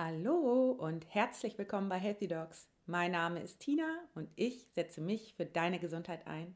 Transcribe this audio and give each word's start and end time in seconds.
Hallo 0.00 0.76
und 0.78 1.12
herzlich 1.12 1.58
willkommen 1.58 1.88
bei 1.88 1.98
Healthy 1.98 2.28
Dogs. 2.28 2.68
Mein 2.86 3.10
Name 3.10 3.42
ist 3.42 3.58
Tina 3.58 3.98
und 4.14 4.30
ich 4.36 4.68
setze 4.70 5.00
mich 5.00 5.34
für 5.34 5.44
deine 5.44 5.80
Gesundheit 5.80 6.24
ein. 6.28 6.54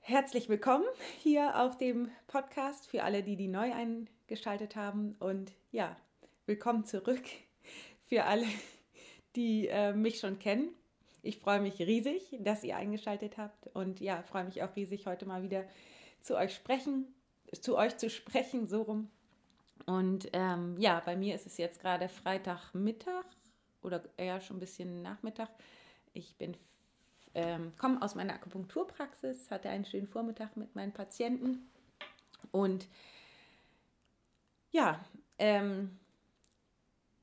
Herzlich 0.00 0.50
willkommen 0.50 0.84
hier 1.22 1.58
auf 1.58 1.78
dem 1.78 2.10
Podcast 2.26 2.86
für 2.86 3.02
alle, 3.02 3.22
die 3.22 3.34
die 3.34 3.48
neu 3.48 3.72
eingeschaltet 3.72 4.76
haben 4.76 5.16
und 5.20 5.52
ja, 5.72 5.96
willkommen 6.44 6.84
zurück 6.84 7.22
für 8.04 8.24
alle, 8.24 8.44
die 9.34 9.68
äh, 9.68 9.94
mich 9.94 10.20
schon 10.20 10.38
kennen. 10.38 10.74
Ich 11.22 11.38
freue 11.38 11.62
mich 11.62 11.78
riesig, 11.78 12.36
dass 12.40 12.62
ihr 12.62 12.76
eingeschaltet 12.76 13.38
habt 13.38 13.68
und 13.68 14.00
ja, 14.00 14.22
freue 14.24 14.44
mich 14.44 14.62
auch 14.62 14.76
riesig 14.76 15.06
heute 15.06 15.24
mal 15.24 15.42
wieder 15.42 15.64
zu 16.20 16.36
euch 16.36 16.54
sprechen, 16.54 17.06
zu 17.58 17.78
euch 17.78 17.96
zu 17.96 18.10
sprechen, 18.10 18.68
so 18.68 18.82
rum 18.82 19.10
und 19.90 20.28
ähm, 20.34 20.76
ja, 20.78 21.02
bei 21.04 21.16
mir 21.16 21.34
ist 21.34 21.46
es 21.46 21.56
jetzt 21.56 21.80
gerade 21.80 22.08
Freitagmittag 22.08 23.24
oder 23.82 24.04
eher 24.16 24.40
schon 24.40 24.58
ein 24.58 24.60
bisschen 24.60 25.02
Nachmittag. 25.02 25.48
Ich 26.12 26.36
bin 26.36 26.56
ähm, 27.34 27.72
komme 27.76 28.00
aus 28.00 28.14
meiner 28.14 28.34
Akupunkturpraxis, 28.34 29.50
hatte 29.50 29.68
einen 29.68 29.84
schönen 29.84 30.06
Vormittag 30.06 30.56
mit 30.56 30.76
meinen 30.76 30.92
Patienten 30.92 31.68
und 32.52 32.86
ja, 34.70 35.04
ähm, 35.38 35.98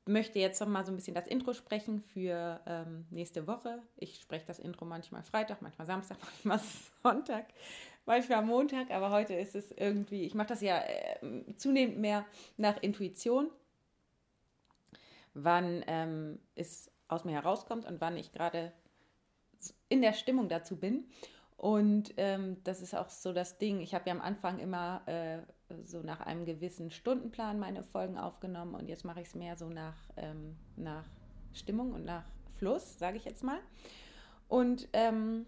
möchte 0.04 0.38
jetzt 0.38 0.60
noch 0.60 0.68
mal 0.68 0.84
so 0.84 0.92
ein 0.92 0.96
bisschen 0.96 1.14
das 1.14 1.26
Intro 1.26 1.54
sprechen 1.54 2.02
für 2.02 2.60
ähm, 2.66 3.06
nächste 3.08 3.46
Woche. 3.46 3.82
Ich 3.96 4.20
spreche 4.20 4.44
das 4.44 4.58
Intro 4.58 4.84
manchmal 4.84 5.22
Freitag, 5.22 5.62
manchmal 5.62 5.86
Samstag, 5.86 6.18
manchmal 6.44 6.60
Sonntag, 7.02 7.46
manchmal 8.08 8.42
Montag, 8.42 8.90
aber 8.90 9.10
heute 9.10 9.34
ist 9.34 9.54
es 9.54 9.70
irgendwie, 9.70 10.24
ich 10.24 10.34
mache 10.34 10.48
das 10.48 10.62
ja 10.62 10.78
äh, 10.78 11.54
zunehmend 11.56 11.98
mehr 11.98 12.24
nach 12.56 12.82
Intuition, 12.82 13.50
wann 15.34 15.84
ähm, 15.86 16.40
es 16.56 16.90
aus 17.06 17.24
mir 17.24 17.32
herauskommt 17.32 17.84
und 17.86 18.00
wann 18.00 18.16
ich 18.16 18.32
gerade 18.32 18.72
in 19.88 20.02
der 20.02 20.14
Stimmung 20.14 20.48
dazu 20.48 20.76
bin. 20.76 21.04
Und 21.56 22.14
ähm, 22.16 22.56
das 22.64 22.82
ist 22.82 22.94
auch 22.94 23.10
so 23.10 23.32
das 23.32 23.58
Ding. 23.58 23.80
Ich 23.80 23.94
habe 23.94 24.08
ja 24.08 24.14
am 24.14 24.20
Anfang 24.20 24.58
immer 24.58 25.02
äh, 25.06 25.38
so 25.84 26.02
nach 26.02 26.20
einem 26.20 26.44
gewissen 26.44 26.90
Stundenplan 26.90 27.58
meine 27.58 27.82
Folgen 27.82 28.16
aufgenommen 28.16 28.74
und 28.74 28.88
jetzt 28.88 29.04
mache 29.04 29.20
ich 29.20 29.28
es 29.28 29.34
mehr 29.34 29.56
so 29.56 29.68
nach, 29.68 29.96
ähm, 30.16 30.56
nach 30.76 31.04
Stimmung 31.52 31.92
und 31.92 32.04
nach 32.04 32.24
Fluss, 32.56 32.98
sage 32.98 33.16
ich 33.16 33.24
jetzt 33.24 33.44
mal. 33.44 33.58
Und 34.48 34.88
ähm, 34.92 35.46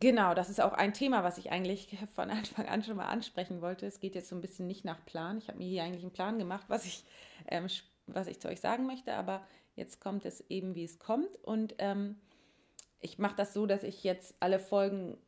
genau, 0.00 0.34
das 0.34 0.50
ist 0.50 0.60
auch 0.60 0.72
ein 0.72 0.92
Thema, 0.92 1.24
was 1.24 1.38
ich 1.38 1.50
eigentlich 1.50 1.96
von 2.14 2.30
Anfang 2.30 2.66
an 2.66 2.82
schon 2.82 2.96
mal 2.96 3.06
ansprechen 3.06 3.60
wollte. 3.60 3.86
Es 3.86 4.00
geht 4.00 4.14
jetzt 4.14 4.28
so 4.28 4.36
ein 4.36 4.40
bisschen 4.40 4.66
nicht 4.66 4.84
nach 4.84 5.04
Plan. 5.04 5.38
Ich 5.38 5.48
habe 5.48 5.58
mir 5.58 5.68
hier 5.68 5.82
eigentlich 5.82 6.02
einen 6.02 6.12
Plan 6.12 6.38
gemacht, 6.38 6.66
was 6.68 6.84
ich, 6.84 7.04
ähm, 7.48 7.66
was 8.06 8.26
ich 8.26 8.40
zu 8.40 8.48
euch 8.48 8.60
sagen 8.60 8.86
möchte, 8.86 9.14
aber 9.14 9.46
jetzt 9.74 10.00
kommt 10.00 10.24
es 10.24 10.44
eben, 10.48 10.74
wie 10.74 10.84
es 10.84 10.98
kommt. 10.98 11.34
Und 11.42 11.74
ähm, 11.78 12.16
ich 13.00 13.18
mache 13.18 13.36
das 13.36 13.54
so, 13.54 13.66
dass 13.66 13.82
ich 13.82 14.04
jetzt 14.04 14.34
alle 14.40 14.58
Folgen 14.58 15.18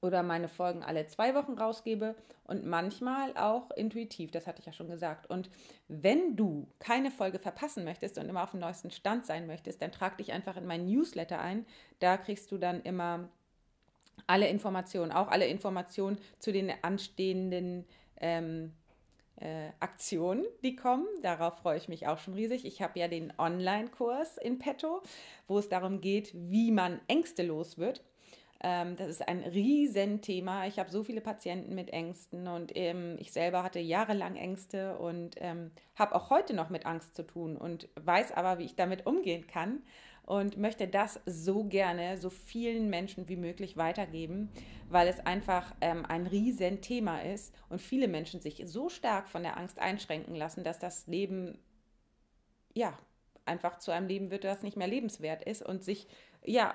oder 0.00 0.22
meine 0.22 0.48
Folgen 0.48 0.82
alle 0.82 1.06
zwei 1.06 1.34
Wochen 1.34 1.54
rausgebe 1.54 2.14
und 2.44 2.66
manchmal 2.66 3.36
auch 3.36 3.70
intuitiv, 3.72 4.30
das 4.30 4.46
hatte 4.46 4.60
ich 4.60 4.66
ja 4.66 4.72
schon 4.72 4.88
gesagt. 4.88 5.28
Und 5.28 5.50
wenn 5.88 6.36
du 6.36 6.68
keine 6.78 7.10
Folge 7.10 7.38
verpassen 7.38 7.84
möchtest 7.84 8.18
und 8.18 8.28
immer 8.28 8.42
auf 8.44 8.50
dem 8.50 8.60
neuesten 8.60 8.90
Stand 8.90 9.26
sein 9.26 9.46
möchtest, 9.46 9.82
dann 9.82 9.92
trag 9.92 10.18
dich 10.18 10.32
einfach 10.32 10.56
in 10.56 10.66
mein 10.66 10.86
Newsletter 10.86 11.40
ein. 11.40 11.66
Da 11.98 12.16
kriegst 12.16 12.52
du 12.52 12.58
dann 12.58 12.82
immer 12.82 13.28
alle 14.26 14.48
Informationen, 14.48 15.12
auch 15.12 15.28
alle 15.28 15.46
Informationen 15.46 16.18
zu 16.38 16.52
den 16.52 16.72
anstehenden 16.82 17.84
ähm, 18.20 18.72
äh, 19.36 19.68
Aktionen, 19.80 20.44
die 20.62 20.76
kommen. 20.76 21.06
Darauf 21.22 21.58
freue 21.58 21.76
ich 21.76 21.88
mich 21.88 22.06
auch 22.06 22.18
schon 22.18 22.34
riesig. 22.34 22.64
Ich 22.64 22.80
habe 22.82 22.98
ja 22.98 23.08
den 23.08 23.32
Online-Kurs 23.38 24.38
in 24.38 24.58
petto, 24.58 25.02
wo 25.46 25.58
es 25.58 25.68
darum 25.68 26.00
geht, 26.00 26.32
wie 26.34 26.70
man 26.70 27.00
Ängste 27.08 27.42
los 27.42 27.78
wird. 27.78 28.02
Ähm, 28.62 28.96
das 28.96 29.08
ist 29.08 29.28
ein 29.28 29.40
Riesenthema. 29.40 30.66
Ich 30.66 30.78
habe 30.78 30.90
so 30.90 31.02
viele 31.02 31.20
Patienten 31.20 31.74
mit 31.74 31.90
Ängsten 31.90 32.48
und 32.48 32.72
ähm, 32.74 33.16
ich 33.18 33.32
selber 33.32 33.62
hatte 33.62 33.80
jahrelang 33.80 34.36
Ängste 34.36 34.96
und 34.98 35.36
ähm, 35.38 35.70
habe 35.94 36.14
auch 36.14 36.30
heute 36.30 36.54
noch 36.54 36.70
mit 36.70 36.86
Angst 36.86 37.14
zu 37.14 37.26
tun 37.26 37.56
und 37.56 37.88
weiß 37.96 38.32
aber, 38.32 38.58
wie 38.58 38.64
ich 38.64 38.74
damit 38.74 39.06
umgehen 39.06 39.46
kann 39.46 39.82
und 40.26 40.58
möchte 40.58 40.88
das 40.88 41.20
so 41.24 41.64
gerne 41.64 42.18
so 42.18 42.30
vielen 42.30 42.90
Menschen 42.90 43.28
wie 43.28 43.36
möglich 43.36 43.76
weitergeben, 43.76 44.50
weil 44.88 45.06
es 45.06 45.20
einfach 45.20 45.74
ähm, 45.80 46.04
ein 46.04 46.26
Riesenthema 46.26 47.20
ist 47.20 47.54
und 47.68 47.80
viele 47.80 48.08
Menschen 48.08 48.40
sich 48.40 48.62
so 48.66 48.88
stark 48.88 49.28
von 49.28 49.42
der 49.42 49.56
Angst 49.56 49.78
einschränken 49.78 50.34
lassen, 50.34 50.64
dass 50.64 50.78
das 50.78 51.06
Leben 51.06 51.58
ja 52.74 52.98
einfach 53.44 53.78
zu 53.78 53.92
einem 53.92 54.08
Leben 54.08 54.30
wird, 54.30 54.44
das 54.44 54.64
nicht 54.64 54.76
mehr 54.76 54.88
lebenswert 54.88 55.44
ist 55.44 55.62
und 55.62 55.84
sich 55.84 56.08
ja 56.44 56.74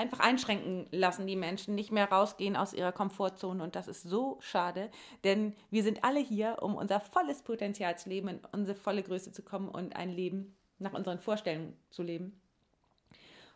einfach 0.00 0.20
einschränken 0.20 0.86
lassen, 0.90 1.26
die 1.26 1.36
Menschen 1.36 1.74
nicht 1.74 1.92
mehr 1.92 2.10
rausgehen 2.10 2.56
aus 2.56 2.72
ihrer 2.72 2.92
Komfortzone. 2.92 3.62
Und 3.62 3.76
das 3.76 3.86
ist 3.86 4.02
so 4.02 4.38
schade, 4.40 4.90
denn 5.24 5.54
wir 5.70 5.82
sind 5.82 6.02
alle 6.02 6.20
hier, 6.20 6.58
um 6.62 6.74
unser 6.74 7.00
volles 7.00 7.42
Potenzial 7.42 7.96
zu 7.98 8.08
leben, 8.08 8.28
in 8.28 8.40
unsere 8.52 8.76
volle 8.76 9.02
Größe 9.02 9.32
zu 9.32 9.42
kommen 9.42 9.68
und 9.68 9.94
ein 9.94 10.10
Leben 10.10 10.56
nach 10.78 10.94
unseren 10.94 11.18
Vorstellungen 11.18 11.76
zu 11.90 12.02
leben. 12.02 12.40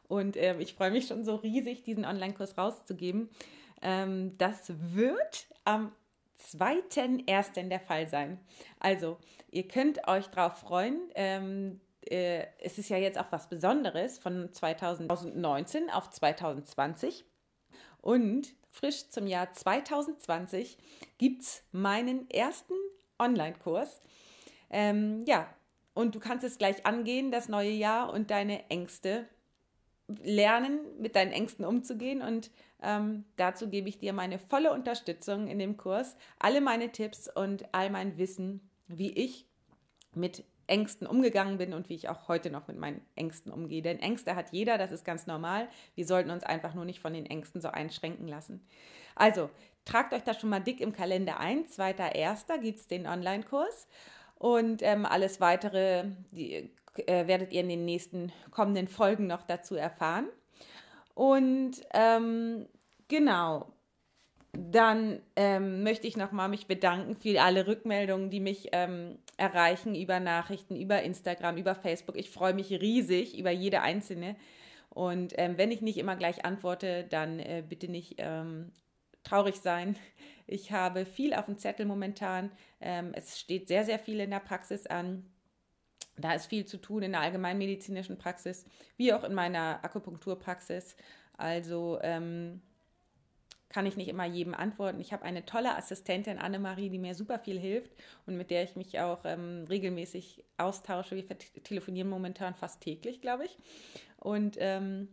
Und 0.06 0.37
äh, 0.37 0.56
ich 0.59 0.75
freue 0.75 0.91
mich 0.91 1.06
schon 1.06 1.25
so 1.25 1.37
riesig, 1.37 1.82
diesen 1.82 2.05
Online-Kurs 2.05 2.59
rauszugeben. 2.59 3.31
Ähm, 3.81 4.37
das 4.38 4.72
wird 4.76 5.47
am 5.65 5.93
2.1. 6.38 7.69
der 7.69 7.81
Fall 7.81 8.06
sein. 8.06 8.38
Also, 8.78 9.19
ihr 9.50 9.66
könnt 9.66 10.06
euch 10.09 10.26
darauf 10.26 10.59
freuen. 10.59 11.00
Ähm, 11.15 11.81
äh, 12.11 12.47
es 12.61 12.79
ist 12.79 12.89
ja 12.89 12.97
jetzt 12.97 13.19
auch 13.19 13.31
was 13.31 13.49
Besonderes 13.49 14.19
von 14.19 14.53
2019 14.53 15.91
auf 15.91 16.11
2020. 16.11 17.25
Und 18.01 18.55
frisch 18.71 19.09
zum 19.09 19.27
Jahr 19.27 19.53
2020 19.53 20.77
gibt 21.19 21.43
es 21.43 21.63
meinen 21.73 22.29
ersten 22.31 22.75
Online-Kurs. 23.19 24.01
Ähm, 24.71 25.23
ja, 25.27 25.49
und 25.95 26.15
du 26.15 26.21
kannst 26.21 26.45
es 26.45 26.59
gleich 26.59 26.85
angehen, 26.85 27.31
das 27.31 27.49
neue 27.49 27.71
Jahr 27.71 28.13
und 28.13 28.31
deine 28.31 28.69
Ängste 28.69 29.29
lernen, 30.23 30.81
mit 30.99 31.17
deinen 31.17 31.33
Ängsten 31.33 31.65
umzugehen. 31.65 32.21
Und 32.21 32.51
ähm, 32.83 33.25
dazu 33.37 33.69
gebe 33.69 33.89
ich 33.89 33.99
dir 33.99 34.13
meine 34.13 34.39
volle 34.39 34.73
Unterstützung 34.73 35.47
in 35.47 35.59
dem 35.59 35.77
Kurs, 35.77 36.17
alle 36.39 36.61
meine 36.61 36.91
Tipps 36.93 37.29
und 37.35 37.65
all 37.73 37.91
mein 37.91 38.19
Wissen, 38.19 38.69
wie 38.87 39.13
ich 39.13 39.47
mit 40.15 40.45
Ängsten 40.67 41.07
umgegangen 41.07 41.59
bin 41.59 41.75
und 41.75 41.89
wie 41.89 41.95
ich 41.95 42.09
auch 42.09 42.29
heute 42.29 42.51
noch 42.51 42.69
mit 42.69 42.79
meinen 42.79 43.01
Ängsten 43.15 43.53
umgehe. 43.53 43.83
Denn 43.83 43.99
Ängste 43.99 44.35
hat 44.35 44.53
jeder, 44.53 44.79
das 44.79 44.93
ist 44.93 45.05
ganz 45.05 45.27
normal. 45.27 45.69
Wir 45.95 46.07
sollten 46.07 46.31
uns 46.31 46.45
einfach 46.45 46.75
nur 46.75 46.85
nicht 46.85 47.01
von 47.01 47.13
den 47.13 47.27
Ängsten 47.27 47.61
so 47.61 47.69
einschränken 47.69 48.29
lassen. 48.29 48.67
Also, 49.15 49.51
tragt 49.85 50.13
euch 50.13 50.23
das 50.23 50.41
schon 50.41 50.51
mal 50.51 50.61
dick 50.61 50.81
im 50.81 50.93
Kalender 50.93 51.39
ein. 51.39 51.67
2.1. 51.67 52.59
gibt 52.61 52.81
es 52.81 52.87
den 52.87 53.07
Online-Kurs. 53.07 53.89
Und 54.37 54.83
ähm, 54.83 55.07
alles 55.07 55.41
weitere 55.41 56.05
die, 56.31 56.71
äh, 57.07 57.27
werdet 57.27 57.53
ihr 57.53 57.61
in 57.61 57.69
den 57.69 57.85
nächsten 57.85 58.33
kommenden 58.51 58.89
Folgen 58.89 59.27
noch 59.27 59.43
dazu 59.43 59.75
erfahren. 59.75 60.29
Und 61.15 61.81
ähm, 61.93 62.67
genau, 63.09 63.73
dann 64.53 65.21
ähm, 65.37 65.83
möchte 65.83 66.07
ich 66.07 66.17
nochmal 66.17 66.49
mich 66.49 66.67
bedanken 66.67 67.17
für 67.17 67.41
alle 67.43 67.67
Rückmeldungen, 67.67 68.31
die 68.31 68.41
mich 68.41 68.69
ähm, 68.73 69.19
erreichen 69.37 69.95
über 69.95 70.21
Nachrichten, 70.21 70.77
über 70.77 71.03
Instagram, 71.03 71.56
über 71.56 71.75
Facebook. 71.75 72.17
Ich 72.17 72.31
freue 72.31 72.55
mich 72.55 72.71
riesig 72.71 73.39
über 73.39 73.50
jede 73.50 73.81
einzelne. 73.83 74.37
Und 74.91 75.34
ähm, 75.37 75.59
wenn 75.59 75.72
ich 75.72 75.83
nicht 75.83 75.99
immer 75.99 76.17
gleich 76.17 76.45
antworte, 76.45 77.05
dann 77.05 77.41
äh, 77.41 77.65
bitte 77.69 77.89
nicht 77.89 78.15
ähm, 78.19 78.73
traurig 79.25 79.56
sein. 79.56 79.97
Ich 80.47 80.73
habe 80.73 81.06
viel 81.06 81.34
auf 81.34 81.47
dem 81.47 81.59
Zettel 81.59 81.87
momentan. 81.87 82.53
Ähm, 82.81 83.12
es 83.15 83.41
steht 83.41 83.67
sehr, 83.67 83.84
sehr 83.84 83.99
viel 83.99 84.21
in 84.21 84.31
der 84.31 84.41
Praxis 84.41 84.87
an. 84.87 85.25
Da 86.17 86.32
ist 86.35 86.47
viel 86.47 86.64
zu 86.64 86.76
tun 86.76 87.03
in 87.03 87.12
der 87.12 87.23
allgemeinmedizinischen 87.23 88.19
Praxis, 88.19 88.67
wie 88.97 89.12
auch 89.12 89.25
in 89.25 89.35
meiner 89.35 89.82
Akupunkturpraxis. 89.82 90.97
Also 91.37 91.99
ähm, 92.03 92.62
kann 93.75 93.87
ich 93.87 93.97
nicht 93.97 94.06
immer 94.06 94.25
jedem 94.25 94.55
antworten. 94.55 95.00
Ich 95.00 95.12
habe 95.12 95.25
eine 95.25 95.44
tolle 95.44 95.76
Assistentin, 95.76 96.38
Annemarie, 96.38 96.91
die 96.91 97.00
mir 97.00 97.17
super 97.17 97.41
viel 97.41 97.59
hilft 97.59 97.91
und 98.25 98.37
mit 98.37 98.53
der 98.53 98.62
ich 98.62 98.76
mich 98.76 99.00
auch 99.00 99.25
ähm, 99.25 99.65
regelmäßig 99.69 100.44
austausche. 100.59 101.17
Wir 101.17 101.26
telefonieren 101.65 102.09
momentan 102.09 102.55
fast 102.55 102.81
täglich, 102.81 103.21
glaube 103.21 103.47
ich. 103.47 103.59
Und 104.17 104.56
ähm, 104.61 105.09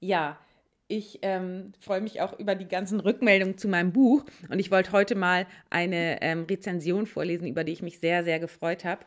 ja, 0.00 0.40
ich 0.88 1.20
ähm, 1.22 1.72
freue 1.78 2.00
mich 2.00 2.20
auch 2.20 2.36
über 2.36 2.56
die 2.56 2.66
ganzen 2.66 2.98
Rückmeldungen 2.98 3.56
zu 3.56 3.68
meinem 3.68 3.92
Buch 3.92 4.24
und 4.48 4.58
ich 4.58 4.72
wollte 4.72 4.90
heute 4.90 5.14
mal 5.14 5.46
eine 5.70 6.20
ähm, 6.22 6.46
Rezension 6.50 7.06
vorlesen, 7.06 7.46
über 7.46 7.62
die 7.62 7.72
ich 7.72 7.82
mich 7.82 8.00
sehr, 8.00 8.24
sehr 8.24 8.40
gefreut 8.40 8.84
habe. 8.84 9.06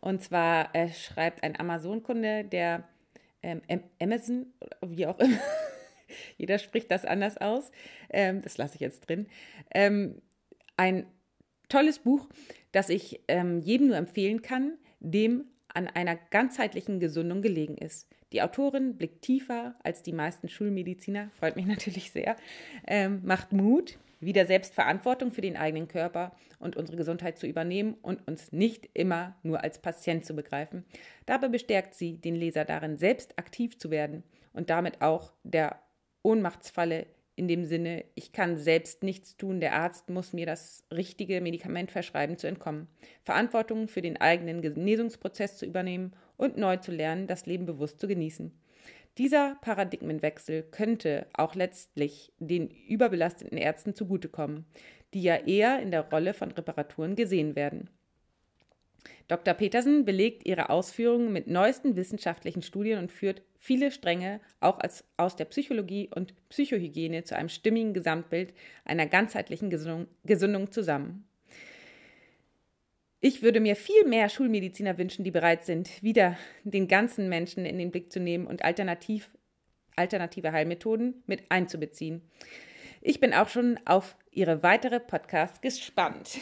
Und 0.00 0.24
zwar 0.24 0.74
äh, 0.74 0.88
schreibt 0.88 1.44
ein 1.44 1.56
Amazon-Kunde, 1.60 2.46
der 2.46 2.82
ähm, 3.44 3.62
Amazon, 4.00 4.46
wie 4.84 5.06
auch 5.06 5.20
immer, 5.20 5.38
jeder 6.36 6.58
spricht 6.58 6.90
das 6.90 7.04
anders 7.04 7.38
aus, 7.38 7.70
ähm, 8.10 8.42
das 8.42 8.58
lasse 8.58 8.74
ich 8.74 8.80
jetzt 8.80 9.08
drin, 9.08 9.26
ähm, 9.74 10.20
ein 10.76 11.06
tolles 11.68 12.00
Buch, 12.00 12.28
das 12.72 12.88
ich 12.88 13.20
ähm, 13.28 13.60
jedem 13.60 13.88
nur 13.88 13.96
empfehlen 13.96 14.42
kann, 14.42 14.78
dem 15.00 15.44
an 15.68 15.86
einer 15.86 16.16
ganzheitlichen 16.16 17.00
Gesundung 17.00 17.42
gelegen 17.42 17.76
ist. 17.76 18.08
Die 18.32 18.42
Autorin 18.42 18.96
blickt 18.96 19.22
tiefer 19.22 19.74
als 19.82 20.02
die 20.02 20.12
meisten 20.12 20.48
Schulmediziner, 20.48 21.30
freut 21.30 21.56
mich 21.56 21.66
natürlich 21.66 22.10
sehr, 22.10 22.36
ähm, 22.86 23.20
macht 23.24 23.52
Mut, 23.52 23.98
wieder 24.20 24.44
selbst 24.44 24.74
Verantwortung 24.74 25.32
für 25.32 25.40
den 25.40 25.56
eigenen 25.56 25.88
Körper 25.88 26.32
und 26.58 26.76
unsere 26.76 26.98
Gesundheit 26.98 27.38
zu 27.38 27.46
übernehmen 27.46 27.94
und 28.02 28.26
uns 28.28 28.52
nicht 28.52 28.88
immer 28.92 29.34
nur 29.42 29.64
als 29.64 29.80
Patient 29.80 30.26
zu 30.26 30.34
begreifen. 30.34 30.84
Dabei 31.24 31.48
bestärkt 31.48 31.94
sie 31.94 32.18
den 32.18 32.36
Leser 32.36 32.66
darin, 32.66 32.98
selbst 32.98 33.38
aktiv 33.38 33.78
zu 33.78 33.90
werden 33.90 34.22
und 34.52 34.68
damit 34.68 35.00
auch 35.00 35.32
der 35.42 35.80
Ohnmachtsfalle 36.22 37.06
in 37.40 37.48
dem 37.48 37.64
Sinne, 37.64 38.04
ich 38.14 38.32
kann 38.32 38.58
selbst 38.58 39.02
nichts 39.02 39.38
tun, 39.38 39.60
der 39.60 39.74
Arzt 39.74 40.10
muss 40.10 40.34
mir 40.34 40.44
das 40.44 40.84
richtige 40.92 41.40
Medikament 41.40 41.90
verschreiben, 41.90 42.36
zu 42.36 42.46
entkommen. 42.46 42.86
Verantwortung 43.22 43.88
für 43.88 44.02
den 44.02 44.20
eigenen 44.20 44.60
Genesungsprozess 44.60 45.56
zu 45.56 45.64
übernehmen 45.64 46.12
und 46.36 46.58
neu 46.58 46.76
zu 46.76 46.92
lernen, 46.92 47.26
das 47.26 47.46
Leben 47.46 47.64
bewusst 47.64 47.98
zu 47.98 48.08
genießen. 48.08 48.52
Dieser 49.16 49.56
Paradigmenwechsel 49.62 50.64
könnte 50.64 51.26
auch 51.32 51.54
letztlich 51.54 52.32
den 52.38 52.68
überbelasteten 52.68 53.56
Ärzten 53.56 53.94
zugutekommen, 53.94 54.66
die 55.14 55.22
ja 55.22 55.36
eher 55.36 55.80
in 55.80 55.90
der 55.90 56.10
Rolle 56.10 56.34
von 56.34 56.50
Reparaturen 56.52 57.16
gesehen 57.16 57.56
werden. 57.56 57.88
Dr. 59.30 59.54
Petersen 59.54 60.04
belegt 60.04 60.44
ihre 60.44 60.70
Ausführungen 60.70 61.32
mit 61.32 61.46
neuesten 61.46 61.94
wissenschaftlichen 61.94 62.62
Studien 62.62 62.98
und 62.98 63.12
führt 63.12 63.42
viele 63.60 63.92
Stränge 63.92 64.40
auch 64.58 64.80
als, 64.80 65.04
aus 65.16 65.36
der 65.36 65.44
Psychologie 65.44 66.10
und 66.12 66.34
Psychohygiene 66.48 67.22
zu 67.22 67.36
einem 67.36 67.48
stimmigen 67.48 67.94
Gesamtbild 67.94 68.52
einer 68.84 69.06
ganzheitlichen 69.06 69.70
Gesundung, 69.70 70.08
Gesundung 70.24 70.72
zusammen. 70.72 71.28
Ich 73.20 73.40
würde 73.40 73.60
mir 73.60 73.76
viel 73.76 74.04
mehr 74.04 74.28
Schulmediziner 74.28 74.98
wünschen, 74.98 75.22
die 75.22 75.30
bereit 75.30 75.64
sind, 75.64 76.02
wieder 76.02 76.36
den 76.64 76.88
ganzen 76.88 77.28
Menschen 77.28 77.64
in 77.64 77.78
den 77.78 77.92
Blick 77.92 78.10
zu 78.10 78.18
nehmen 78.18 78.48
und 78.48 78.64
alternativ, 78.64 79.30
alternative 79.94 80.50
Heilmethoden 80.50 81.22
mit 81.26 81.44
einzubeziehen. 81.50 82.22
Ich 83.00 83.20
bin 83.20 83.32
auch 83.32 83.48
schon 83.48 83.78
auf 83.84 84.16
Ihre 84.32 84.64
weitere 84.64 84.98
Podcast 84.98 85.62
gespannt. 85.62 86.38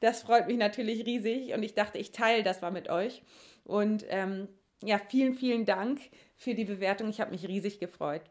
Das 0.00 0.22
freut 0.22 0.46
mich 0.46 0.58
natürlich 0.58 1.06
riesig 1.06 1.54
und 1.54 1.62
ich 1.62 1.74
dachte, 1.74 1.98
ich 1.98 2.12
teile 2.12 2.42
das 2.42 2.60
mal 2.60 2.70
mit 2.70 2.88
euch. 2.88 3.22
Und 3.64 4.04
ähm, 4.08 4.48
ja, 4.82 4.98
vielen, 4.98 5.34
vielen 5.34 5.64
Dank 5.64 6.00
für 6.36 6.54
die 6.54 6.64
Bewertung. 6.64 7.08
Ich 7.08 7.20
habe 7.20 7.30
mich 7.30 7.48
riesig 7.48 7.80
gefreut. 7.80 8.22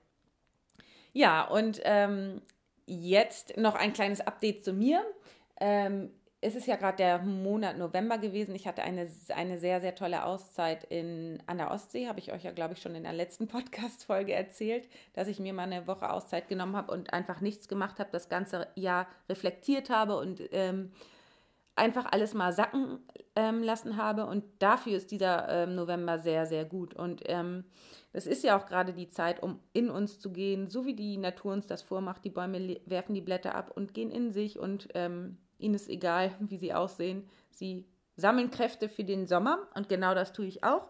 Ja, 1.14 1.48
und 1.48 1.82
ähm, 1.84 2.42
jetzt 2.86 3.58
noch 3.58 3.76
ein 3.76 3.94
kleines 3.94 4.22
Update 4.22 4.64
zu 4.64 4.74
mir. 4.74 5.04
Ähm, 5.60 6.12
es 6.42 6.56
ist 6.56 6.68
ja 6.68 6.76
gerade 6.76 6.98
der 6.98 7.20
Monat 7.20 7.78
November 7.78 8.18
gewesen. 8.18 8.54
Ich 8.54 8.68
hatte 8.68 8.84
eine, 8.84 9.08
eine 9.34 9.58
sehr, 9.58 9.80
sehr 9.80 9.96
tolle 9.96 10.26
Auszeit 10.26 10.84
in, 10.84 11.42
an 11.46 11.58
der 11.58 11.72
Ostsee. 11.72 12.08
Habe 12.08 12.20
ich 12.20 12.34
euch 12.34 12.44
ja, 12.44 12.52
glaube 12.52 12.74
ich, 12.74 12.82
schon 12.82 12.96
in 12.96 13.04
der 13.04 13.14
letzten 13.14 13.48
Podcast-Folge 13.48 14.34
erzählt, 14.34 14.90
dass 15.14 15.30
ich 15.30 15.40
mir 15.40 15.54
mal 15.54 15.64
eine 15.64 15.88
Woche 15.88 16.10
Auszeit 16.10 16.50
genommen 16.50 16.76
habe 16.76 16.92
und 16.92 17.14
einfach 17.14 17.40
nichts 17.40 17.70
gemacht 17.70 18.00
habe, 18.00 18.10
das 18.12 18.28
ganze 18.28 18.68
Jahr 18.76 19.08
reflektiert 19.30 19.90
habe 19.90 20.18
und 20.18 20.42
ähm, 20.52 20.92
einfach 21.76 22.06
alles 22.12 22.34
mal 22.34 22.54
sacken 22.54 23.00
ähm, 23.36 23.64
lassen 23.64 23.98
habe. 23.98 24.26
Und 24.26 24.44
dafür 24.60 24.98
ist 24.98 25.12
dieser 25.12 25.50
ähm, 25.50 25.76
November 25.76 26.20
sehr, 26.20 26.46
sehr 26.46 26.66
gut. 26.66 26.94
Und 26.94 27.22
ähm, 27.26 27.66
es 28.12 28.28
ist 28.28 28.44
ja 28.44 28.58
auch 28.58 28.66
gerade 28.66 28.94
die 28.94 29.10
Zeit, 29.10 29.42
um 29.42 29.60
in 29.74 29.90
uns 29.90 30.20
zu 30.20 30.32
gehen, 30.32 30.70
so 30.70 30.86
wie 30.86 30.96
die 30.96 31.18
Natur 31.18 31.54
uns 31.54 31.68
das 31.68 31.82
vormacht. 31.82 32.24
Die 32.24 32.30
Bäume 32.30 32.80
werfen 32.86 33.16
die 33.16 33.22
Blätter 33.22 33.56
ab 33.56 33.72
und 33.76 33.94
gehen 33.94 34.12
in 34.12 34.32
sich 34.32 34.60
und 34.60 34.90
ähm, 34.94 35.38
Ihnen 35.64 35.76
ist 35.76 35.90
egal, 35.90 36.36
wie 36.40 36.58
sie 36.58 36.74
aussehen. 36.74 37.28
Sie 37.52 37.86
sammeln 38.16 38.52
Kräfte 38.52 38.90
für 38.90 39.04
den 39.04 39.26
Sommer 39.26 39.68
und 39.74 39.90
genau 39.90 40.14
das 40.14 40.34
tue 40.34 40.46
ich 40.46 40.64
auch. 40.64 40.88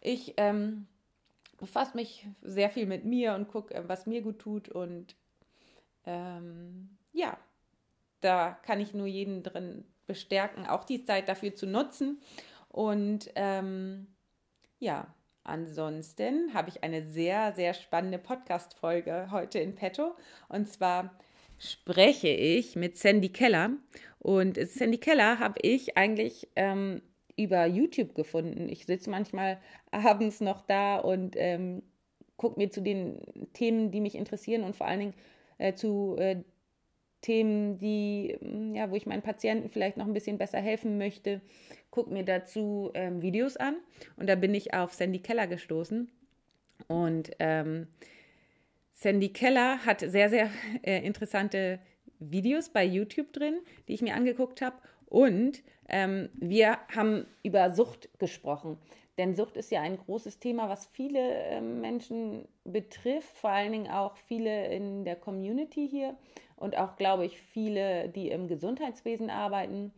Ich 0.00 0.34
ähm, 0.38 0.88
befasse 1.58 1.96
mich 1.96 2.26
sehr 2.40 2.70
viel 2.70 2.86
mit 2.86 3.04
mir 3.04 3.34
und 3.34 3.48
gucke, 3.48 3.74
äh, 3.74 3.88
was 3.88 4.06
mir 4.06 4.22
gut 4.22 4.40
tut 4.40 4.68
und 4.68 5.14
ähm, 6.04 6.98
ja, 7.12 7.38
da 8.20 8.50
kann 8.50 8.80
ich 8.80 8.94
nur 8.94 9.06
jeden 9.06 9.44
drin 9.44 9.84
bestärken, 10.06 10.66
auch 10.66 10.84
die 10.84 11.04
Zeit 11.04 11.28
dafür 11.28 11.54
zu 11.54 11.66
nutzen. 11.66 12.20
Und 12.68 13.30
ähm, 13.34 14.06
ja, 14.78 15.14
ansonsten 15.44 16.54
habe 16.54 16.70
ich 16.70 16.82
eine 16.82 17.04
sehr, 17.04 17.52
sehr 17.52 17.74
spannende 17.74 18.18
Podcast-Folge 18.18 19.28
heute 19.30 19.58
in 19.58 19.74
petto. 19.74 20.16
Und 20.48 20.68
zwar 20.68 21.14
spreche 21.58 22.28
ich 22.28 22.76
mit 22.76 22.96
Sandy 22.96 23.28
Keller. 23.28 23.70
Und 24.18 24.56
Sandy 24.56 24.98
Keller 24.98 25.38
habe 25.38 25.58
ich 25.62 25.96
eigentlich 25.96 26.48
ähm, 26.56 27.02
über 27.36 27.66
YouTube 27.66 28.14
gefunden. 28.14 28.68
Ich 28.68 28.86
sitze 28.86 29.10
manchmal 29.10 29.60
abends 29.90 30.40
noch 30.40 30.62
da 30.62 30.96
und 30.98 31.34
ähm, 31.36 31.82
gucke 32.36 32.58
mir 32.58 32.70
zu 32.70 32.80
den 32.80 33.20
Themen, 33.52 33.90
die 33.90 34.00
mich 34.00 34.14
interessieren 34.14 34.64
und 34.64 34.76
vor 34.76 34.86
allen 34.86 35.00
Dingen 35.00 35.14
äh, 35.58 35.74
zu 35.74 36.16
äh, 36.18 36.42
Themen, 37.22 37.78
die, 37.78 38.36
mm, 38.40 38.74
ja, 38.74 38.90
wo 38.90 38.96
ich 38.96 39.06
meinen 39.06 39.22
Patienten 39.22 39.70
vielleicht 39.70 39.96
noch 39.96 40.06
ein 40.06 40.12
bisschen 40.12 40.38
besser 40.38 40.58
helfen 40.58 40.98
möchte, 40.98 41.40
gucke 41.90 42.12
mir 42.12 42.24
dazu 42.24 42.90
ähm, 42.94 43.22
Videos 43.22 43.56
an. 43.56 43.76
Und 44.16 44.28
da 44.28 44.34
bin 44.34 44.54
ich 44.54 44.74
auf 44.74 44.92
Sandy 44.92 45.20
Keller 45.20 45.46
gestoßen. 45.46 46.10
Und 46.88 47.30
ähm, 47.38 47.86
Sandy 48.92 49.30
Keller 49.30 49.84
hat 49.86 50.00
sehr, 50.00 50.28
sehr 50.28 50.50
äh, 50.82 51.04
interessante 51.04 51.78
Videos 52.18 52.68
bei 52.68 52.84
YouTube 52.84 53.32
drin, 53.32 53.60
die 53.88 53.94
ich 53.94 54.02
mir 54.02 54.14
angeguckt 54.14 54.60
habe. 54.60 54.76
Und 55.06 55.62
ähm, 55.88 56.28
wir 56.34 56.78
haben 56.94 57.26
über 57.42 57.70
Sucht 57.70 58.08
gesprochen. 58.18 58.78
Denn 59.18 59.34
Sucht 59.34 59.56
ist 59.56 59.70
ja 59.70 59.82
ein 59.82 59.98
großes 59.98 60.38
Thema, 60.38 60.68
was 60.68 60.86
viele 60.86 61.34
äh, 61.34 61.60
Menschen 61.60 62.48
betrifft, 62.64 63.36
vor 63.36 63.50
allen 63.50 63.72
Dingen 63.72 63.90
auch 63.90 64.16
viele 64.16 64.68
in 64.68 65.04
der 65.04 65.16
Community 65.16 65.86
hier 65.88 66.16
und 66.56 66.78
auch, 66.78 66.96
glaube 66.96 67.26
ich, 67.26 67.38
viele, 67.38 68.08
die 68.08 68.28
im 68.30 68.48
Gesundheitswesen 68.48 69.28
arbeiten. 69.28 69.92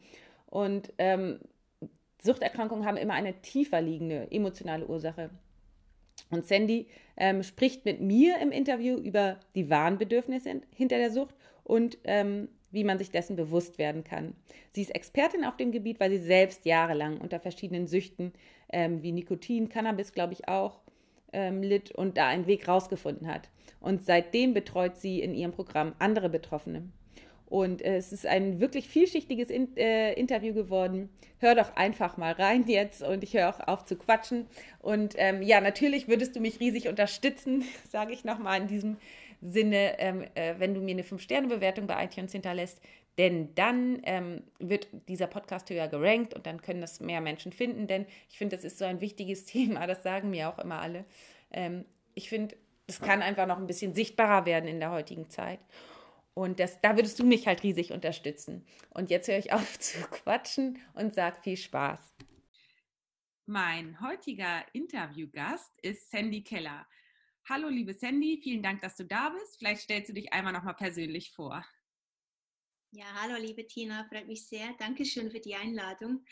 Und 0.46 0.92
ähm, 0.98 1.38
Suchterkrankungen 2.22 2.86
haben 2.86 2.96
immer 2.96 3.14
eine 3.14 3.40
tiefer 3.42 3.80
liegende 3.80 4.28
emotionale 4.30 4.86
Ursache. 4.86 5.30
Und 6.30 6.46
Sandy 6.46 6.88
ähm, 7.16 7.42
spricht 7.42 7.84
mit 7.84 8.00
mir 8.00 8.38
im 8.40 8.50
Interview 8.50 8.96
über 8.96 9.38
die 9.54 9.70
wahren 9.70 9.98
Bedürfnisse 9.98 10.62
hinter 10.74 10.98
der 10.98 11.10
Sucht 11.10 11.34
und 11.62 11.98
ähm, 12.04 12.48
wie 12.74 12.84
man 12.84 12.98
sich 12.98 13.10
dessen 13.10 13.36
bewusst 13.36 13.78
werden 13.78 14.04
kann. 14.04 14.34
Sie 14.70 14.82
ist 14.82 14.94
Expertin 14.94 15.44
auf 15.44 15.56
dem 15.56 15.72
Gebiet, 15.72 16.00
weil 16.00 16.10
sie 16.10 16.18
selbst 16.18 16.66
jahrelang 16.66 17.18
unter 17.18 17.40
verschiedenen 17.40 17.86
Süchten 17.86 18.32
ähm, 18.72 19.02
wie 19.02 19.12
Nikotin, 19.12 19.68
Cannabis, 19.68 20.12
glaube 20.12 20.32
ich 20.32 20.48
auch, 20.48 20.80
ähm, 21.32 21.62
litt 21.62 21.90
und 21.92 22.16
da 22.16 22.28
einen 22.28 22.46
Weg 22.46 22.68
rausgefunden 22.68 23.28
hat. 23.28 23.48
Und 23.80 24.04
seitdem 24.04 24.54
betreut 24.54 24.96
sie 24.96 25.20
in 25.20 25.34
ihrem 25.34 25.52
Programm 25.52 25.94
andere 25.98 26.28
Betroffene. 26.28 26.88
Und 27.46 27.82
äh, 27.82 27.96
es 27.96 28.12
ist 28.12 28.26
ein 28.26 28.58
wirklich 28.58 28.88
vielschichtiges 28.88 29.50
in, 29.50 29.76
äh, 29.76 30.14
Interview 30.14 30.54
geworden. 30.54 31.10
Hör 31.38 31.54
doch 31.54 31.76
einfach 31.76 32.16
mal 32.16 32.32
rein 32.32 32.64
jetzt 32.66 33.02
und 33.02 33.22
ich 33.22 33.34
höre 33.34 33.50
auch 33.50 33.60
auf 33.68 33.84
zu 33.84 33.96
quatschen. 33.96 34.46
Und 34.80 35.14
ähm, 35.18 35.42
ja, 35.42 35.60
natürlich 35.60 36.08
würdest 36.08 36.34
du 36.34 36.40
mich 36.40 36.58
riesig 36.58 36.88
unterstützen, 36.88 37.62
sage 37.90 38.12
ich 38.12 38.24
nochmal 38.24 38.62
in 38.62 38.66
diesem 38.66 38.96
Sinne, 39.44 39.98
ähm, 39.98 40.24
äh, 40.34 40.54
wenn 40.58 40.74
du 40.74 40.80
mir 40.80 40.92
eine 40.92 41.02
5-Sterne-Bewertung 41.02 41.86
bei 41.86 42.04
iTunes 42.04 42.32
hinterlässt. 42.32 42.80
Denn 43.18 43.54
dann 43.54 44.00
ähm, 44.04 44.42
wird 44.58 44.88
dieser 45.08 45.28
Podcast 45.28 45.70
höher 45.70 45.86
gerankt 45.86 46.34
und 46.34 46.46
dann 46.46 46.60
können 46.62 46.80
das 46.80 46.98
mehr 46.98 47.20
Menschen 47.20 47.52
finden. 47.52 47.86
Denn 47.86 48.06
ich 48.28 48.38
finde, 48.38 48.56
das 48.56 48.64
ist 48.64 48.78
so 48.78 48.84
ein 48.84 49.00
wichtiges 49.00 49.44
Thema, 49.46 49.86
das 49.86 50.02
sagen 50.02 50.30
mir 50.30 50.48
auch 50.48 50.58
immer 50.58 50.80
alle. 50.80 51.04
Ähm, 51.52 51.84
ich 52.14 52.28
finde, 52.28 52.56
das 52.86 53.00
kann 53.00 53.22
einfach 53.22 53.46
noch 53.46 53.58
ein 53.58 53.66
bisschen 53.66 53.94
sichtbarer 53.94 54.46
werden 54.46 54.68
in 54.68 54.80
der 54.80 54.90
heutigen 54.90 55.30
Zeit. 55.30 55.60
Und 56.34 56.58
das, 56.58 56.80
da 56.80 56.96
würdest 56.96 57.18
du 57.20 57.24
mich 57.24 57.46
halt 57.46 57.62
riesig 57.62 57.92
unterstützen. 57.92 58.66
Und 58.90 59.10
jetzt 59.10 59.28
höre 59.28 59.38
ich 59.38 59.52
auf 59.52 59.78
zu 59.78 59.98
quatschen 60.08 60.80
und 60.94 61.14
sage 61.14 61.36
viel 61.42 61.56
Spaß. 61.56 62.00
Mein 63.46 64.00
heutiger 64.00 64.64
Interviewgast 64.72 65.72
ist 65.82 66.10
Sandy 66.10 66.42
Keller. 66.42 66.86
Hallo, 67.46 67.68
liebe 67.68 67.92
Sandy, 67.92 68.40
vielen 68.42 68.62
Dank, 68.62 68.80
dass 68.80 68.96
du 68.96 69.04
da 69.04 69.28
bist. 69.28 69.58
Vielleicht 69.58 69.82
stellst 69.82 70.08
du 70.08 70.14
dich 70.14 70.32
einmal 70.32 70.54
noch 70.54 70.62
mal 70.62 70.72
persönlich 70.72 71.30
vor. 71.32 71.62
Ja, 72.90 73.04
hallo 73.20 73.36
liebe 73.36 73.66
Tina, 73.66 74.06
freut 74.08 74.26
mich 74.26 74.46
sehr. 74.46 74.72
Dankeschön 74.78 75.30
für 75.30 75.40
die 75.40 75.54
Einladung. 75.54 76.24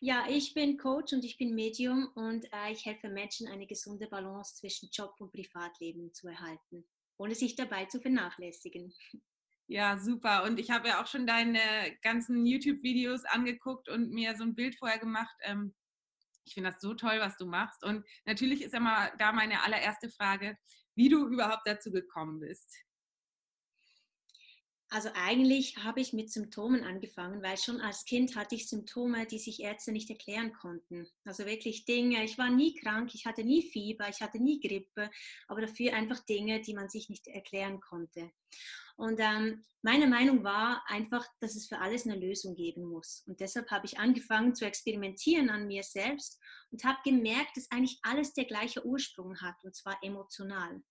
Ja, 0.00 0.26
ich 0.28 0.52
bin 0.52 0.76
Coach 0.76 1.14
und 1.14 1.24
ich 1.24 1.38
bin 1.38 1.54
Medium 1.54 2.08
und 2.14 2.44
äh, 2.52 2.72
ich 2.72 2.84
helfe 2.84 3.08
Menschen, 3.08 3.48
eine 3.48 3.66
gesunde 3.66 4.06
Balance 4.06 4.56
zwischen 4.56 4.90
Job 4.92 5.14
und 5.18 5.32
Privatleben 5.32 6.12
zu 6.12 6.28
erhalten, 6.28 6.84
ohne 7.16 7.34
sich 7.34 7.56
dabei 7.56 7.86
zu 7.86 7.98
vernachlässigen. 7.98 8.92
Ja, 9.66 9.98
super. 9.98 10.42
Und 10.42 10.58
ich 10.60 10.70
habe 10.70 10.88
ja 10.88 11.00
auch 11.00 11.06
schon 11.06 11.26
deine 11.26 11.60
ganzen 12.02 12.44
YouTube-Videos 12.44 13.24
angeguckt 13.24 13.88
und 13.88 14.10
mir 14.10 14.36
so 14.36 14.42
ein 14.42 14.56
Bild 14.56 14.76
vorher 14.76 14.98
gemacht. 14.98 15.34
Ähm, 15.42 15.74
ich 16.50 16.54
finde 16.54 16.70
das 16.70 16.80
so 16.80 16.94
toll, 16.94 17.20
was 17.20 17.36
du 17.36 17.46
machst. 17.46 17.84
Und 17.84 18.04
natürlich 18.26 18.62
ist 18.62 18.74
immer 18.74 19.10
da 19.18 19.30
meine 19.32 19.62
allererste 19.62 20.10
Frage, 20.10 20.58
wie 20.96 21.08
du 21.08 21.28
überhaupt 21.28 21.62
dazu 21.64 21.92
gekommen 21.92 22.40
bist. 22.40 22.76
Also 24.92 25.08
eigentlich 25.14 25.76
habe 25.76 26.00
ich 26.00 26.12
mit 26.12 26.32
Symptomen 26.32 26.82
angefangen, 26.82 27.40
weil 27.44 27.56
schon 27.56 27.80
als 27.80 28.04
Kind 28.04 28.34
hatte 28.34 28.56
ich 28.56 28.68
Symptome, 28.68 29.24
die 29.24 29.38
sich 29.38 29.60
Ärzte 29.60 29.92
nicht 29.92 30.10
erklären 30.10 30.52
konnten. 30.52 31.06
Also 31.24 31.46
wirklich 31.46 31.84
Dinge, 31.84 32.24
ich 32.24 32.38
war 32.38 32.50
nie 32.50 32.74
krank, 32.74 33.14
ich 33.14 33.24
hatte 33.24 33.44
nie 33.44 33.62
Fieber, 33.62 34.08
ich 34.08 34.20
hatte 34.20 34.42
nie 34.42 34.58
Grippe, 34.58 35.08
aber 35.46 35.60
dafür 35.60 35.94
einfach 35.94 36.18
Dinge, 36.26 36.60
die 36.60 36.74
man 36.74 36.88
sich 36.88 37.08
nicht 37.08 37.28
erklären 37.28 37.80
konnte. 37.80 38.32
Und 38.96 39.20
ähm, 39.20 39.62
meine 39.82 40.08
Meinung 40.08 40.42
war 40.42 40.82
einfach, 40.88 41.24
dass 41.38 41.54
es 41.54 41.68
für 41.68 41.78
alles 41.78 42.04
eine 42.04 42.18
Lösung 42.18 42.56
geben 42.56 42.84
muss. 42.84 43.22
Und 43.28 43.38
deshalb 43.38 43.70
habe 43.70 43.86
ich 43.86 44.00
angefangen 44.00 44.56
zu 44.56 44.64
experimentieren 44.64 45.50
an 45.50 45.68
mir 45.68 45.84
selbst 45.84 46.40
und 46.72 46.82
habe 46.82 46.98
gemerkt, 47.04 47.56
dass 47.56 47.70
eigentlich 47.70 48.00
alles 48.02 48.32
der 48.32 48.44
gleiche 48.44 48.84
Ursprung 48.84 49.40
hat, 49.40 49.54
und 49.62 49.76
zwar 49.76 49.96
emotional 50.02 50.82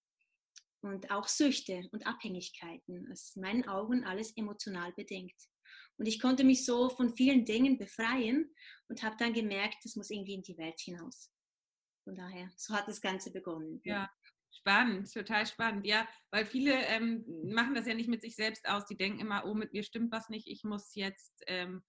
und 0.81 1.11
auch 1.11 1.27
Süchte 1.27 1.87
und 1.91 2.05
Abhängigkeiten. 2.07 3.07
Das 3.09 3.23
ist 3.23 3.35
in 3.35 3.41
meinen 3.41 3.67
Augen 3.67 4.03
alles 4.03 4.35
emotional 4.37 4.93
bedingt. 4.93 5.35
Und 5.97 6.07
ich 6.07 6.19
konnte 6.21 6.43
mich 6.43 6.65
so 6.65 6.89
von 6.89 7.15
vielen 7.15 7.45
Dingen 7.45 7.77
befreien 7.77 8.53
und 8.87 9.03
habe 9.03 9.17
dann 9.19 9.33
gemerkt, 9.33 9.77
das 9.83 9.95
muss 9.95 10.09
irgendwie 10.09 10.35
in 10.35 10.43
die 10.43 10.57
Welt 10.57 10.79
hinaus. 10.79 11.29
Von 12.05 12.15
daher, 12.15 12.49
so 12.55 12.73
hat 12.73 12.87
das 12.87 13.01
Ganze 13.01 13.31
begonnen. 13.31 13.81
Ja, 13.83 14.09
spannend, 14.51 15.11
total 15.13 15.45
spannend. 15.45 15.85
Ja, 15.85 16.07
weil 16.31 16.45
viele 16.45 16.73
ähm, 16.85 17.25
machen 17.43 17.75
das 17.75 17.85
ja 17.85 17.93
nicht 17.93 18.09
mit 18.09 18.21
sich 18.21 18.35
selbst 18.35 18.67
aus. 18.67 18.85
Die 18.85 18.97
denken 18.97 19.19
immer, 19.19 19.45
oh, 19.45 19.53
mit 19.53 19.73
mir 19.73 19.83
stimmt 19.83 20.11
was 20.11 20.29
nicht, 20.29 20.47
ich 20.47 20.63
muss 20.63 20.95
jetzt 20.95 21.43
ähm, 21.47 21.83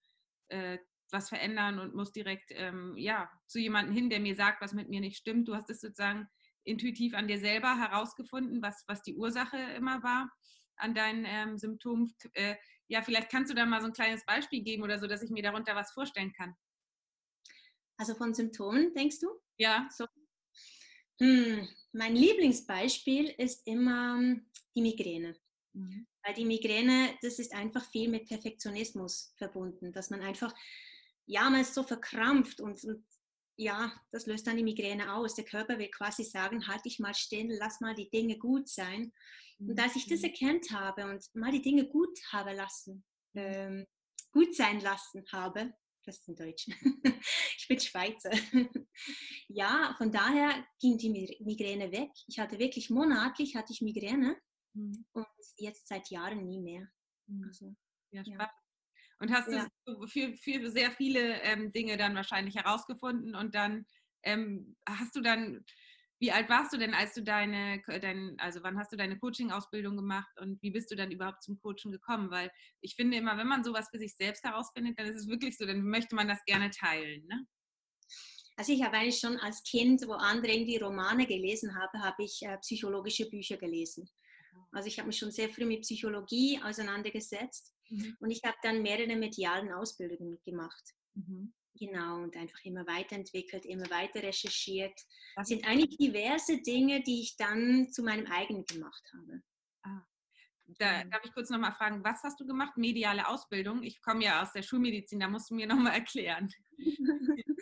äh, 0.49 0.77
was 1.11 1.29
verändern 1.29 1.79
und 1.79 1.95
muss 1.95 2.11
direkt 2.11 2.51
ähm, 2.51 2.95
ja, 2.97 3.29
zu 3.47 3.59
jemandem 3.59 3.93
hin, 3.93 4.09
der 4.09 4.19
mir 4.19 4.35
sagt, 4.35 4.61
was 4.61 4.73
mit 4.73 4.89
mir 4.89 5.01
nicht 5.01 5.17
stimmt. 5.17 5.47
Du 5.47 5.55
hast 5.55 5.69
es 5.69 5.81
sozusagen 5.81 6.27
intuitiv 6.63 7.13
an 7.13 7.27
dir 7.27 7.39
selber 7.39 7.77
herausgefunden, 7.77 8.61
was, 8.61 8.83
was 8.87 9.01
die 9.01 9.15
Ursache 9.15 9.57
immer 9.75 10.03
war 10.03 10.31
an 10.77 10.95
deinen 10.95 11.25
ähm, 11.25 11.57
Symptomen. 11.57 12.13
Äh, 12.33 12.55
ja, 12.87 13.01
vielleicht 13.01 13.29
kannst 13.29 13.51
du 13.51 13.55
da 13.55 13.65
mal 13.65 13.81
so 13.81 13.87
ein 13.87 13.93
kleines 13.93 14.25
Beispiel 14.25 14.61
geben 14.63 14.83
oder 14.83 14.99
so, 14.99 15.07
dass 15.07 15.21
ich 15.21 15.29
mir 15.29 15.43
darunter 15.43 15.75
was 15.75 15.91
vorstellen 15.91 16.33
kann. 16.33 16.55
Also 17.97 18.15
von 18.15 18.33
Symptomen, 18.33 18.93
denkst 18.93 19.19
du? 19.19 19.29
Ja. 19.57 19.87
So. 19.91 20.05
Hm, 21.19 21.67
mein 21.91 22.15
Lieblingsbeispiel 22.15 23.33
ist 23.37 23.65
immer 23.67 24.17
hm, 24.17 24.49
die 24.75 24.81
Migräne. 24.81 25.35
Mhm. 25.73 26.07
Weil 26.23 26.33
die 26.33 26.45
Migräne, 26.45 27.15
das 27.21 27.39
ist 27.39 27.53
einfach 27.53 27.85
viel 27.91 28.09
mit 28.09 28.27
Perfektionismus 28.27 29.33
verbunden, 29.37 29.91
dass 29.93 30.09
man 30.09 30.21
einfach, 30.21 30.53
ja, 31.25 31.49
man 31.49 31.61
ist 31.61 31.73
so 31.73 31.83
verkrampft 31.83 32.59
und, 32.59 32.83
und 32.83 33.05
ja, 33.57 33.91
das 34.11 34.25
löst 34.25 34.47
dann 34.47 34.57
die 34.57 34.63
Migräne 34.63 35.13
aus. 35.13 35.35
Der 35.35 35.45
Körper 35.45 35.77
will 35.77 35.89
quasi 35.89 36.23
sagen, 36.23 36.67
halt 36.67 36.85
dich 36.85 36.99
mal 36.99 37.13
still, 37.13 37.55
lass 37.59 37.79
mal 37.81 37.93
die 37.93 38.09
Dinge 38.09 38.37
gut 38.37 38.67
sein. 38.67 39.11
Und 39.59 39.79
als 39.79 39.95
ich 39.95 40.07
das 40.07 40.21
mhm. 40.21 40.25
erkannt 40.25 40.71
habe 40.71 41.05
und 41.05 41.23
mal 41.35 41.51
die 41.51 41.61
Dinge 41.61 41.87
gut 41.87 42.17
habe 42.31 42.53
lassen, 42.53 43.03
ähm, 43.35 43.85
gut 44.31 44.55
sein 44.55 44.79
lassen 44.81 45.23
habe, 45.31 45.73
das 46.03 46.17
ist 46.17 46.27
in 46.29 46.35
Deutsch, 46.35 46.67
ich 47.57 47.67
bin 47.67 47.79
Schweizer. 47.79 48.31
ja, 49.47 49.93
von 49.97 50.11
daher 50.11 50.65
ging 50.79 50.97
die 50.97 51.37
Migräne 51.41 51.91
weg. 51.91 52.09
Ich 52.27 52.39
hatte 52.39 52.57
wirklich 52.57 52.89
monatlich 52.89 53.55
hatte 53.55 53.71
ich 53.71 53.81
Migräne 53.81 54.35
mhm. 54.73 55.05
und 55.13 55.27
jetzt 55.57 55.87
seit 55.87 56.09
Jahren 56.09 56.43
nie 56.47 56.59
mehr. 56.59 56.87
Mhm. 57.27 57.43
Also, 57.47 57.75
ja, 58.11 58.25
spannend. 58.25 58.60
Und 59.21 59.31
hast 59.31 59.51
ja. 59.51 59.67
du 59.85 60.07
für, 60.07 60.33
für 60.33 60.71
sehr 60.71 60.89
viele 60.89 61.41
ähm, 61.43 61.71
Dinge 61.71 61.95
dann 61.95 62.15
wahrscheinlich 62.15 62.55
herausgefunden 62.55 63.35
und 63.35 63.53
dann 63.53 63.85
ähm, 64.23 64.75
hast 64.89 65.15
du 65.15 65.21
dann, 65.21 65.63
wie 66.19 66.31
alt 66.31 66.49
warst 66.49 66.73
du 66.73 66.77
denn, 66.77 66.95
als 66.95 67.13
du 67.13 67.21
deine, 67.21 67.83
dein, 68.01 68.35
also 68.39 68.63
wann 68.63 68.79
hast 68.79 68.91
du 68.91 68.97
deine 68.97 69.19
Coaching-Ausbildung 69.19 69.95
gemacht 69.95 70.31
und 70.39 70.59
wie 70.63 70.71
bist 70.71 70.89
du 70.89 70.95
dann 70.95 71.11
überhaupt 71.11 71.43
zum 71.43 71.59
Coaching 71.59 71.91
gekommen? 71.91 72.31
Weil 72.31 72.49
ich 72.81 72.95
finde 72.95 73.17
immer, 73.17 73.37
wenn 73.37 73.47
man 73.47 73.63
sowas 73.63 73.89
für 73.91 73.99
sich 73.99 74.15
selbst 74.15 74.43
herausfindet, 74.43 74.97
dann 74.97 75.05
ist 75.05 75.17
es 75.17 75.27
wirklich 75.27 75.55
so, 75.55 75.67
dann 75.67 75.83
möchte 75.83 76.15
man 76.15 76.27
das 76.27 76.43
gerne 76.45 76.71
teilen. 76.71 77.23
Ne? 77.27 77.45
Also 78.55 78.73
ich 78.73 78.83
habe 78.83 78.97
eigentlich 78.97 79.19
schon 79.19 79.37
als 79.37 79.61
Kind, 79.61 80.01
wo 80.07 80.13
andere 80.13 80.51
irgendwie 80.51 80.77
Romane 80.77 81.27
gelesen 81.27 81.75
haben, 81.75 82.03
habe 82.03 82.23
ich 82.23 82.41
äh, 82.41 82.57
psychologische 82.57 83.29
Bücher 83.29 83.57
gelesen. 83.57 84.09
Also 84.71 84.87
ich 84.87 84.97
habe 84.97 85.07
mich 85.07 85.17
schon 85.17 85.31
sehr 85.31 85.49
früh 85.49 85.65
mit 85.65 85.81
Psychologie 85.81 86.59
auseinandergesetzt 86.63 87.75
Mhm. 87.91 88.17
Und 88.19 88.31
ich 88.31 88.41
habe 88.43 88.57
dann 88.63 88.81
mehrere 88.81 89.15
medialen 89.15 89.71
Ausbildungen 89.71 90.39
gemacht. 90.43 90.83
Mhm. 91.13 91.53
Genau, 91.73 92.17
und 92.17 92.35
einfach 92.35 92.59
immer 92.63 92.85
weiterentwickelt, 92.85 93.65
immer 93.65 93.89
weiter 93.89 94.21
recherchiert. 94.23 94.93
Das 95.35 95.47
sind 95.47 95.65
eigentlich 95.65 95.97
diverse 95.97 96.61
Dinge, 96.61 97.01
die 97.01 97.21
ich 97.21 97.37
dann 97.37 97.89
zu 97.91 98.03
meinem 98.03 98.25
eigenen 98.27 98.65
gemacht 98.65 99.03
habe. 99.13 99.41
Ah. 99.83 100.05
Da 100.79 101.03
darf 101.05 101.21
ich 101.25 101.33
kurz 101.33 101.49
nochmal 101.49 101.73
fragen, 101.73 102.03
was 102.03 102.23
hast 102.23 102.39
du 102.39 102.45
gemacht? 102.45 102.77
Mediale 102.77 103.27
Ausbildung? 103.27 103.83
Ich 103.83 104.01
komme 104.01 104.23
ja 104.23 104.41
aus 104.41 104.51
der 104.53 104.63
Schulmedizin, 104.63 105.19
da 105.19 105.27
musst 105.27 105.49
du 105.49 105.55
mir 105.55 105.67
nochmal 105.67 105.95
erklären. 105.95 106.49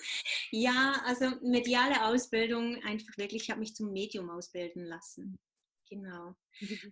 ja, 0.51 0.93
also 1.05 1.29
mediale 1.41 2.05
Ausbildung, 2.05 2.81
einfach 2.83 3.17
wirklich, 3.17 3.43
ich 3.43 3.49
habe 3.49 3.59
mich 3.59 3.75
zum 3.75 3.91
Medium 3.91 4.29
ausbilden 4.29 4.85
lassen. 4.85 5.37
Genau. 5.89 6.35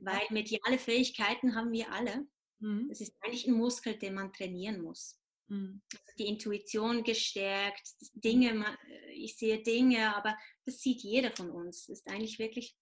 Weil 0.02 0.22
mediale 0.32 0.80
Fähigkeiten 0.80 1.56
haben 1.56 1.72
wir 1.72 1.92
alle. 1.92 2.28
Mhm. 2.60 2.88
Das 2.90 3.02
ist 3.02 3.16
eigentlich 3.22 3.48
ein 3.48 3.54
Muskel, 3.54 3.98
den 3.98 4.16
man 4.16 4.34
trainieren 4.34 4.82
muss. 4.82 5.20
Mhm. 5.48 5.82
Also 5.94 6.14
die 6.18 6.28
Intuition 6.28 7.04
gestärkt, 7.04 7.96
Dinge, 8.14 8.78
äh, 8.90 9.12
ich 9.14 9.38
sehe 9.38 9.62
Dinge, 9.62 10.16
aber 10.16 10.38
das 10.66 10.82
sieht 10.82 11.02
jeder 11.02 11.32
von 11.32 11.52
uns. 11.52 11.86
Das 11.88 12.00
ist 12.00 12.08
eigentlich 12.08 12.40
wirklich 12.40 12.76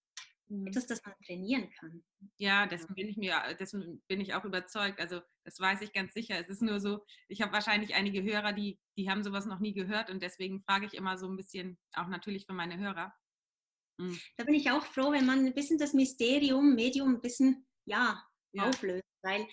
mhm. 0.48 0.66
etwas, 0.66 0.86
das 0.86 1.02
man 1.04 1.14
trainieren 1.24 1.70
kann. 1.78 2.04
Ja, 2.38 2.66
dessen 2.66 2.94
bin 2.94 3.08
ich 3.08 3.16
mir, 3.16 3.40
dessen 3.58 4.02
bin 4.08 4.20
ich 4.20 4.34
auch 4.34 4.44
überzeugt. 4.44 5.00
Also 5.00 5.20
das 5.44 5.60
weiß 5.60 5.82
ich 5.82 5.92
ganz 5.92 6.14
sicher. 6.14 6.38
Es 6.40 6.48
ist 6.48 6.62
nur 6.62 6.80
so, 6.80 7.04
ich 7.28 7.42
habe 7.42 7.52
wahrscheinlich 7.52 7.94
einige 7.94 8.22
Hörer, 8.22 8.52
die, 8.52 8.78
die 8.96 9.08
haben 9.08 9.22
sowas 9.22 9.46
noch 9.46 9.60
nie 9.60 9.74
gehört 9.74 10.10
und 10.10 10.22
deswegen 10.22 10.62
frage 10.62 10.86
ich 10.86 10.94
immer 10.94 11.18
so 11.18 11.28
ein 11.28 11.36
bisschen, 11.36 11.78
auch 11.92 12.08
natürlich 12.08 12.46
für 12.46 12.54
meine 12.54 12.78
Hörer. 12.78 13.12
Mhm. 13.98 14.18
Da 14.36 14.44
bin 14.44 14.54
ich 14.54 14.70
auch 14.70 14.84
froh, 14.84 15.12
wenn 15.12 15.26
man 15.26 15.46
ein 15.46 15.54
bisschen 15.54 15.78
das 15.78 15.94
Mysterium, 15.94 16.74
Medium 16.74 17.14
ein 17.14 17.20
bisschen, 17.20 17.66
ja, 17.86 18.22
ja. 18.52 18.68
auflöst. 18.68 19.04
Weil 19.26 19.46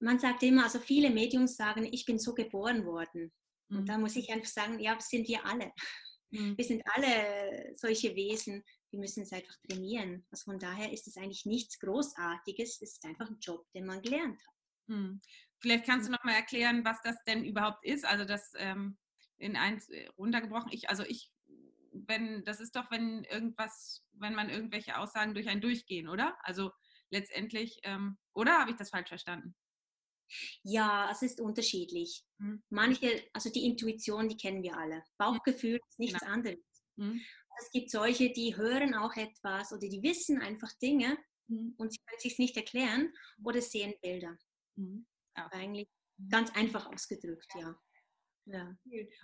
man 0.00 0.18
sagt 0.18 0.42
immer, 0.42 0.64
also 0.64 0.78
viele 0.80 1.10
Mediums 1.10 1.56
sagen, 1.56 1.88
ich 1.92 2.06
bin 2.06 2.18
so 2.18 2.34
geboren 2.34 2.84
worden. 2.86 3.32
Mhm. 3.68 3.78
Und 3.78 3.88
da 3.88 3.98
muss 3.98 4.16
ich 4.16 4.32
einfach 4.32 4.48
sagen, 4.48 4.80
ja, 4.80 4.98
sind 5.00 5.28
wir 5.28 5.44
alle. 5.44 5.72
Mhm. 6.30 6.56
Wir 6.56 6.64
sind 6.64 6.82
alle 6.94 7.72
solche 7.76 8.14
Wesen. 8.14 8.64
Wir 8.90 8.98
müssen 8.98 9.22
es 9.22 9.32
einfach 9.32 9.54
trainieren. 9.68 10.26
Also 10.30 10.44
von 10.44 10.58
daher 10.58 10.92
ist 10.92 11.06
es 11.06 11.16
eigentlich 11.16 11.44
nichts 11.44 11.78
Großartiges. 11.78 12.80
Es 12.80 12.92
ist 12.92 13.04
einfach 13.04 13.28
ein 13.28 13.38
Job, 13.40 13.64
den 13.74 13.86
man 13.86 14.02
gelernt 14.02 14.40
hat. 14.40 14.54
Mhm. 14.86 15.20
Vielleicht 15.58 15.84
kannst 15.84 16.08
du 16.08 16.12
noch 16.12 16.24
mal 16.24 16.34
erklären, 16.34 16.84
was 16.84 16.96
das 17.02 17.16
denn 17.26 17.44
überhaupt 17.44 17.84
ist. 17.84 18.04
Also 18.04 18.24
das 18.24 18.52
ähm, 18.56 18.98
in 19.36 19.56
eins 19.56 19.88
äh, 19.88 20.06
runtergebrochen. 20.18 20.72
Ich, 20.72 20.88
also 20.88 21.04
ich, 21.04 21.30
wenn 21.92 22.44
das 22.44 22.60
ist 22.60 22.76
doch, 22.76 22.90
wenn 22.90 23.24
irgendwas, 23.24 24.04
wenn 24.12 24.34
man 24.34 24.48
irgendwelche 24.48 24.98
Aussagen 24.98 25.34
durch 25.34 25.48
ein 25.48 25.60
durchgehen, 25.60 26.08
oder? 26.08 26.38
Also 26.42 26.70
letztendlich, 27.10 27.78
ähm, 27.82 28.18
oder 28.34 28.58
habe 28.60 28.70
ich 28.70 28.76
das 28.76 28.90
falsch 28.90 29.08
verstanden? 29.08 29.54
Ja, 30.62 31.10
es 31.10 31.22
ist 31.22 31.40
unterschiedlich. 31.40 32.24
Mhm. 32.38 32.62
Manche, 32.70 33.28
also 33.32 33.50
die 33.50 33.66
Intuition, 33.66 34.28
die 34.28 34.36
kennen 34.36 34.62
wir 34.62 34.76
alle. 34.76 35.02
Bauchgefühl 35.18 35.80
ist 35.88 35.98
nichts 35.98 36.20
genau. 36.20 36.32
anderes. 36.32 36.58
Mhm. 36.96 37.20
Es 37.58 37.70
gibt 37.72 37.90
solche, 37.90 38.32
die 38.32 38.56
hören 38.56 38.94
auch 38.94 39.14
etwas 39.16 39.72
oder 39.72 39.88
die 39.88 40.02
wissen 40.02 40.40
einfach 40.40 40.72
Dinge 40.80 41.18
mhm. 41.48 41.74
und 41.76 41.92
sie 41.92 41.98
können 42.06 42.20
sich 42.20 42.38
nicht 42.38 42.56
erklären 42.56 43.12
oder 43.44 43.60
sehen 43.60 43.94
Bilder. 44.02 44.36
Mhm. 44.76 45.06
Ja. 45.36 45.48
Eigentlich 45.52 45.88
mhm. 46.16 46.28
ganz 46.28 46.54
einfach 46.54 46.86
ausgedrückt, 46.86 47.52
ja. 47.58 47.74
Ja. 48.46 48.76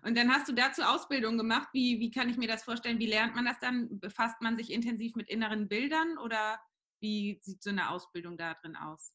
Und 0.02 0.16
dann 0.16 0.33
hast 0.33 0.49
du 0.49 0.52
dazu 0.52 0.83
Ausbildung 0.83 1.37
gemacht. 1.37 1.69
Wie, 1.73 1.99
wie 1.99 2.11
kann 2.11 2.28
ich 2.28 2.37
mir 2.37 2.47
das 2.47 2.62
vorstellen? 2.62 3.00
Wie 3.00 3.07
lernt 3.07 3.35
man 3.35 3.47
das 3.47 3.59
dann? 3.59 3.99
Befasst 3.99 4.40
man 4.40 4.57
sich 4.57 4.71
intensiv 4.71 5.16
mit 5.16 5.28
inneren 5.28 5.69
Bildern 5.69 6.19
oder 6.19 6.61
wie 7.06 7.38
sieht 7.40 7.62
so 7.62 7.70
eine 7.70 7.90
Ausbildung 7.90 8.36
da 8.36 8.54
drin 8.54 8.75
aus? 8.75 9.14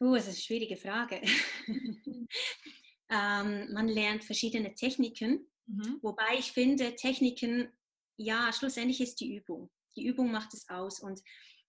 Uh, 0.00 0.14
das 0.14 0.24
ist 0.24 0.34
eine 0.34 0.38
schwierige 0.38 0.76
Frage. 0.76 1.20
ähm, 3.10 3.72
man 3.72 3.88
lernt 3.88 4.24
verschiedene 4.24 4.74
Techniken, 4.74 5.50
mhm. 5.66 5.98
wobei 6.02 6.38
ich 6.38 6.52
finde, 6.52 6.94
Techniken, 6.94 7.72
ja, 8.16 8.52
schlussendlich 8.52 9.00
ist 9.00 9.16
die 9.20 9.34
Übung. 9.36 9.70
Die 9.96 10.06
Übung 10.06 10.30
macht 10.30 10.54
es 10.54 10.68
aus. 10.68 11.00
Und 11.00 11.20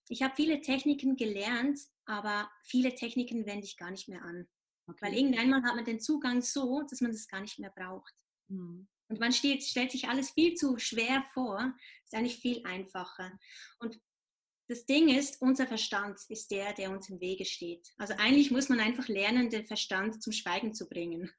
ich 0.10 0.22
habe 0.22 0.36
viele 0.36 0.62
Techniken 0.62 1.16
gelernt, 1.16 1.80
aber 2.06 2.50
viele 2.64 2.94
Techniken 2.94 3.46
wende 3.48 3.66
ich 3.66 3.78
gar 3.78 3.92
nicht 3.92 4.08
mehr 4.08 4.24
an. 4.24 4.48
Okay. 4.88 5.00
Weil 5.02 5.14
irgendwann 5.16 5.66
hat 5.66 5.76
man 5.76 5.86
den 5.86 6.00
Zugang 6.00 6.42
so, 6.44 6.84
dass 6.88 7.02
man 7.02 7.12
das 7.12 7.28
gar 7.28 7.42
nicht 7.42 7.58
mehr 7.58 7.74
braucht. 7.76 8.14
Mhm. 8.48 8.88
Und 9.08 9.20
man 9.20 9.32
steht, 9.32 9.64
stellt 9.64 9.92
sich 9.92 10.08
alles 10.08 10.32
viel 10.32 10.56
zu 10.56 10.78
schwer 10.78 11.24
vor, 11.34 11.74
ist 12.04 12.16
eigentlich 12.16 12.38
viel 12.38 12.66
einfacher. 12.66 13.32
Und 13.80 14.00
das 14.68 14.86
Ding 14.86 15.10
ist, 15.10 15.42
unser 15.42 15.68
Verstand 15.68 16.20
ist 16.30 16.50
der, 16.50 16.74
der 16.74 16.90
uns 16.92 17.10
im 17.10 17.20
Wege 17.20 17.46
steht. 17.46 17.88
Also 17.98 18.16
eigentlich 18.18 18.52
muss 18.52 18.70
man 18.70 18.80
einfach 18.80 19.08
lernen, 19.08 19.50
den 19.50 19.66
Verstand 19.66 20.22
zum 20.22 20.34
Schweigen 20.34 20.74
zu 20.74 20.88
bringen. 20.88 21.32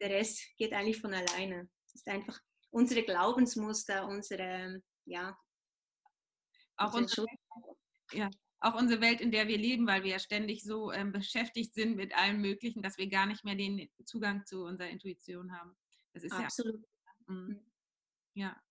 Der 0.00 0.10
Rest 0.10 0.40
geht 0.58 0.72
eigentlich 0.72 1.00
von 1.00 1.14
alleine. 1.14 1.68
Das 1.84 1.94
ist 1.94 2.08
einfach 2.08 2.38
unsere 2.70 3.02
Glaubensmuster, 3.02 4.06
unsere, 4.06 4.82
ja, 5.06 5.36
auch 6.76 6.94
unsere, 6.94 7.26
ja, 8.12 8.30
auch 8.60 8.74
unsere 8.74 9.00
Welt, 9.00 9.20
in 9.20 9.32
der 9.32 9.48
wir 9.48 9.58
leben, 9.58 9.86
weil 9.86 10.02
wir 10.02 10.12
ja 10.12 10.18
ständig 10.18 10.62
so 10.62 10.92
ähm, 10.92 11.12
beschäftigt 11.12 11.74
sind 11.74 11.96
mit 11.96 12.14
allem 12.14 12.40
Möglichen, 12.40 12.82
dass 12.82 12.98
wir 12.98 13.08
gar 13.08 13.26
nicht 13.26 13.44
mehr 13.44 13.54
den 13.54 13.90
Zugang 14.04 14.44
zu 14.46 14.64
unserer 14.64 14.88
Intuition 14.88 15.52
haben. 15.52 15.76
Das 16.12 16.24
ist 16.24 16.32
Absolut. 16.32 16.80
ja. 16.80 17.34
Mhm. 17.34 17.60
Ja. 18.34 18.62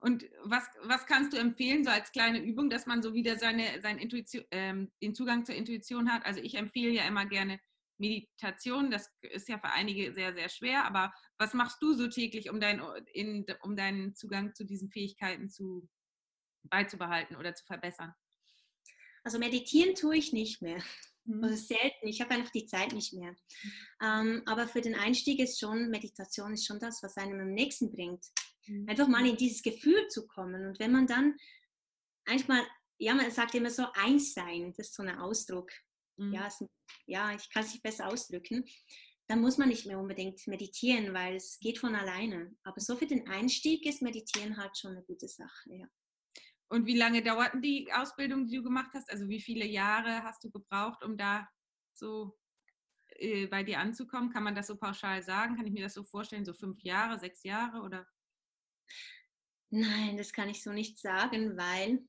Und 0.00 0.24
was, 0.44 0.64
was 0.82 1.06
kannst 1.06 1.32
du 1.32 1.36
empfehlen, 1.38 1.84
so 1.84 1.90
als 1.90 2.12
kleine 2.12 2.42
Übung, 2.42 2.70
dass 2.70 2.86
man 2.86 3.02
so 3.02 3.14
wieder 3.14 3.38
seine, 3.38 3.80
seine 3.80 4.00
Intuition, 4.02 4.44
ähm, 4.50 4.90
den 5.02 5.14
Zugang 5.14 5.44
zur 5.44 5.54
Intuition 5.54 6.12
hat? 6.12 6.24
Also 6.24 6.40
ich 6.40 6.54
empfehle 6.54 6.92
ja 6.92 7.06
immer 7.06 7.26
gerne 7.26 7.60
Meditation, 7.98 8.90
das 8.90 9.12
ist 9.20 9.48
ja 9.48 9.58
für 9.58 9.70
einige 9.70 10.12
sehr, 10.12 10.32
sehr 10.34 10.48
schwer, 10.48 10.84
aber 10.86 11.12
was 11.38 11.52
machst 11.52 11.82
du 11.82 11.94
so 11.94 12.08
täglich, 12.08 12.50
um, 12.50 12.58
dein, 12.58 12.82
in, 13.12 13.44
um 13.62 13.76
deinen 13.76 14.14
Zugang 14.14 14.54
zu 14.54 14.64
diesen 14.64 14.90
Fähigkeiten 14.90 15.50
zu, 15.50 15.86
beizubehalten 16.64 17.36
oder 17.36 17.54
zu 17.54 17.64
verbessern? 17.66 18.14
Also 19.22 19.38
meditieren 19.38 19.94
tue 19.94 20.16
ich 20.16 20.32
nicht 20.32 20.62
mehr. 20.62 20.82
Mhm. 21.24 21.44
Also 21.44 21.56
selten. 21.56 22.08
Ich 22.08 22.20
habe 22.20 22.34
einfach 22.34 22.50
die 22.50 22.66
Zeit 22.66 22.92
nicht 22.92 23.12
mehr. 23.12 23.32
Mhm. 23.32 23.72
Ähm, 24.02 24.42
aber 24.46 24.66
für 24.66 24.80
den 24.80 24.94
Einstieg 24.94 25.38
ist 25.38 25.60
schon, 25.60 25.90
Meditation 25.90 26.54
ist 26.54 26.66
schon 26.66 26.80
das, 26.80 27.02
was 27.02 27.16
einem 27.16 27.40
am 27.40 27.52
nächsten 27.52 27.92
bringt. 27.92 28.24
Mhm. 28.70 28.88
Einfach 28.88 29.08
mal 29.08 29.26
in 29.26 29.36
dieses 29.36 29.62
Gefühl 29.62 30.06
zu 30.08 30.26
kommen. 30.26 30.66
Und 30.66 30.78
wenn 30.78 30.92
man 30.92 31.06
dann 31.06 31.36
manchmal, 32.26 32.62
ja, 32.98 33.14
man 33.14 33.30
sagt 33.30 33.54
immer 33.54 33.70
so 33.70 33.86
eins 33.94 34.32
sein, 34.32 34.72
das 34.76 34.88
ist 34.88 34.94
so 34.94 35.02
ein 35.02 35.18
Ausdruck. 35.18 35.70
Mhm. 36.16 36.32
Ja, 36.32 36.46
es, 36.46 36.64
ja, 37.06 37.34
ich 37.34 37.50
kann 37.50 37.64
es 37.64 37.72
nicht 37.72 37.82
besser 37.82 38.06
ausdrücken. 38.06 38.64
Dann 39.26 39.40
muss 39.40 39.58
man 39.58 39.68
nicht 39.68 39.86
mehr 39.86 39.98
unbedingt 39.98 40.44
meditieren, 40.46 41.14
weil 41.14 41.36
es 41.36 41.58
geht 41.60 41.78
von 41.78 41.94
alleine. 41.94 42.56
Aber 42.62 42.80
so 42.80 42.96
für 42.96 43.06
den 43.06 43.28
Einstieg 43.28 43.86
ist 43.86 44.02
Meditieren 44.02 44.56
halt 44.56 44.76
schon 44.76 44.92
eine 44.92 45.02
gute 45.02 45.28
Sache, 45.28 45.74
ja. 45.74 45.86
Und 46.68 46.86
wie 46.86 46.96
lange 46.96 47.20
dauert 47.20 47.52
die 47.64 47.92
Ausbildung, 47.92 48.46
die 48.46 48.56
du 48.56 48.62
gemacht 48.62 48.90
hast? 48.94 49.10
Also 49.10 49.28
wie 49.28 49.40
viele 49.40 49.66
Jahre 49.66 50.22
hast 50.22 50.44
du 50.44 50.50
gebraucht, 50.52 51.02
um 51.02 51.16
da 51.16 51.48
so 51.94 52.38
äh, 53.16 53.48
bei 53.48 53.64
dir 53.64 53.80
anzukommen? 53.80 54.30
Kann 54.30 54.44
man 54.44 54.54
das 54.54 54.68
so 54.68 54.76
pauschal 54.76 55.20
sagen? 55.20 55.56
Kann 55.56 55.66
ich 55.66 55.72
mir 55.72 55.82
das 55.82 55.94
so 55.94 56.04
vorstellen? 56.04 56.44
So 56.44 56.54
fünf 56.54 56.80
Jahre, 56.82 57.18
sechs 57.18 57.42
Jahre 57.42 57.80
oder? 57.80 58.06
Nein, 59.70 60.16
das 60.16 60.32
kann 60.32 60.48
ich 60.48 60.62
so 60.62 60.72
nicht 60.72 60.98
sagen, 60.98 61.56
weil 61.56 62.02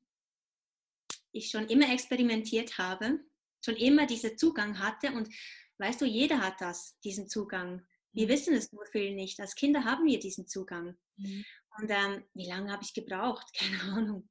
ich 1.32 1.50
schon 1.50 1.68
immer 1.68 1.92
experimentiert 1.92 2.78
habe, 2.78 3.20
schon 3.64 3.76
immer 3.76 4.06
diesen 4.08 4.38
Zugang 4.38 4.80
hatte 4.80 5.12
und 5.12 5.30
weißt 5.78 6.02
du, 6.02 6.06
jeder 6.06 6.40
hat 6.40 6.60
das, 6.60 7.00
diesen 7.02 7.28
Zugang. 7.28 7.86
Wir 8.14 8.26
mhm. 8.26 8.32
wissen 8.32 8.54
es 8.54 8.72
nur 8.72 8.86
viel 8.86 9.16
nicht. 9.16 9.40
Als 9.40 9.56
Kinder 9.56 9.84
haben 9.86 10.06
wir 10.06 10.20
diesen 10.20 10.48
Zugang. 10.48 10.98
Mhm. 11.18 11.46
Und 11.80 11.90
ähm, 11.90 12.26
wie 12.34 12.48
lange 12.48 12.72
habe 12.72 12.84
ich 12.84 12.94
gebraucht? 12.94 13.48
Keine 13.58 13.82
Ahnung. 13.94 14.30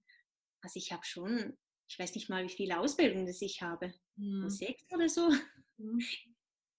Also 0.62 0.78
ich 0.78 0.92
habe 0.92 1.04
schon, 1.04 1.57
ich 1.88 1.99
weiß 1.99 2.14
nicht 2.14 2.28
mal, 2.28 2.45
wie 2.45 2.52
viele 2.52 2.78
Ausbildungen 2.78 3.26
das 3.26 3.40
ich 3.40 3.62
habe. 3.62 3.95
Mhm. 4.16 4.50
Sechs 4.50 4.85
oder 4.92 5.09
so. 5.09 5.30
Mhm. 5.78 6.00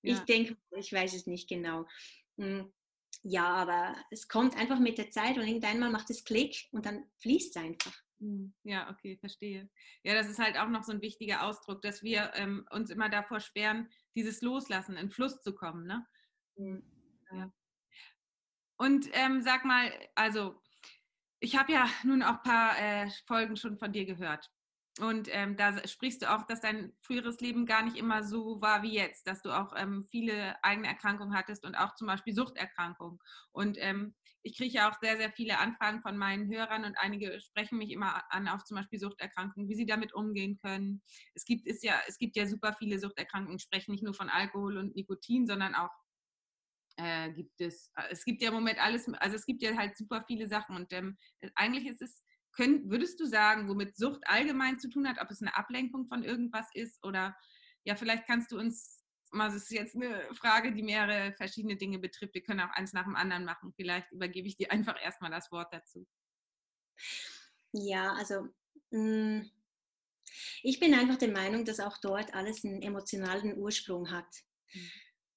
Ja. 0.03 0.15
Ich 0.15 0.21
denke, 0.21 0.57
ich 0.77 0.91
weiß 0.91 1.13
es 1.13 1.27
nicht 1.27 1.47
genau. 1.47 1.87
Hm, 3.23 3.31
ja, 3.31 3.47
aber 3.47 3.95
es 4.09 4.27
kommt 4.27 4.55
einfach 4.57 4.79
mit 4.79 4.97
der 4.97 5.11
Zeit 5.11 5.37
und 5.37 5.47
irgendwann 5.47 5.79
mal 5.79 5.91
macht 5.91 6.09
es 6.09 6.23
Klick 6.23 6.67
und 6.71 6.85
dann 6.85 7.05
fließt 7.17 7.55
es 7.55 7.61
einfach. 7.61 7.95
Hm, 8.19 8.53
ja, 8.63 8.89
okay, 8.89 9.17
verstehe. 9.17 9.69
Ja, 10.03 10.13
das 10.13 10.29
ist 10.29 10.39
halt 10.39 10.57
auch 10.57 10.69
noch 10.69 10.83
so 10.83 10.91
ein 10.91 11.01
wichtiger 11.01 11.43
Ausdruck, 11.43 11.81
dass 11.81 12.03
wir 12.03 12.31
ähm, 12.35 12.65
uns 12.71 12.89
immer 12.89 13.09
davor 13.09 13.39
sperren, 13.39 13.89
dieses 14.15 14.41
Loslassen, 14.41 14.95
in 14.95 15.09
Fluss 15.09 15.41
zu 15.41 15.53
kommen. 15.55 15.87
Ne? 15.87 16.05
Mhm. 16.57 16.83
Ja. 17.31 17.51
Und 18.77 19.09
ähm, 19.13 19.41
sag 19.41 19.65
mal, 19.65 19.91
also 20.15 20.61
ich 21.39 21.57
habe 21.57 21.71
ja 21.71 21.89
nun 22.03 22.21
auch 22.21 22.37
ein 22.37 22.43
paar 22.43 22.79
äh, 22.79 23.09
Folgen 23.25 23.55
schon 23.55 23.77
von 23.77 23.91
dir 23.91 24.05
gehört. 24.05 24.51
Und 24.99 25.29
ähm, 25.31 25.55
da 25.55 25.87
sprichst 25.87 26.21
du 26.21 26.33
auch, 26.33 26.45
dass 26.47 26.59
dein 26.59 26.91
früheres 27.01 27.39
Leben 27.39 27.65
gar 27.65 27.81
nicht 27.81 27.95
immer 27.95 28.23
so 28.23 28.61
war 28.61 28.83
wie 28.83 28.93
jetzt, 28.93 29.25
dass 29.25 29.41
du 29.41 29.51
auch 29.51 29.73
ähm, 29.77 30.05
viele 30.11 30.61
eigene 30.63 30.89
Erkrankungen 30.89 31.33
hattest 31.33 31.65
und 31.65 31.75
auch 31.75 31.95
zum 31.95 32.07
Beispiel 32.07 32.33
Suchterkrankungen. 32.35 33.17
Und 33.53 33.77
ähm, 33.79 34.15
ich 34.43 34.57
kriege 34.57 34.73
ja 34.73 34.91
auch 34.91 34.99
sehr, 34.99 35.15
sehr 35.17 35.31
viele 35.31 35.59
Anfragen 35.59 36.01
von 36.01 36.17
meinen 36.17 36.51
Hörern 36.53 36.83
und 36.83 36.97
einige 36.97 37.39
sprechen 37.39 37.77
mich 37.77 37.91
immer 37.91 38.21
an 38.33 38.49
auf 38.49 38.63
zum 38.65 38.75
Beispiel 38.75 38.99
Suchterkrankungen, 38.99 39.69
wie 39.69 39.75
sie 39.75 39.85
damit 39.85 40.13
umgehen 40.13 40.57
können. 40.61 41.01
Es 41.35 41.45
gibt, 41.45 41.67
ist 41.67 41.83
ja, 41.83 41.95
es 42.07 42.17
gibt 42.17 42.35
ja 42.35 42.45
super 42.45 42.75
viele 42.77 42.99
Suchterkrankungen, 42.99 43.59
sprechen 43.59 43.91
nicht 43.91 44.03
nur 44.03 44.13
von 44.13 44.29
Alkohol 44.29 44.77
und 44.77 44.95
Nikotin, 44.95 45.47
sondern 45.47 45.73
auch 45.73 45.91
äh, 46.97 47.31
gibt 47.31 47.61
es, 47.61 47.91
es 48.09 48.25
gibt 48.25 48.41
ja 48.41 48.49
im 48.49 48.55
Moment 48.55 48.79
alles, 48.79 49.07
also 49.13 49.35
es 49.35 49.45
gibt 49.45 49.61
ja 49.61 49.75
halt 49.77 49.95
super 49.95 50.23
viele 50.27 50.47
Sachen 50.47 50.75
und 50.75 50.91
ähm, 50.91 51.17
eigentlich 51.55 51.87
ist 51.87 52.01
es, 52.01 52.23
könnt, 52.51 52.89
würdest 52.89 53.19
du 53.19 53.25
sagen, 53.25 53.67
womit 53.67 53.95
Sucht 53.95 54.21
allgemein 54.25 54.79
zu 54.79 54.89
tun 54.89 55.07
hat, 55.07 55.19
ob 55.21 55.31
es 55.31 55.41
eine 55.41 55.55
Ablenkung 55.55 56.07
von 56.07 56.23
irgendwas 56.23 56.67
ist 56.73 57.03
oder 57.05 57.35
ja, 57.83 57.95
vielleicht 57.95 58.27
kannst 58.27 58.51
du 58.51 58.59
uns 58.59 59.03
mal, 59.31 59.47
das 59.47 59.63
ist 59.63 59.71
jetzt 59.71 59.95
eine 59.95 60.21
Frage, 60.35 60.73
die 60.73 60.83
mehrere 60.83 61.33
verschiedene 61.33 61.77
Dinge 61.77 61.99
betrifft. 61.99 62.33
Wir 62.33 62.43
können 62.43 62.59
auch 62.59 62.71
eins 62.71 62.93
nach 62.93 63.05
dem 63.05 63.15
anderen 63.15 63.45
machen. 63.45 63.73
Vielleicht 63.75 64.11
übergebe 64.11 64.47
ich 64.47 64.57
dir 64.57 64.71
einfach 64.71 65.01
erstmal 65.01 65.31
das 65.31 65.51
Wort 65.51 65.73
dazu. 65.73 66.05
Ja, 67.71 68.13
also 68.13 68.49
mh, 68.91 69.39
mm, 69.39 69.51
ich 70.63 70.79
bin 70.79 70.93
einfach 70.93 71.17
der 71.17 71.31
Meinung, 71.31 71.65
dass 71.65 71.79
auch 71.79 71.97
dort 71.97 72.33
alles 72.33 72.63
einen 72.63 72.81
emotionalen 72.81 73.57
Ursprung 73.57 74.11
hat. 74.11 74.27
Mhm. 74.73 74.91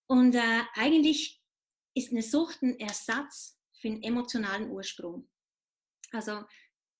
Und 0.06 0.34
äh, 0.34 0.62
eigentlich 0.74 1.42
ist 1.94 2.12
eine 2.12 2.22
Sucht 2.22 2.62
ein 2.62 2.78
Ersatz 2.78 3.58
für 3.80 3.88
einen 3.88 4.02
emotionalen 4.02 4.70
Ursprung. 4.70 5.28
Also 6.12 6.44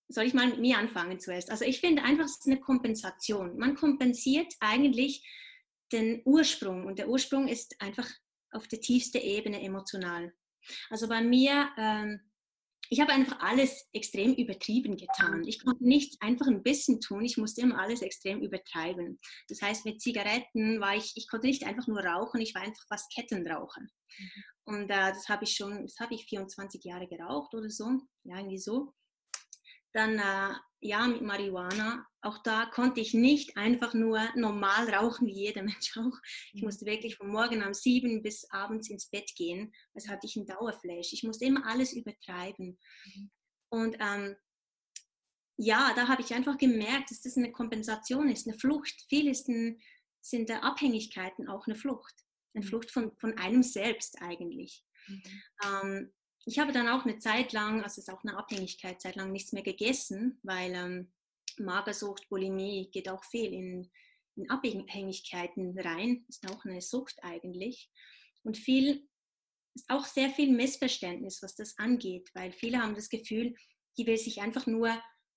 soll 0.08 0.24
ich 0.24 0.34
mal 0.34 0.48
mit 0.48 0.60
mir 0.60 0.78
anfangen 0.78 1.18
zuerst? 1.18 1.50
Also 1.50 1.64
ich 1.64 1.80
finde 1.80 2.02
einfach, 2.02 2.24
es 2.24 2.38
ist 2.38 2.46
eine 2.46 2.60
Kompensation. 2.60 3.56
Man 3.58 3.74
kompensiert 3.74 4.52
eigentlich 4.60 5.26
den 5.92 6.22
Ursprung 6.24 6.86
und 6.86 6.98
der 6.98 7.08
Ursprung 7.08 7.48
ist 7.48 7.80
einfach 7.80 8.08
auf 8.50 8.68
der 8.68 8.80
tiefsten 8.80 9.18
Ebene 9.18 9.62
emotional. 9.62 10.32
Also 10.90 11.08
bei 11.08 11.20
mir 11.20 11.68
ähm, 11.76 12.20
ich 12.90 13.00
habe 13.00 13.12
einfach 13.12 13.40
alles 13.40 13.88
extrem 13.92 14.34
übertrieben 14.34 14.96
getan. 14.96 15.44
Ich 15.46 15.64
konnte 15.64 15.86
nicht 15.86 16.20
einfach 16.20 16.46
ein 16.46 16.62
bisschen 16.62 17.00
tun, 17.00 17.24
ich 17.24 17.36
musste 17.36 17.62
immer 17.62 17.78
alles 17.78 18.02
extrem 18.02 18.42
übertreiben. 18.42 19.18
Das 19.48 19.62
heißt, 19.62 19.84
mit 19.84 20.00
Zigaretten 20.00 20.80
war 20.80 20.94
ich, 20.96 21.12
ich 21.16 21.28
konnte 21.28 21.46
nicht 21.46 21.64
einfach 21.64 21.86
nur 21.86 22.04
rauchen, 22.04 22.40
ich 22.40 22.54
war 22.54 22.62
einfach 22.62 22.84
fast 22.88 23.12
Kettenraucher. 23.12 23.80
Mhm. 23.80 24.44
Und 24.64 24.90
äh, 24.90 25.12
das 25.12 25.28
habe 25.28 25.44
ich 25.44 25.56
schon, 25.56 25.82
das 25.82 25.98
habe 25.98 26.14
ich 26.14 26.26
24 26.26 26.84
Jahre 26.84 27.08
geraucht 27.08 27.54
oder 27.54 27.70
so, 27.70 27.86
ja, 28.24 28.38
irgendwie 28.38 28.58
so. 28.58 28.92
Dann, 29.94 30.18
äh, 30.18 30.54
ja, 30.80 31.06
mit 31.06 31.22
Marihuana, 31.22 32.06
auch 32.20 32.38
da 32.38 32.66
konnte 32.66 33.00
ich 33.00 33.14
nicht 33.14 33.56
einfach 33.56 33.94
nur 33.94 34.20
normal 34.34 34.92
rauchen, 34.92 35.26
wie 35.26 35.32
jeder 35.32 35.62
Mensch 35.78 35.96
auch. 35.96 36.18
Ich 36.52 36.60
mhm. 36.60 36.66
musste 36.66 36.84
wirklich 36.84 37.16
von 37.16 37.28
morgen 37.28 37.62
um 37.62 37.72
sieben 37.74 38.22
bis 38.22 38.50
abends 38.50 38.90
ins 38.90 39.08
Bett 39.08 39.30
gehen. 39.36 39.72
Also 39.94 40.08
hatte 40.08 40.26
ich 40.26 40.36
einen 40.36 40.46
Dauerflash. 40.46 41.12
Ich 41.12 41.22
musste 41.22 41.44
immer 41.44 41.66
alles 41.66 41.92
übertreiben. 41.92 42.78
Mhm. 43.06 43.30
Und 43.70 43.96
ähm, 44.00 44.36
ja, 45.56 45.92
da 45.94 46.08
habe 46.08 46.22
ich 46.22 46.34
einfach 46.34 46.58
gemerkt, 46.58 47.10
dass 47.10 47.20
das 47.20 47.36
eine 47.36 47.52
Kompensation 47.52 48.28
ist, 48.28 48.48
eine 48.48 48.58
Flucht. 48.58 49.06
Viele 49.08 49.32
sind 49.34 50.48
der 50.48 50.64
Abhängigkeiten 50.64 51.48
auch 51.48 51.66
eine 51.66 51.76
Flucht. 51.76 52.14
Eine 52.54 52.64
mhm. 52.64 52.68
Flucht 52.68 52.90
von, 52.90 53.16
von 53.18 53.38
einem 53.38 53.62
selbst 53.62 54.20
eigentlich. 54.20 54.84
Mhm. 55.06 55.22
Ähm, 55.64 56.12
ich 56.46 56.58
habe 56.58 56.72
dann 56.72 56.88
auch 56.88 57.04
eine 57.04 57.18
Zeit 57.18 57.52
lang, 57.52 57.82
also 57.82 58.00
es 58.00 58.08
ist 58.08 58.10
auch 58.10 58.22
eine 58.22 58.36
Abhängigkeit, 58.36 59.00
Zeit 59.00 59.16
lang 59.16 59.32
nichts 59.32 59.52
mehr 59.52 59.62
gegessen, 59.62 60.38
weil 60.42 60.74
ähm, 60.74 61.12
Magersucht, 61.58 62.28
Bulimie 62.28 62.90
geht 62.90 63.08
auch 63.08 63.24
viel 63.24 63.52
in, 63.52 63.90
in 64.36 64.50
Abhängigkeiten 64.50 65.78
rein, 65.78 66.24
ist 66.28 66.48
auch 66.50 66.64
eine 66.64 66.82
Sucht 66.82 67.16
eigentlich. 67.22 67.90
Und 68.42 68.58
viel 68.58 69.08
ist 69.74 69.88
auch 69.88 70.04
sehr 70.04 70.30
viel 70.30 70.52
Missverständnis, 70.52 71.42
was 71.42 71.54
das 71.56 71.78
angeht, 71.78 72.30
weil 72.34 72.52
viele 72.52 72.78
haben 72.78 72.94
das 72.94 73.08
Gefühl, 73.08 73.54
die 73.96 74.06
will 74.06 74.18
sich 74.18 74.42
einfach 74.42 74.66
nur 74.66 74.88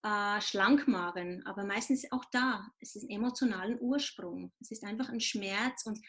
äh, 0.03 0.41
schlank 0.41 0.87
machen, 0.87 1.45
aber 1.45 1.63
meistens 1.63 2.11
auch 2.11 2.25
da, 2.31 2.67
es 2.79 2.95
ist 2.95 3.03
ein 3.03 3.11
emotionalen 3.11 3.79
Ursprung. 3.79 4.51
Es 4.59 4.71
ist 4.71 4.83
einfach 4.83 5.09
ein 5.09 5.21
Schmerz 5.21 5.85
und 5.85 5.99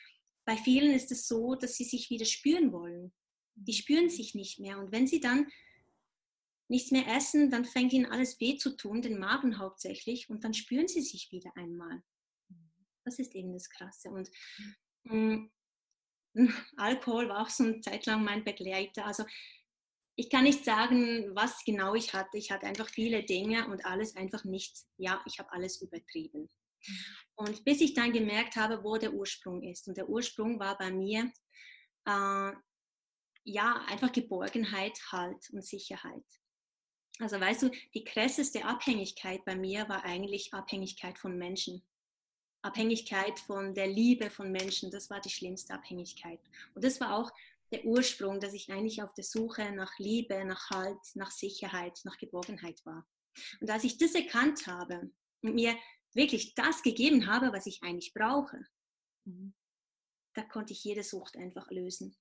bei 0.44 0.56
vielen 0.56 0.94
ist 0.94 1.12
es 1.12 1.28
so, 1.28 1.54
dass 1.54 1.74
sie 1.74 1.84
sich 1.84 2.10
wieder 2.10 2.24
spüren 2.24 2.72
wollen 2.72 3.12
die 3.66 3.72
spüren 3.72 4.08
sich 4.08 4.34
nicht 4.34 4.58
mehr. 4.60 4.78
Und 4.78 4.92
wenn 4.92 5.06
sie 5.06 5.20
dann 5.20 5.48
nichts 6.68 6.90
mehr 6.90 7.06
essen, 7.08 7.50
dann 7.50 7.64
fängt 7.64 7.92
ihnen 7.92 8.06
alles 8.06 8.40
weh 8.40 8.56
zu 8.56 8.76
tun, 8.76 9.02
den 9.02 9.18
Magen 9.18 9.58
hauptsächlich, 9.58 10.28
und 10.28 10.44
dann 10.44 10.54
spüren 10.54 10.88
sie 10.88 11.00
sich 11.00 11.32
wieder 11.32 11.50
einmal. 11.56 12.02
Das 13.04 13.18
ist 13.18 13.34
eben 13.34 13.52
das 13.52 13.70
Krasse. 13.70 14.10
Und 14.10 14.30
mh, 15.04 15.14
mm, 15.14 15.50
Alkohol 16.76 17.28
war 17.28 17.42
auch 17.42 17.50
so 17.50 17.64
eine 17.64 17.80
Zeit 17.80 18.06
lang 18.06 18.22
mein 18.22 18.44
Begleiter. 18.44 19.06
Also 19.06 19.24
ich 20.14 20.30
kann 20.30 20.44
nicht 20.44 20.64
sagen, 20.64 21.34
was 21.34 21.64
genau 21.64 21.94
ich 21.94 22.12
hatte. 22.12 22.36
Ich 22.36 22.50
hatte 22.50 22.66
einfach 22.66 22.88
viele 22.88 23.22
Dinge 23.22 23.66
und 23.68 23.86
alles 23.86 24.16
einfach 24.16 24.44
nicht, 24.44 24.76
ja, 24.96 25.22
ich 25.26 25.38
habe 25.38 25.52
alles 25.52 25.80
übertrieben. 25.80 26.48
Und 27.36 27.64
bis 27.64 27.80
ich 27.80 27.94
dann 27.94 28.12
gemerkt 28.12 28.56
habe, 28.56 28.82
wo 28.82 28.96
der 28.96 29.14
Ursprung 29.14 29.62
ist. 29.62 29.88
Und 29.88 29.96
der 29.96 30.08
Ursprung 30.08 30.58
war 30.58 30.76
bei 30.76 30.90
mir 30.90 31.32
äh, 32.04 32.52
ja, 33.48 33.82
einfach 33.88 34.12
Geborgenheit, 34.12 35.00
Halt 35.10 35.50
und 35.50 35.64
Sicherheit. 35.64 36.24
Also 37.18 37.40
weißt 37.40 37.62
du, 37.62 37.70
die 37.94 38.04
krasseste 38.04 38.64
Abhängigkeit 38.64 39.44
bei 39.44 39.56
mir 39.56 39.88
war 39.88 40.04
eigentlich 40.04 40.52
Abhängigkeit 40.52 41.18
von 41.18 41.36
Menschen. 41.36 41.82
Abhängigkeit 42.62 43.38
von 43.40 43.74
der 43.74 43.86
Liebe 43.86 44.30
von 44.30 44.52
Menschen, 44.52 44.90
das 44.90 45.10
war 45.10 45.20
die 45.20 45.30
schlimmste 45.30 45.74
Abhängigkeit. 45.74 46.40
Und 46.74 46.84
das 46.84 47.00
war 47.00 47.16
auch 47.16 47.30
der 47.72 47.84
Ursprung, 47.84 48.40
dass 48.40 48.52
ich 48.52 48.70
eigentlich 48.70 49.02
auf 49.02 49.14
der 49.14 49.24
Suche 49.24 49.72
nach 49.72 49.98
Liebe, 49.98 50.44
nach 50.44 50.70
Halt, 50.70 51.00
nach 51.14 51.30
Sicherheit, 51.30 51.98
nach 52.04 52.18
Geborgenheit 52.18 52.84
war. 52.84 53.06
Und 53.60 53.70
als 53.70 53.84
ich 53.84 53.98
das 53.98 54.14
erkannt 54.14 54.66
habe 54.66 55.10
und 55.42 55.54
mir 55.54 55.76
wirklich 56.12 56.54
das 56.54 56.82
gegeben 56.82 57.26
habe, 57.26 57.52
was 57.52 57.66
ich 57.66 57.82
eigentlich 57.82 58.12
brauche, 58.12 58.60
mhm. 59.24 59.54
da 60.34 60.42
konnte 60.42 60.72
ich 60.72 60.84
jede 60.84 61.02
Sucht 61.02 61.36
einfach 61.36 61.70
lösen. 61.70 62.16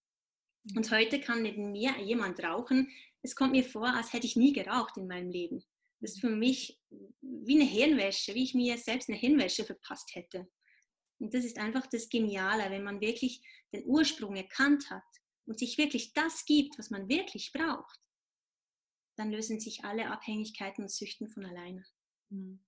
Mhm. 0.72 0.78
Und 0.78 0.92
heute 0.92 1.20
kann 1.20 1.42
neben 1.42 1.72
mir 1.72 1.98
jemand 2.00 2.42
rauchen. 2.44 2.90
Es 3.22 3.36
kommt 3.36 3.52
mir 3.52 3.64
vor, 3.64 3.88
als 3.88 4.14
hätte 4.14 4.26
ich 4.26 4.36
nie 4.36 4.54
geraucht 4.54 4.98
in 4.98 5.08
meinem 5.08 5.30
Leben. 5.30 5.64
Das 6.00 6.12
ist 6.12 6.22
für 6.22 6.30
mich 6.30 6.80
wie 7.22 7.60
eine 7.60 7.70
Hirnwäsche, 7.70 8.36
wie 8.36 8.44
ich 8.44 8.54
mir 8.54 8.78
selbst 8.78 9.10
eine 9.10 9.18
Hirnwäsche 9.18 9.66
verpasst 9.66 10.14
hätte. 10.14 10.48
Und 11.20 11.34
das 11.34 11.44
ist 11.44 11.58
einfach 11.58 11.88
das 11.88 12.10
Geniale, 12.10 12.70
wenn 12.70 12.84
man 12.84 13.02
wirklich 13.02 13.42
den 13.74 13.84
Ursprung 13.86 14.36
erkannt 14.36 14.90
hat 14.92 15.04
und 15.46 15.58
sich 15.58 15.78
wirklich 15.78 16.14
das 16.14 16.46
gibt, 16.46 16.78
was 16.78 16.92
man 16.92 17.10
wirklich 17.10 17.52
braucht, 17.52 18.00
dann 19.16 19.32
lösen 19.32 19.60
sich 19.60 19.84
alle 19.84 20.12
Abhängigkeiten 20.12 20.84
und 20.84 20.92
Süchten 20.92 21.28
von 21.28 21.46
alleine. 21.46 21.84
Mhm. 22.30 22.64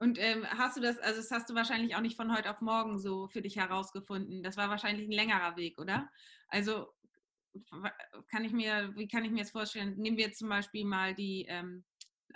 Und 0.00 0.18
ähm, 0.18 0.46
hast 0.46 0.78
du 0.78 0.80
das, 0.80 0.98
also 0.98 1.20
das 1.20 1.30
hast 1.30 1.50
du 1.50 1.54
wahrscheinlich 1.54 1.94
auch 1.94 2.00
nicht 2.00 2.16
von 2.16 2.34
heute 2.34 2.50
auf 2.50 2.62
morgen 2.62 2.98
so 2.98 3.28
für 3.28 3.42
dich 3.42 3.56
herausgefunden. 3.56 4.42
Das 4.42 4.56
war 4.56 4.70
wahrscheinlich 4.70 5.06
ein 5.06 5.12
längerer 5.12 5.56
Weg, 5.56 5.78
oder? 5.78 6.10
Also 6.48 6.88
kann 8.30 8.44
ich 8.44 8.52
mir, 8.52 8.96
wie 8.96 9.08
kann 9.08 9.24
ich 9.24 9.30
mir 9.30 9.42
das 9.42 9.50
vorstellen? 9.50 9.96
Nehmen 9.96 10.16
wir 10.16 10.24
jetzt 10.26 10.38
zum 10.38 10.48
Beispiel 10.48 10.86
mal 10.86 11.14
die 11.14 11.44
ähm, 11.48 11.84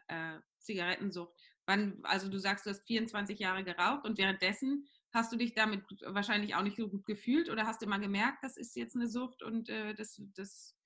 äh, 0.09 0.39
Zigarettensucht. 0.59 1.33
Wann, 1.65 2.01
also 2.03 2.29
du 2.29 2.39
sagst, 2.39 2.67
du 2.67 2.71
hast 2.71 2.87
24 2.87 3.39
Jahre 3.39 3.65
geraucht 3.65 4.05
und 4.05 4.19
währenddessen 4.19 4.87
hast 5.15 5.33
du 5.33 5.37
dich 5.37 5.55
damit 5.55 5.85
wahrscheinlich 6.05 6.55
auch 6.55 6.63
nicht 6.63 6.77
so 6.77 6.89
gut 6.89 7.07
gefühlt 7.07 7.49
oder 7.49 7.67
hast 7.67 7.81
du 7.81 7.87
immer 7.87 7.99
gemerkt, 7.99 8.43
das 8.43 8.59
ist 8.59 8.77
jetzt 8.77 8.95
eine 8.95 9.09
Sucht 9.09 9.43
und 9.43 9.71
äh, 9.71 9.95
das, 9.95 10.21
das 10.37 10.77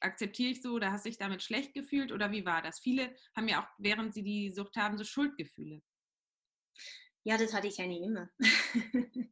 akzeptiere 0.00 0.50
ich 0.50 0.62
so 0.62 0.72
oder 0.72 0.92
hast 0.92 1.06
dich 1.06 1.18
damit 1.18 1.42
schlecht 1.42 1.74
gefühlt 1.74 2.12
oder 2.12 2.30
wie 2.30 2.44
war 2.44 2.62
das? 2.62 2.80
Viele 2.80 3.14
haben 3.34 3.48
ja 3.48 3.62
auch, 3.62 3.68
während 3.78 4.14
sie 4.14 4.22
die 4.22 4.50
Sucht 4.50 4.76
haben, 4.76 4.98
so 4.98 5.04
Schuldgefühle. 5.04 5.82
Ja, 7.24 7.36
das 7.36 7.52
hatte 7.52 7.66
ich 7.66 7.80
eigentlich 7.80 8.02
immer. 8.02 8.30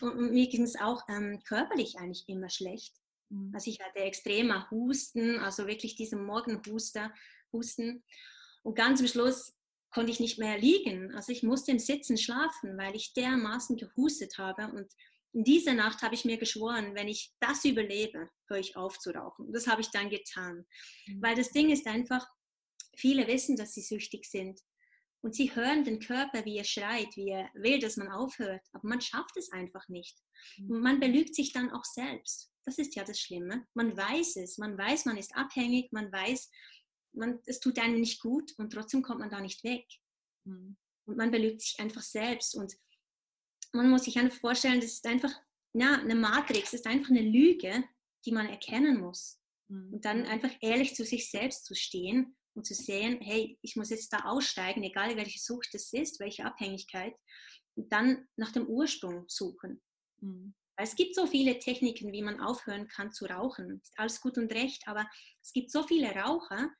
und 0.00 0.32
mir 0.32 0.48
ging 0.48 0.64
es 0.64 0.74
auch 0.74 1.02
ähm, 1.08 1.40
körperlich 1.44 1.96
eigentlich 1.98 2.28
immer 2.28 2.50
schlecht. 2.50 2.96
Mhm. 3.28 3.52
Also 3.54 3.70
ich 3.70 3.80
hatte 3.80 4.00
extremer 4.00 4.68
Husten, 4.70 5.38
also 5.38 5.66
wirklich 5.66 5.94
diesen 5.94 6.24
Morgenhuster, 6.24 7.14
Husten. 7.52 8.02
Und 8.62 8.74
ganz 8.74 9.00
am 9.00 9.06
Schluss 9.06 9.56
konnte 9.90 10.10
ich 10.10 10.20
nicht 10.20 10.38
mehr 10.38 10.58
liegen. 10.58 11.14
Also 11.14 11.32
ich 11.32 11.42
musste 11.42 11.70
im 11.70 11.78
Sitzen 11.78 12.16
schlafen, 12.16 12.76
weil 12.76 12.94
ich 12.94 13.12
dermaßen 13.14 13.76
gehustet 13.76 14.38
habe. 14.38 14.72
Und 14.72 14.90
in 15.32 15.44
dieser 15.44 15.74
Nacht 15.74 16.02
habe 16.02 16.14
ich 16.14 16.24
mir 16.24 16.38
geschworen, 16.38 16.94
wenn 16.94 17.08
ich 17.08 17.32
das 17.40 17.64
überlebe, 17.64 18.28
höre 18.48 18.58
ich 18.58 18.76
auf 18.76 18.98
zu 18.98 19.10
rauchen. 19.10 19.46
Und 19.46 19.52
das 19.52 19.66
habe 19.66 19.80
ich 19.80 19.90
dann 19.90 20.10
getan. 20.10 20.66
Mhm. 21.06 21.22
Weil 21.22 21.36
das 21.36 21.50
Ding 21.50 21.70
ist 21.70 21.86
einfach, 21.86 22.26
viele 22.96 23.26
wissen, 23.26 23.56
dass 23.56 23.72
sie 23.72 23.82
süchtig 23.82 24.26
sind. 24.26 24.60
Und 25.22 25.34
sie 25.34 25.54
hören 25.54 25.84
den 25.84 26.00
Körper, 26.00 26.44
wie 26.46 26.56
er 26.56 26.64
schreit, 26.64 27.14
wie 27.14 27.28
er 27.28 27.50
will, 27.54 27.78
dass 27.78 27.96
man 27.96 28.08
aufhört. 28.08 28.62
Aber 28.72 28.88
man 28.88 29.00
schafft 29.00 29.36
es 29.36 29.52
einfach 29.52 29.86
nicht. 29.88 30.18
Mhm. 30.58 30.70
Und 30.70 30.80
man 30.80 31.00
belügt 31.00 31.34
sich 31.34 31.52
dann 31.52 31.70
auch 31.70 31.84
selbst. 31.84 32.50
Das 32.64 32.78
ist 32.78 32.96
ja 32.96 33.04
das 33.04 33.20
Schlimme. 33.20 33.66
Man 33.74 33.96
weiß 33.96 34.36
es. 34.36 34.58
Man 34.58 34.76
weiß, 34.76 35.04
man 35.04 35.16
ist 35.16 35.34
abhängig. 35.36 35.92
Man 35.92 36.10
weiß, 36.10 36.50
man, 37.12 37.38
es 37.46 37.60
tut 37.60 37.78
einem 37.78 38.00
nicht 38.00 38.20
gut 38.20 38.52
und 38.58 38.72
trotzdem 38.72 39.02
kommt 39.02 39.20
man 39.20 39.30
da 39.30 39.40
nicht 39.40 39.62
weg. 39.62 39.86
Mhm. 40.44 40.76
Und 41.06 41.16
man 41.16 41.30
belügt 41.30 41.60
sich 41.60 41.78
einfach 41.78 42.02
selbst. 42.02 42.56
Und 42.56 42.74
man 43.72 43.90
muss 43.90 44.04
sich 44.04 44.18
einfach 44.18 44.38
vorstellen, 44.38 44.80
das 44.80 44.92
ist 44.92 45.06
einfach 45.06 45.32
ja, 45.72 45.94
eine 45.94 46.14
Matrix, 46.14 46.72
das 46.72 46.80
ist 46.80 46.86
einfach 46.86 47.10
eine 47.10 47.22
Lüge, 47.22 47.84
die 48.24 48.32
man 48.32 48.48
erkennen 48.48 49.00
muss. 49.00 49.40
Mhm. 49.68 49.94
Und 49.94 50.04
dann 50.04 50.26
einfach 50.26 50.50
ehrlich 50.60 50.94
zu 50.94 51.04
sich 51.04 51.30
selbst 51.30 51.64
zu 51.64 51.74
stehen 51.74 52.36
und 52.54 52.66
zu 52.66 52.74
sehen, 52.74 53.20
hey, 53.20 53.58
ich 53.62 53.76
muss 53.76 53.90
jetzt 53.90 54.12
da 54.12 54.24
aussteigen, 54.24 54.82
egal 54.82 55.16
welche 55.16 55.38
Sucht 55.38 55.74
es 55.74 55.92
ist, 55.92 56.20
welche 56.20 56.44
Abhängigkeit, 56.44 57.14
und 57.76 57.92
dann 57.92 58.28
nach 58.36 58.52
dem 58.52 58.66
Ursprung 58.66 59.24
suchen. 59.28 59.80
Mhm. 60.20 60.54
Es 60.76 60.96
gibt 60.96 61.14
so 61.14 61.26
viele 61.26 61.58
Techniken, 61.58 62.10
wie 62.12 62.22
man 62.22 62.40
aufhören 62.40 62.88
kann 62.88 63.12
zu 63.12 63.26
rauchen. 63.26 63.80
Ist 63.82 63.98
alles 63.98 64.20
gut 64.20 64.38
und 64.38 64.50
recht, 64.50 64.82
aber 64.86 65.06
es 65.42 65.52
gibt 65.52 65.70
so 65.70 65.82
viele 65.82 66.10
Raucher, 66.10 66.70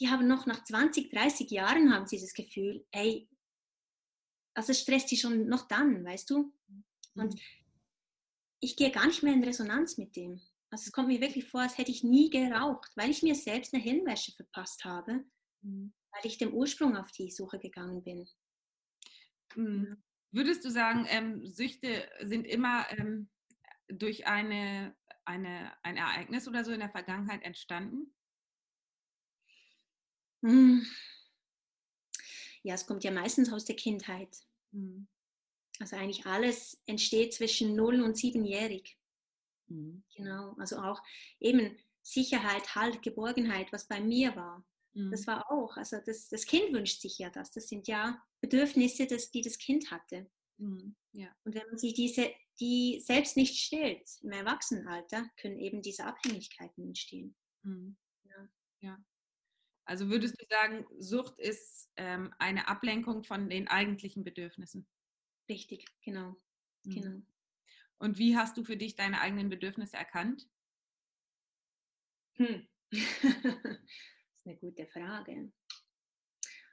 die 0.00 0.08
haben 0.08 0.26
noch 0.26 0.46
nach 0.46 0.64
20, 0.64 1.10
30 1.10 1.50
Jahren 1.50 1.92
haben 1.92 2.06
sie 2.06 2.20
das 2.20 2.32
Gefühl, 2.32 2.86
ey, 2.92 3.28
also 4.58 4.72
es 4.72 4.80
stresst 4.80 5.08
sie 5.08 5.16
schon 5.16 5.46
noch 5.46 5.68
dann, 5.68 6.04
weißt 6.04 6.30
du? 6.30 6.52
Und 7.14 7.34
mhm. 7.34 7.40
ich 8.58 8.74
gehe 8.74 8.90
gar 8.90 9.06
nicht 9.06 9.22
mehr 9.22 9.32
in 9.32 9.44
Resonanz 9.44 9.98
mit 9.98 10.16
dem. 10.16 10.40
Also 10.70 10.86
es 10.86 10.92
kommt 10.92 11.06
mir 11.06 11.20
wirklich 11.20 11.48
vor, 11.48 11.60
als 11.60 11.78
hätte 11.78 11.92
ich 11.92 12.02
nie 12.02 12.28
geraucht, 12.28 12.90
weil 12.96 13.08
ich 13.08 13.22
mir 13.22 13.36
selbst 13.36 13.72
eine 13.72 13.80
Hirnwäsche 13.80 14.32
verpasst 14.32 14.84
habe, 14.84 15.24
mhm. 15.62 15.94
weil 16.10 16.22
ich 16.26 16.38
dem 16.38 16.52
Ursprung 16.52 16.96
auf 16.96 17.12
die 17.12 17.30
Suche 17.30 17.60
gegangen 17.60 18.02
bin. 18.02 18.28
Mhm. 19.54 20.02
Würdest 20.32 20.64
du 20.64 20.70
sagen, 20.70 21.06
ähm, 21.08 21.46
Süchte 21.46 22.10
sind 22.22 22.44
immer 22.44 22.84
ähm, 22.90 23.30
durch 23.86 24.26
eine, 24.26 24.96
eine, 25.24 25.72
ein 25.84 25.96
Ereignis 25.96 26.48
oder 26.48 26.64
so 26.64 26.72
in 26.72 26.80
der 26.80 26.90
Vergangenheit 26.90 27.44
entstanden? 27.44 28.12
Hm. 30.42 30.84
Ja, 32.64 32.74
es 32.74 32.88
kommt 32.88 33.04
ja 33.04 33.12
meistens 33.12 33.52
aus 33.52 33.64
der 33.64 33.76
Kindheit. 33.76 34.47
Mhm. 34.72 35.08
Also 35.80 35.96
eigentlich 35.96 36.26
alles 36.26 36.80
entsteht 36.86 37.34
zwischen 37.34 37.76
0 37.76 38.02
und 38.02 38.16
7-jährig. 38.16 38.98
Mhm. 39.68 40.02
Genau, 40.14 40.54
also 40.58 40.78
auch 40.78 41.00
eben 41.40 41.76
Sicherheit, 42.02 42.74
Halt, 42.74 43.02
Geborgenheit, 43.02 43.72
was 43.72 43.86
bei 43.86 44.00
mir 44.00 44.34
war. 44.34 44.66
Mhm. 44.94 45.10
Das 45.10 45.26
war 45.26 45.50
auch, 45.50 45.76
also 45.76 45.98
das, 46.04 46.28
das 46.28 46.46
Kind 46.46 46.72
wünscht 46.72 47.00
sich 47.00 47.18
ja 47.18 47.30
das. 47.30 47.50
Das 47.50 47.68
sind 47.68 47.86
ja 47.86 48.22
Bedürfnisse, 48.40 49.06
das, 49.06 49.30
die 49.30 49.42
das 49.42 49.58
Kind 49.58 49.90
hatte. 49.90 50.30
Mhm. 50.58 50.96
Ja. 51.12 51.28
Und 51.44 51.54
wenn 51.54 51.66
man 51.68 51.78
sich 51.78 51.94
diese, 51.94 52.32
die 52.60 53.00
selbst 53.04 53.36
nicht 53.36 53.58
stillt 53.58 54.08
im 54.22 54.32
Erwachsenenalter, 54.32 55.28
können 55.40 55.58
eben 55.58 55.82
diese 55.82 56.04
Abhängigkeiten 56.04 56.84
entstehen. 56.84 57.36
Mhm. 57.62 57.96
Ja. 58.24 58.48
ja. 58.80 59.04
Also 59.88 60.10
würdest 60.10 60.38
du 60.38 60.44
sagen, 60.50 60.86
Sucht 60.98 61.38
ist 61.38 61.90
ähm, 61.96 62.34
eine 62.38 62.68
Ablenkung 62.68 63.24
von 63.24 63.48
den 63.48 63.68
eigentlichen 63.68 64.22
Bedürfnissen? 64.22 64.86
Richtig, 65.48 65.86
genau. 66.02 66.36
Mhm. 66.84 66.90
genau. 66.90 67.22
Und 67.96 68.18
wie 68.18 68.36
hast 68.36 68.58
du 68.58 68.64
für 68.64 68.76
dich 68.76 68.96
deine 68.96 69.22
eigenen 69.22 69.48
Bedürfnisse 69.48 69.96
erkannt? 69.96 70.46
Hm. 72.34 72.68
das 72.90 73.00
ist 73.00 74.46
eine 74.46 74.56
gute 74.58 74.86
Frage. 74.86 75.50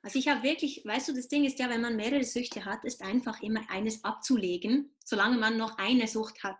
Also 0.04 0.20
ich 0.20 0.28
habe 0.28 0.44
wirklich, 0.44 0.84
weißt 0.84 1.08
du, 1.08 1.14
das 1.14 1.30
Ding 1.30 1.46
ist 1.46 1.58
ja, 1.58 1.70
wenn 1.70 1.82
man 1.82 1.96
mehrere 1.96 2.26
Süchte 2.26 2.66
hat, 2.66 2.84
ist 2.84 3.02
einfach 3.02 3.42
immer 3.42 3.70
eines 3.70 4.04
abzulegen, 4.04 4.94
solange 5.06 5.38
man 5.38 5.58
noch 5.58 5.78
eine 5.78 6.10
Sucht 6.10 6.44
hat. 6.44 6.60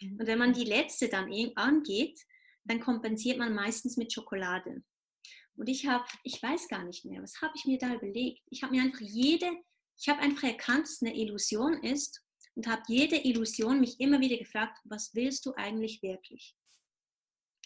Mhm. 0.00 0.18
Und 0.18 0.26
wenn 0.26 0.40
man 0.40 0.52
die 0.54 0.64
letzte 0.64 1.08
dann 1.08 1.32
angeht, 1.54 2.20
dann 2.64 2.80
kompensiert 2.80 3.38
man 3.38 3.54
meistens 3.54 3.96
mit 3.96 4.12
Schokolade. 4.12 4.82
Und 5.56 5.68
ich 5.68 5.86
habe, 5.86 6.04
ich 6.24 6.42
weiß 6.42 6.68
gar 6.68 6.84
nicht 6.84 7.04
mehr, 7.04 7.22
was 7.22 7.40
habe 7.40 7.52
ich 7.56 7.64
mir 7.64 7.78
da 7.78 7.94
überlegt? 7.94 8.42
Ich 8.50 8.62
habe 8.62 8.74
mir 8.74 8.82
einfach 8.82 9.00
jede, 9.00 9.50
ich 9.96 10.08
habe 10.08 10.20
einfach 10.20 10.44
erkannt, 10.44 10.82
dass 10.82 10.94
es 10.94 11.02
eine 11.02 11.16
Illusion 11.16 11.82
ist 11.82 12.24
und 12.54 12.66
habe 12.66 12.82
jede 12.88 13.16
Illusion 13.24 13.80
mich 13.80 14.00
immer 14.00 14.20
wieder 14.20 14.36
gefragt, 14.36 14.78
was 14.84 15.14
willst 15.14 15.46
du 15.46 15.52
eigentlich 15.54 16.02
wirklich? 16.02 16.56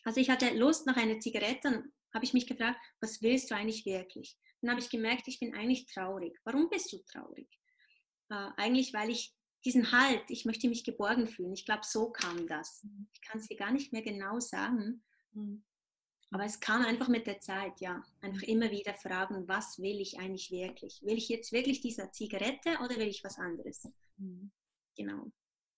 Also 0.05 0.21
ich 0.21 0.31
hatte 0.31 0.55
Lust 0.55 0.87
nach 0.87 0.97
einer 0.97 1.19
Zigarette, 1.21 1.61
dann 1.63 1.93
habe 2.15 2.25
ich 2.25 2.35
mich 2.35 2.47
gefragt, 2.47 2.79
was 3.01 3.21
willst 3.23 3.51
du 3.51 3.55
eigentlich 3.55 3.85
wirklich? 3.85 4.39
Dann 4.61 4.71
habe 4.71 4.81
ich 4.81 4.91
gemerkt, 4.91 5.29
ich 5.29 5.41
bin 5.41 5.55
eigentlich 5.55 5.87
traurig. 5.87 6.39
Warum 6.45 6.69
bist 6.69 6.93
du 6.93 6.99
traurig? 7.11 7.49
Äh, 8.31 8.51
eigentlich, 8.57 8.93
weil 8.93 9.11
ich 9.11 9.35
diesen 9.65 9.93
Halt, 9.93 10.23
ich 10.29 10.45
möchte 10.45 10.69
mich 10.69 10.85
geborgen 10.85 11.27
fühlen. 11.27 11.53
Ich 11.53 11.65
glaube, 11.65 11.83
so 11.85 12.11
kam 12.11 12.47
das. 12.47 12.83
Mhm. 12.85 13.09
Ich 13.13 13.21
kann 13.23 13.41
es 13.41 13.49
dir 13.49 13.57
gar 13.57 13.73
nicht 13.73 13.93
mehr 13.93 14.03
genau 14.03 14.41
sagen. 14.41 15.05
Mhm. 15.33 15.65
Aber 16.31 16.45
es 16.45 16.61
kam 16.61 16.85
einfach 16.85 17.09
mit 17.09 17.27
der 17.27 17.41
Zeit, 17.41 17.81
ja. 17.81 18.03
Einfach 18.21 18.43
immer 18.43 18.71
wieder 18.71 18.95
fragen, 18.95 19.49
was 19.49 19.79
will 19.79 20.01
ich 20.01 20.19
eigentlich 20.19 20.51
wirklich? 20.51 21.01
Will 21.03 21.17
ich 21.17 21.29
jetzt 21.29 21.53
wirklich 21.53 21.81
diese 21.81 22.11
Zigarette 22.11 22.79
oder 22.85 22.97
will 22.97 23.09
ich 23.09 23.25
was 23.25 23.39
anderes? 23.39 23.89
Mhm. 24.19 24.51
Genau. 24.97 25.33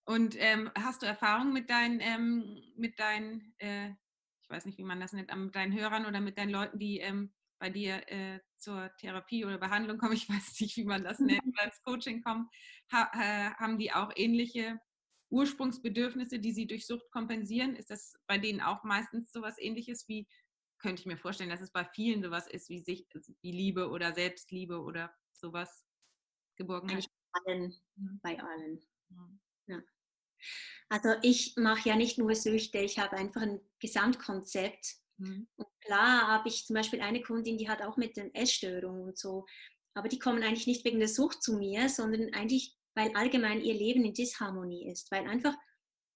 Und 0.04 0.34
ähm, 0.38 0.70
hast 0.76 1.02
du 1.02 1.06
Erfahrung 1.06 1.52
mit 1.52 1.70
deinen, 1.70 2.00
ähm, 2.00 2.60
mit 2.76 2.98
deinen 2.98 3.54
äh, 3.58 3.90
ich 4.50 4.56
weiß 4.56 4.64
nicht, 4.64 4.78
wie 4.78 4.84
man 4.84 4.98
das 4.98 5.12
nennt, 5.12 5.32
mit 5.32 5.54
deinen 5.54 5.78
Hörern 5.78 6.06
oder 6.06 6.20
mit 6.20 6.36
deinen 6.36 6.50
Leuten, 6.50 6.80
die 6.80 6.98
ähm, 6.98 7.32
bei 7.60 7.70
dir 7.70 8.02
äh, 8.10 8.40
zur 8.56 8.90
Therapie 8.96 9.44
oder 9.44 9.58
Behandlung 9.58 9.96
kommen, 9.96 10.12
ich 10.14 10.28
weiß 10.28 10.60
nicht, 10.60 10.76
wie 10.76 10.84
man 10.84 11.04
das 11.04 11.20
nennt, 11.20 11.42
oder 11.46 11.64
ins 11.64 11.80
Coaching 11.84 12.20
kommen, 12.24 12.50
ha, 12.90 13.08
äh, 13.14 13.54
haben 13.54 13.78
die 13.78 13.92
auch 13.92 14.10
ähnliche 14.16 14.80
Ursprungsbedürfnisse, 15.31 16.38
die 16.38 16.53
sie 16.53 16.66
durch 16.66 16.87
Sucht 16.87 17.11
kompensieren? 17.11 17.77
Ist 17.77 17.90
das 17.90 18.14
bei 18.27 18.38
denen 18.38 18.61
auch 18.61 18.85
meistens 18.85 19.33
sowas 19.33 19.57
ähnliches 19.59 20.09
wie, 20.09 20.29
könnte 20.79 21.01
ich 21.01 21.07
mir 21.07 21.19
vorstellen, 21.19 21.51
dass 21.51 21.61
es 21.61 21.71
bei 21.71 21.85
vielen 21.85 22.23
sowas 22.23 22.47
ist 22.47 22.69
wie, 22.69 22.81
sich, 22.81 23.07
wie 23.43 23.53
Liebe 23.53 23.90
oder 23.90 24.14
Selbstliebe 24.14 24.81
oder 24.81 25.14
sowas, 25.33 25.85
Geborgenheit? 26.57 27.07
allen. 27.47 27.75
Mhm. 27.97 28.21
Bei 28.23 28.40
allen. 28.40 28.81
Ja. 29.66 29.83
Also 30.88 31.11
ich 31.23 31.55
mache 31.57 31.88
ja 31.88 31.97
nicht 31.97 32.19
nur 32.19 32.35
Süchte, 32.35 32.79
ich 32.79 32.99
habe 32.99 33.16
einfach 33.16 33.43
ein 33.43 33.61
Gesamtkonzept. 33.79 34.97
Mhm. 35.19 35.49
Und 35.57 35.69
klar 35.81 36.27
habe 36.29 36.49
ich 36.49 36.66
zum 36.66 36.75
Beispiel 36.75 37.01
eine 37.01 37.23
Kundin, 37.23 37.59
die 37.59 37.69
hat 37.69 37.83
auch 37.83 37.97
mit 37.97 38.16
den 38.16 38.35
Essstörungen 38.35 39.05
und 39.05 39.19
so, 39.19 39.47
aber 39.95 40.09
die 40.09 40.19
kommen 40.19 40.43
eigentlich 40.43 40.66
nicht 40.66 40.85
wegen 40.85 40.99
der 40.99 41.09
Sucht 41.09 41.43
zu 41.43 41.57
mir, 41.57 41.88
sondern 41.88 42.33
eigentlich, 42.33 42.77
weil 42.94 43.14
allgemein 43.14 43.62
ihr 43.62 43.74
Leben 43.74 44.05
in 44.05 44.14
Disharmonie 44.14 44.90
ist, 44.90 45.11
weil 45.11 45.26
einfach, 45.26 45.55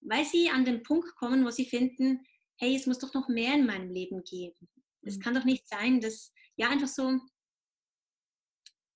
weil 0.01 0.25
sie 0.25 0.49
an 0.49 0.65
den 0.65 0.83
Punkt 0.83 1.15
kommen, 1.15 1.45
wo 1.45 1.49
sie 1.49 1.65
finden, 1.65 2.25
hey, 2.57 2.75
es 2.75 2.85
muss 2.85 2.99
doch 2.99 3.13
noch 3.13 3.27
mehr 3.27 3.53
in 3.53 3.65
meinem 3.65 3.89
Leben 3.89 4.23
geben. 4.23 4.69
Es 5.01 5.17
mhm. 5.17 5.21
kann 5.21 5.35
doch 5.35 5.45
nicht 5.45 5.67
sein, 5.67 5.99
dass, 5.99 6.33
ja, 6.55 6.69
einfach 6.69 6.87
so, 6.87 7.19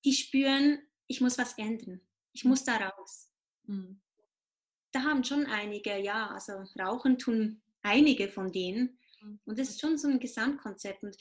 die 0.06 0.14
spüren, 0.14 0.80
ich 1.08 1.22
muss 1.22 1.38
was 1.38 1.58
ändern. 1.58 2.02
Ich 2.34 2.46
muss 2.46 2.64
da 2.64 2.78
raus. 2.78 3.32
Mhm 3.64 4.02
da 4.92 5.04
haben 5.04 5.24
schon 5.24 5.46
einige, 5.46 5.98
ja, 5.98 6.28
also 6.28 6.54
rauchen 6.80 7.18
tun 7.18 7.62
einige 7.82 8.30
von 8.30 8.52
denen. 8.52 9.00
Mhm. 9.22 9.40
Und 9.46 9.60
das 9.60 9.70
ist 9.70 9.82
schon 9.82 9.98
so 9.98 10.08
ein 10.08 10.20
Gesamtkonzept. 10.20 11.04
Und 11.04 11.16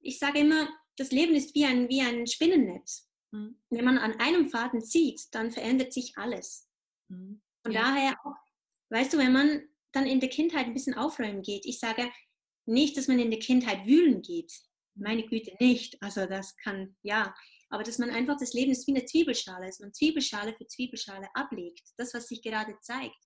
ich 0.00 0.18
sage 0.18 0.40
immer, 0.40 0.68
das 0.96 1.10
Leben 1.10 1.34
ist 1.34 1.54
wie 1.54 1.64
ein, 1.64 1.88
wie 1.88 2.00
ein 2.00 2.26
Spinnennetz. 2.26 3.05
Mhm. 3.32 3.60
Wenn 3.70 3.84
man 3.84 3.98
an 3.98 4.18
einem 4.20 4.48
Faden 4.48 4.82
zieht, 4.82 5.22
dann 5.32 5.50
verändert 5.50 5.92
sich 5.92 6.16
alles. 6.16 6.68
Mhm. 7.08 7.42
Von 7.62 7.72
ja. 7.72 7.82
daher 7.82 8.16
auch, 8.24 8.36
weißt 8.90 9.12
du, 9.12 9.18
wenn 9.18 9.32
man 9.32 9.68
dann 9.92 10.06
in 10.06 10.20
der 10.20 10.28
Kindheit 10.28 10.66
ein 10.66 10.74
bisschen 10.74 10.94
aufräumen 10.94 11.42
geht, 11.42 11.66
ich 11.66 11.78
sage 11.78 12.10
nicht, 12.66 12.96
dass 12.96 13.08
man 13.08 13.18
in 13.18 13.30
der 13.30 13.40
Kindheit 13.40 13.86
wühlen 13.86 14.22
geht. 14.22 14.52
Meine 14.94 15.26
Güte, 15.26 15.54
nicht. 15.60 16.00
Also 16.02 16.26
das 16.26 16.56
kann, 16.56 16.96
ja, 17.02 17.34
aber 17.68 17.82
dass 17.82 17.98
man 17.98 18.10
einfach 18.10 18.36
das 18.38 18.52
Leben 18.52 18.72
ist 18.72 18.86
wie 18.86 18.94
eine 18.94 19.04
Zwiebelschale, 19.04 19.66
dass 19.66 19.80
man 19.80 19.92
Zwiebelschale 19.92 20.54
für 20.54 20.66
Zwiebelschale 20.66 21.28
ablegt, 21.34 21.82
das, 21.96 22.14
was 22.14 22.28
sich 22.28 22.42
gerade 22.42 22.74
zeigt. 22.80 23.16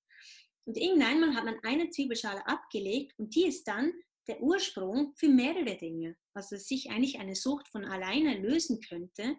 Und 0.67 0.77
irgendwann 0.77 1.35
hat 1.37 1.45
man 1.45 1.59
eine 1.63 1.91
Zwiebelschale 1.91 2.47
abgelegt 2.47 3.19
und 3.19 3.35
die 3.35 3.47
ist 3.47 3.65
dann 3.65 3.93
der 4.29 4.41
Ursprung 4.43 5.13
für 5.17 5.29
mehrere 5.29 5.77
Dinge. 5.77 6.17
Also 6.35 6.57
dass 6.57 6.67
sich 6.67 6.91
eigentlich 6.91 7.19
eine 7.19 7.35
Sucht 7.35 7.69
von 7.69 7.85
alleine 7.85 8.39
lösen 8.39 8.81
könnte, 8.81 9.37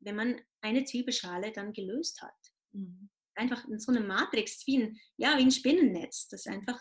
wenn 0.00 0.16
man 0.16 0.40
eine 0.60 0.84
Zwiebelschale 0.84 1.52
dann 1.52 1.72
gelöst 1.72 2.22
hat. 2.22 2.36
Mhm. 2.72 3.10
Einfach 3.34 3.66
in 3.68 3.78
so 3.78 3.92
eine 3.92 4.00
Matrix, 4.00 4.66
wie 4.66 4.82
ein, 4.82 5.00
ja, 5.16 5.36
wie 5.38 5.42
ein 5.42 5.52
Spinnennetz, 5.52 6.28
das 6.28 6.46
einfach 6.46 6.80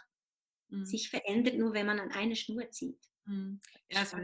mhm. 0.70 0.86
sich 0.86 1.10
verändert, 1.10 1.56
nur 1.56 1.74
wenn 1.74 1.86
man 1.86 2.00
an 2.00 2.12
eine 2.12 2.36
Schnur 2.36 2.70
zieht. 2.72 3.00
Mhm. 3.26 3.60
Ja, 3.90 4.02
das, 4.02 4.16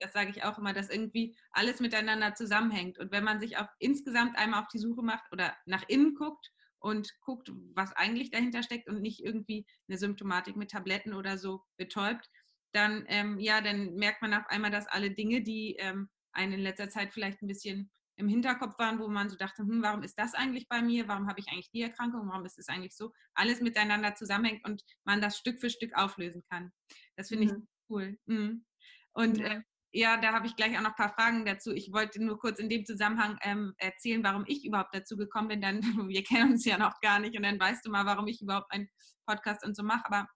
das 0.00 0.12
sage 0.12 0.30
ich 0.30 0.44
auch 0.44 0.58
immer, 0.58 0.72
dass 0.72 0.90
irgendwie 0.90 1.36
alles 1.50 1.80
miteinander 1.80 2.34
zusammenhängt. 2.34 2.98
Und 2.98 3.12
wenn 3.12 3.24
man 3.24 3.40
sich 3.40 3.56
auf, 3.58 3.68
insgesamt 3.78 4.36
einmal 4.36 4.62
auf 4.62 4.68
die 4.68 4.78
Suche 4.78 5.02
macht 5.02 5.24
oder 5.32 5.56
nach 5.66 5.84
innen 5.88 6.14
guckt 6.14 6.50
und 6.78 7.12
guckt, 7.20 7.50
was 7.74 7.92
eigentlich 7.92 8.30
dahinter 8.30 8.62
steckt 8.62 8.88
und 8.88 9.00
nicht 9.00 9.20
irgendwie 9.20 9.66
eine 9.88 9.98
Symptomatik 9.98 10.56
mit 10.56 10.70
Tabletten 10.70 11.14
oder 11.14 11.38
so 11.38 11.62
betäubt, 11.76 12.28
dann, 12.72 13.04
ähm, 13.08 13.38
ja, 13.38 13.60
dann 13.60 13.94
merkt 13.94 14.22
man 14.22 14.32
auf 14.34 14.46
einmal, 14.46 14.70
dass 14.70 14.86
alle 14.86 15.10
Dinge, 15.10 15.42
die 15.42 15.76
ähm, 15.78 16.08
einen 16.32 16.54
in 16.54 16.60
letzter 16.60 16.88
Zeit 16.88 17.12
vielleicht 17.12 17.42
ein 17.42 17.48
bisschen 17.48 17.90
im 18.16 18.28
Hinterkopf 18.28 18.78
waren, 18.78 18.98
wo 18.98 19.08
man 19.08 19.30
so 19.30 19.36
dachte, 19.36 19.62
hm, 19.62 19.82
warum 19.82 20.02
ist 20.02 20.18
das 20.18 20.34
eigentlich 20.34 20.68
bei 20.68 20.82
mir? 20.82 21.08
Warum 21.08 21.28
habe 21.28 21.40
ich 21.40 21.48
eigentlich 21.48 21.70
die 21.70 21.82
Erkrankung? 21.82 22.28
Warum 22.28 22.44
ist 22.44 22.58
es 22.58 22.68
eigentlich 22.68 22.94
so? 22.94 23.12
Alles 23.34 23.60
miteinander 23.60 24.14
zusammenhängt 24.14 24.66
und 24.66 24.82
man 25.04 25.20
das 25.20 25.38
Stück 25.38 25.60
für 25.60 25.70
Stück 25.70 25.96
auflösen 25.96 26.42
kann. 26.50 26.72
Das 27.16 27.28
finde 27.28 27.46
mhm. 27.46 27.50
ich 27.50 27.68
cool. 27.90 28.18
Mhm. 28.26 28.64
Und 29.12 29.38
ja. 29.38 29.46
Äh, 29.46 29.62
ja, 29.94 30.16
da 30.16 30.32
habe 30.32 30.46
ich 30.46 30.56
gleich 30.56 30.76
auch 30.76 30.82
noch 30.82 30.90
ein 30.90 30.96
paar 30.96 31.12
Fragen 31.12 31.44
dazu. 31.44 31.70
Ich 31.72 31.92
wollte 31.92 32.22
nur 32.24 32.38
kurz 32.38 32.58
in 32.58 32.70
dem 32.70 32.86
Zusammenhang 32.86 33.38
ähm, 33.42 33.74
erzählen, 33.76 34.24
warum 34.24 34.44
ich 34.46 34.64
überhaupt 34.64 34.94
dazu 34.94 35.16
gekommen 35.16 35.48
bin. 35.48 35.60
Dann, 35.60 35.82
wir 36.08 36.22
kennen 36.22 36.52
uns 36.52 36.64
ja 36.64 36.78
noch 36.78 36.98
gar 37.00 37.18
nicht 37.20 37.36
und 37.36 37.42
dann 37.42 37.60
weißt 37.60 37.84
du 37.84 37.90
mal, 37.90 38.06
warum 38.06 38.26
ich 38.26 38.40
überhaupt 38.40 38.72
einen 38.72 38.88
Podcast 39.26 39.64
und 39.66 39.76
so 39.76 39.82
mache. 39.82 40.06
Aber 40.06 40.26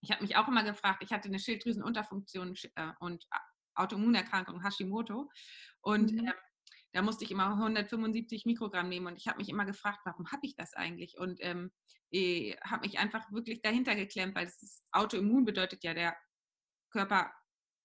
ich 0.00 0.12
habe 0.12 0.22
mich 0.22 0.36
auch 0.36 0.46
immer 0.46 0.62
gefragt, 0.62 1.02
ich 1.02 1.12
hatte 1.12 1.28
eine 1.28 1.40
Schilddrüsenunterfunktion 1.40 2.54
äh, 2.76 2.92
und 3.00 3.24
Autoimmunerkrankung 3.74 4.62
Hashimoto 4.62 5.28
und 5.80 6.12
mhm. 6.12 6.28
ähm, 6.28 6.34
da 6.94 7.02
musste 7.02 7.24
ich 7.24 7.32
immer 7.32 7.48
175 7.48 8.46
Mikrogramm 8.46 8.88
nehmen 8.88 9.08
und 9.08 9.16
ich 9.16 9.26
habe 9.26 9.38
mich 9.38 9.48
immer 9.48 9.64
gefragt, 9.64 10.00
warum 10.04 10.30
habe 10.30 10.46
ich 10.46 10.54
das 10.54 10.74
eigentlich? 10.74 11.18
Und 11.18 11.38
ähm, 11.42 11.72
habe 12.64 12.86
mich 12.86 13.00
einfach 13.00 13.30
wirklich 13.32 13.62
dahinter 13.62 13.96
geklemmt, 13.96 14.36
weil 14.36 14.46
das 14.46 14.84
Autoimmun 14.92 15.44
bedeutet 15.44 15.82
ja, 15.82 15.92
der 15.92 16.16
Körper 16.90 17.32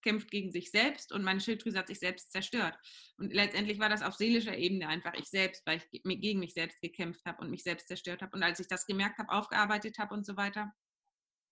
kämpft 0.04 0.30
gegen 0.30 0.52
sich 0.52 0.70
selbst 0.70 1.12
und 1.12 1.24
meine 1.24 1.42
Schilddrüse 1.42 1.80
hat 1.80 1.88
sich 1.88 1.98
selbst 1.98 2.32
zerstört. 2.32 2.78
Und 3.18 3.34
letztendlich 3.34 3.80
war 3.80 3.90
das 3.90 4.04
auf 4.04 4.14
seelischer 4.14 4.56
Ebene 4.56 4.88
einfach 4.88 5.16
ich 5.16 5.26
selbst, 5.26 5.66
weil 5.66 5.82
ich 5.92 6.04
gegen 6.04 6.40
mich 6.40 6.54
selbst 6.54 6.80
gekämpft 6.80 7.26
habe 7.26 7.42
und 7.42 7.50
mich 7.50 7.64
selbst 7.64 7.88
zerstört 7.88 8.22
habe. 8.22 8.38
Und 8.38 8.44
als 8.44 8.60
ich 8.60 8.68
das 8.68 8.86
gemerkt 8.86 9.18
habe, 9.18 9.32
aufgearbeitet 9.32 9.98
habe 9.98 10.14
und 10.14 10.26
so 10.26 10.38
weiter, 10.38 10.72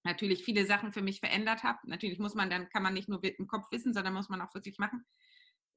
natürlich 0.03 0.43
viele 0.43 0.65
Sachen 0.65 0.93
für 0.93 1.01
mich 1.01 1.19
verändert 1.19 1.63
habe. 1.63 1.79
Natürlich 1.85 2.19
muss 2.19 2.35
man 2.35 2.51
dann, 2.51 2.69
kann 2.69 2.83
man 2.83 2.93
nicht 2.93 3.09
nur 3.09 3.21
im 3.23 3.47
Kopf 3.47 3.65
wissen, 3.71 3.95
sondern 3.95 4.13
muss 4.13 4.29
man 4.29 4.41
auch 4.41 4.53
wirklich 4.53 4.77
machen 4.77 5.03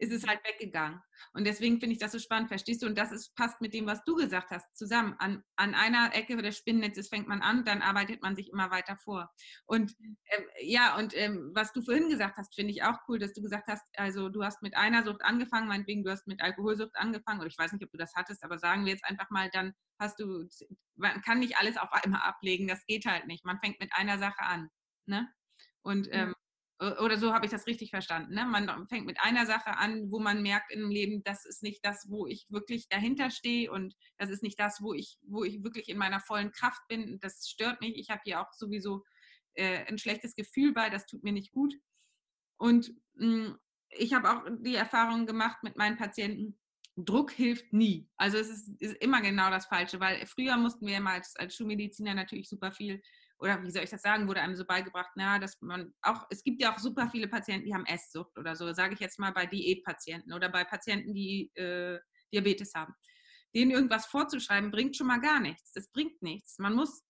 ist 0.00 0.12
es 0.12 0.26
halt 0.26 0.40
weggegangen. 0.44 1.00
Und 1.34 1.46
deswegen 1.46 1.78
finde 1.78 1.92
ich 1.92 1.98
das 1.98 2.12
so 2.12 2.18
spannend, 2.18 2.48
verstehst 2.48 2.82
du? 2.82 2.86
Und 2.86 2.96
das 2.96 3.12
ist, 3.12 3.34
passt 3.34 3.60
mit 3.60 3.74
dem, 3.74 3.86
was 3.86 4.02
du 4.04 4.16
gesagt 4.16 4.50
hast, 4.50 4.66
zusammen. 4.74 5.14
An, 5.18 5.44
an 5.56 5.74
einer 5.74 6.14
Ecke 6.14 6.36
des 6.38 6.56
Spinnennetzes 6.56 7.08
fängt 7.08 7.28
man 7.28 7.42
an, 7.42 7.64
dann 7.64 7.82
arbeitet 7.82 8.22
man 8.22 8.34
sich 8.34 8.50
immer 8.50 8.70
weiter 8.70 8.96
vor. 8.96 9.30
Und 9.66 9.94
äh, 10.24 10.42
ja, 10.62 10.96
und 10.96 11.16
ähm, 11.16 11.50
was 11.54 11.72
du 11.72 11.82
vorhin 11.82 12.08
gesagt 12.08 12.38
hast, 12.38 12.54
finde 12.54 12.72
ich 12.72 12.82
auch 12.82 12.98
cool, 13.08 13.18
dass 13.18 13.34
du 13.34 13.42
gesagt 13.42 13.68
hast, 13.68 13.84
also 13.96 14.30
du 14.30 14.42
hast 14.42 14.62
mit 14.62 14.76
einer 14.76 15.04
Sucht 15.04 15.22
angefangen, 15.22 15.68
meinetwegen 15.68 16.02
du 16.02 16.10
hast 16.10 16.26
mit 16.26 16.40
Alkoholsucht 16.40 16.96
angefangen, 16.96 17.40
oder 17.40 17.48
ich 17.48 17.58
weiß 17.58 17.72
nicht, 17.72 17.84
ob 17.84 17.90
du 17.90 17.98
das 17.98 18.14
hattest, 18.14 18.42
aber 18.42 18.58
sagen 18.58 18.86
wir 18.86 18.92
jetzt 18.92 19.04
einfach 19.04 19.28
mal, 19.30 19.50
dann 19.50 19.74
hast 19.98 20.18
du, 20.18 20.48
man 20.96 21.20
kann 21.20 21.40
nicht 21.40 21.58
alles 21.58 21.76
auf 21.76 21.92
einmal 21.92 22.22
ablegen, 22.22 22.66
das 22.66 22.86
geht 22.86 23.04
halt 23.04 23.26
nicht. 23.26 23.44
Man 23.44 23.60
fängt 23.60 23.80
mit 23.80 23.92
einer 23.92 24.18
Sache 24.18 24.40
an. 24.40 24.70
Ne? 25.06 25.28
Und 25.82 26.08
ähm, 26.10 26.34
oder 26.80 27.18
so 27.18 27.34
habe 27.34 27.44
ich 27.44 27.52
das 27.52 27.66
richtig 27.66 27.90
verstanden. 27.90 28.34
Ne? 28.34 28.46
Man 28.46 28.88
fängt 28.88 29.04
mit 29.04 29.20
einer 29.20 29.44
Sache 29.44 29.76
an, 29.76 30.10
wo 30.10 30.18
man 30.18 30.42
merkt 30.42 30.72
im 30.72 30.90
Leben, 30.90 31.22
das 31.24 31.44
ist 31.44 31.62
nicht 31.62 31.84
das, 31.84 32.06
wo 32.08 32.26
ich 32.26 32.46
wirklich 32.48 32.88
dahinter 32.88 33.30
stehe 33.30 33.70
und 33.70 33.94
das 34.16 34.30
ist 34.30 34.42
nicht 34.42 34.58
das, 34.58 34.80
wo 34.80 34.94
ich, 34.94 35.18
wo 35.22 35.44
ich 35.44 35.62
wirklich 35.62 35.90
in 35.90 35.98
meiner 35.98 36.20
vollen 36.20 36.52
Kraft 36.52 36.80
bin. 36.88 37.18
Das 37.20 37.48
stört 37.48 37.82
mich. 37.82 37.98
Ich 37.98 38.08
habe 38.08 38.22
hier 38.24 38.40
auch 38.40 38.52
sowieso 38.54 39.04
äh, 39.54 39.84
ein 39.86 39.98
schlechtes 39.98 40.34
Gefühl 40.34 40.72
bei, 40.72 40.88
das 40.88 41.06
tut 41.06 41.22
mir 41.22 41.32
nicht 41.32 41.52
gut. 41.52 41.74
Und 42.56 42.94
mh, 43.14 43.46
hm, 43.46 43.58
ich 43.90 44.14
habe 44.14 44.30
auch 44.30 44.44
die 44.60 44.76
Erfahrung 44.76 45.26
gemacht 45.26 45.62
mit 45.62 45.76
meinen 45.76 45.96
Patienten, 45.96 46.58
Druck 46.96 47.30
hilft 47.32 47.72
nie. 47.72 48.08
Also 48.16 48.38
es 48.38 48.48
ist, 48.48 48.80
ist, 48.80 48.96
immer 49.02 49.20
genau 49.20 49.50
das 49.50 49.66
Falsche, 49.66 50.00
weil 50.00 50.24
früher 50.26 50.56
mussten 50.56 50.86
wir 50.86 51.00
mal 51.00 51.14
als, 51.14 51.36
als 51.36 51.56
Schulmediziner 51.56 52.14
natürlich 52.14 52.48
super 52.48 52.72
viel 52.72 53.02
oder 53.40 53.62
wie 53.62 53.70
soll 53.70 53.85
ich 53.85 53.90
das 53.90 54.03
sagen, 54.03 54.29
wurde 54.29 54.42
einem 54.42 54.55
so 54.55 54.64
beigebracht, 54.64 55.11
na, 55.16 55.38
dass 55.38 55.61
man 55.61 55.92
auch, 56.03 56.26
es 56.31 56.44
gibt 56.44 56.61
ja 56.61 56.74
auch 56.74 56.79
super 56.79 57.09
viele 57.09 57.26
Patienten, 57.26 57.66
die 57.66 57.74
haben 57.74 57.87
Esssucht 57.87 58.37
oder 58.38 58.55
so, 58.55 58.72
sage 58.72 58.94
ich 58.94 59.00
jetzt 59.00 59.18
mal 59.18 59.33
bei 59.33 59.46
Diätpatienten 59.46 60.33
oder 60.33 60.48
bei 60.48 60.64
Patienten, 60.64 61.14
die 61.14 61.50
äh, 61.55 61.98
Diabetes 62.33 62.74
haben. 62.74 62.94
Denen 63.55 63.70
irgendwas 63.70 64.07
vorzuschreiben, 64.07 64.70
bringt 64.70 64.96
schon 64.96 65.07
mal 65.07 65.20
gar 65.20 65.40
nichts. 65.40 65.72
Das 65.72 65.90
bringt 65.90 66.22
nichts. 66.22 66.59
Man 66.59 66.74
muss, 66.74 67.03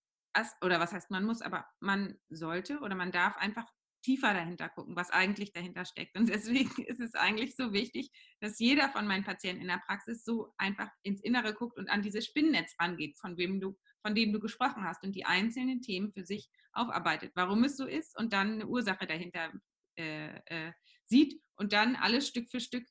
oder 0.61 0.79
was 0.79 0.93
heißt 0.93 1.11
man 1.11 1.25
muss, 1.25 1.41
aber 1.41 1.65
man 1.81 2.17
sollte 2.29 2.79
oder 2.79 2.95
man 2.95 3.11
darf 3.11 3.37
einfach 3.37 3.67
tiefer 4.01 4.33
dahinter 4.33 4.69
gucken, 4.69 4.95
was 4.95 5.11
eigentlich 5.11 5.53
dahinter 5.53 5.85
steckt. 5.85 6.17
Und 6.17 6.29
deswegen 6.29 6.83
ist 6.83 6.99
es 6.99 7.13
eigentlich 7.13 7.55
so 7.55 7.73
wichtig, 7.73 8.09
dass 8.39 8.59
jeder 8.59 8.89
von 8.89 9.07
meinen 9.07 9.23
Patienten 9.23 9.61
in 9.61 9.67
der 9.67 9.81
Praxis 9.85 10.23
so 10.23 10.53
einfach 10.57 10.89
ins 11.03 11.21
Innere 11.21 11.53
guckt 11.53 11.77
und 11.77 11.89
an 11.89 12.01
dieses 12.01 12.25
Spinnennetz 12.25 12.73
rangeht, 12.79 13.17
von 13.19 13.37
wem 13.37 13.59
du 13.59 13.77
von 14.01 14.15
dem 14.15 14.33
du 14.33 14.39
gesprochen 14.39 14.83
hast 14.83 15.03
und 15.03 15.13
die 15.13 15.25
einzelnen 15.25 15.81
Themen 15.81 16.11
für 16.11 16.23
sich 16.23 16.49
aufarbeitet, 16.73 17.31
warum 17.35 17.63
es 17.63 17.77
so 17.77 17.85
ist 17.85 18.17
und 18.17 18.33
dann 18.33 18.53
eine 18.53 18.67
Ursache 18.67 19.05
dahinter 19.05 19.51
äh, 19.97 20.35
äh, 20.45 20.73
sieht 21.05 21.41
und 21.55 21.73
dann 21.73 21.95
alles 21.95 22.27
Stück 22.27 22.49
für 22.49 22.59
Stück, 22.59 22.85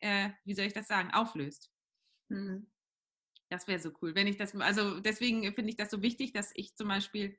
äh, 0.00 0.30
wie 0.44 0.54
soll 0.54 0.66
ich 0.66 0.72
das 0.72 0.88
sagen, 0.88 1.10
auflöst. 1.12 1.70
Mhm. 2.28 2.70
Das 3.50 3.68
wäre 3.68 3.78
so 3.78 3.92
cool, 4.00 4.14
wenn 4.14 4.26
ich 4.26 4.38
das, 4.38 4.54
also 4.56 5.00
deswegen 5.00 5.42
finde 5.54 5.70
ich 5.70 5.76
das 5.76 5.90
so 5.90 6.00
wichtig, 6.00 6.32
dass 6.32 6.52
ich 6.54 6.74
zum 6.74 6.88
Beispiel 6.88 7.38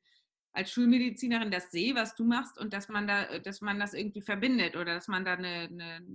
als 0.54 0.72
Schulmedizinerin 0.72 1.50
das 1.50 1.72
sehe, 1.72 1.96
was 1.96 2.16
du 2.16 2.24
machst 2.24 2.60
und 2.60 2.74
dass 2.74 2.88
man 2.88 3.08
da, 3.08 3.40
dass 3.40 3.62
man 3.62 3.80
das 3.80 3.96
irgendwie 3.96 4.22
verbindet 4.22 4.76
oder 4.76 4.94
dass 4.94 5.08
man 5.08 5.26
da 5.26 5.34
eine, 5.34 5.68
eine 5.72 6.06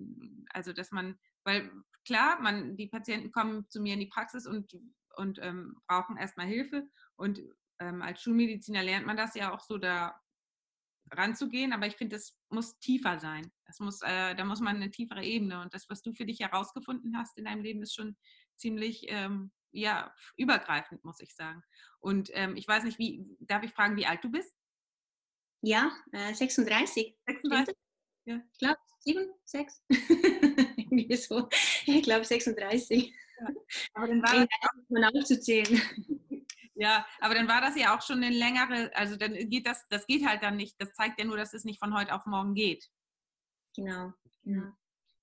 also 0.50 0.72
dass 0.72 0.92
man, 0.92 1.18
weil 1.42 1.72
klar, 2.04 2.40
man, 2.40 2.76
die 2.76 2.86
Patienten 2.86 3.32
kommen 3.32 3.68
zu 3.68 3.80
mir 3.80 3.94
in 3.94 4.00
die 4.00 4.06
Praxis 4.06 4.46
und 4.46 4.72
und 5.18 5.38
ähm, 5.42 5.76
brauchen 5.86 6.16
erstmal 6.16 6.46
Hilfe. 6.46 6.88
Und 7.16 7.40
ähm, 7.80 8.02
als 8.02 8.22
Schulmediziner 8.22 8.82
lernt 8.82 9.06
man 9.06 9.16
das 9.16 9.34
ja 9.34 9.52
auch 9.52 9.60
so, 9.60 9.78
da 9.78 10.18
ranzugehen, 11.12 11.72
aber 11.72 11.86
ich 11.86 11.96
finde, 11.96 12.16
das 12.16 12.36
muss 12.50 12.78
tiefer 12.78 13.18
sein. 13.18 13.50
Das 13.66 13.80
muss, 13.80 14.02
äh, 14.02 14.34
da 14.34 14.44
muss 14.44 14.60
man 14.60 14.76
eine 14.76 14.90
tiefere 14.90 15.24
Ebene. 15.24 15.60
Und 15.60 15.74
das, 15.74 15.88
was 15.88 16.02
du 16.02 16.12
für 16.12 16.26
dich 16.26 16.40
herausgefunden 16.40 17.16
hast 17.16 17.36
in 17.38 17.44
deinem 17.44 17.62
Leben, 17.62 17.82
ist 17.82 17.94
schon 17.94 18.16
ziemlich 18.56 19.04
ähm, 19.08 19.50
ja, 19.70 20.14
übergreifend, 20.36 21.04
muss 21.04 21.20
ich 21.20 21.34
sagen. 21.34 21.62
Und 22.00 22.30
ähm, 22.32 22.56
ich 22.56 22.66
weiß 22.66 22.84
nicht, 22.84 22.98
wie, 22.98 23.24
darf 23.40 23.62
ich 23.62 23.72
fragen, 23.72 23.96
wie 23.96 24.06
alt 24.06 24.22
du 24.24 24.30
bist? 24.30 24.54
Ja, 25.62 25.90
äh, 26.12 26.34
36. 26.34 27.16
36? 27.26 27.74
Ja. 28.24 28.40
Ich 28.52 28.58
glaube, 28.58 28.78
7, 29.00 29.30
6. 29.44 29.84
Irgendwie 30.76 31.16
so. 31.16 31.48
Ich 31.86 32.02
glaube 32.02 32.24
36. 32.24 33.14
Aber 33.94 34.06
dann 34.08 34.22
war 34.22 34.46
das 34.90 35.14
aufzuzählen. 35.14 35.80
Ja, 36.80 37.04
aber 37.18 37.34
dann 37.34 37.48
war 37.48 37.60
das 37.60 37.76
ja 37.76 37.96
auch 37.96 38.02
schon 38.02 38.22
eine 38.22 38.30
längere, 38.30 38.94
also 38.94 39.16
dann 39.16 39.34
geht 39.34 39.66
das, 39.66 39.84
das 39.88 40.06
geht 40.06 40.24
halt 40.24 40.44
dann 40.44 40.56
nicht. 40.56 40.76
Das 40.78 40.94
zeigt 40.94 41.18
ja 41.18 41.26
nur, 41.26 41.36
dass 41.36 41.52
es 41.52 41.64
nicht 41.64 41.80
von 41.80 41.92
heute 41.92 42.14
auf 42.14 42.24
morgen 42.24 42.54
geht. 42.54 42.88
Genau, 43.74 44.12
genau. 44.44 44.72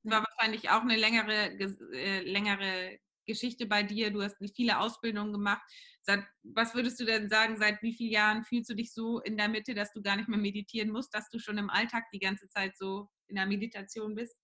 war 0.04 0.26
wahrscheinlich 0.26 0.70
auch 0.70 0.82
eine 0.82 0.98
längere, 0.98 1.58
äh, 1.94 2.30
längere 2.30 3.00
Geschichte 3.26 3.68
bei 3.68 3.84
dir. 3.84 4.12
Du 4.12 4.22
hast 4.22 4.36
viele 4.54 4.80
Ausbildungen 4.80 5.32
gemacht. 5.32 5.62
Seit, 6.02 6.26
was 6.44 6.76
würdest 6.76 7.00
du 7.00 7.06
denn 7.06 7.30
sagen, 7.30 7.58
seit 7.58 7.82
wie 7.82 7.94
vielen 7.94 8.12
Jahren 8.12 8.44
fühlst 8.44 8.70
du 8.70 8.76
dich 8.76 8.94
so 8.94 9.22
in 9.22 9.38
der 9.38 9.48
Mitte, 9.48 9.74
dass 9.74 9.94
du 9.94 10.02
gar 10.02 10.18
nicht 10.18 10.28
mehr 10.28 10.38
meditieren 10.38 10.92
musst, 10.92 11.14
dass 11.14 11.30
du 11.30 11.40
schon 11.40 11.58
im 11.58 11.70
Alltag 11.70 12.04
die 12.12 12.20
ganze 12.20 12.50
Zeit 12.50 12.78
so 12.78 13.10
in 13.28 13.38
der 13.38 13.46
Meditation 13.46 14.14
bist? 14.14 14.38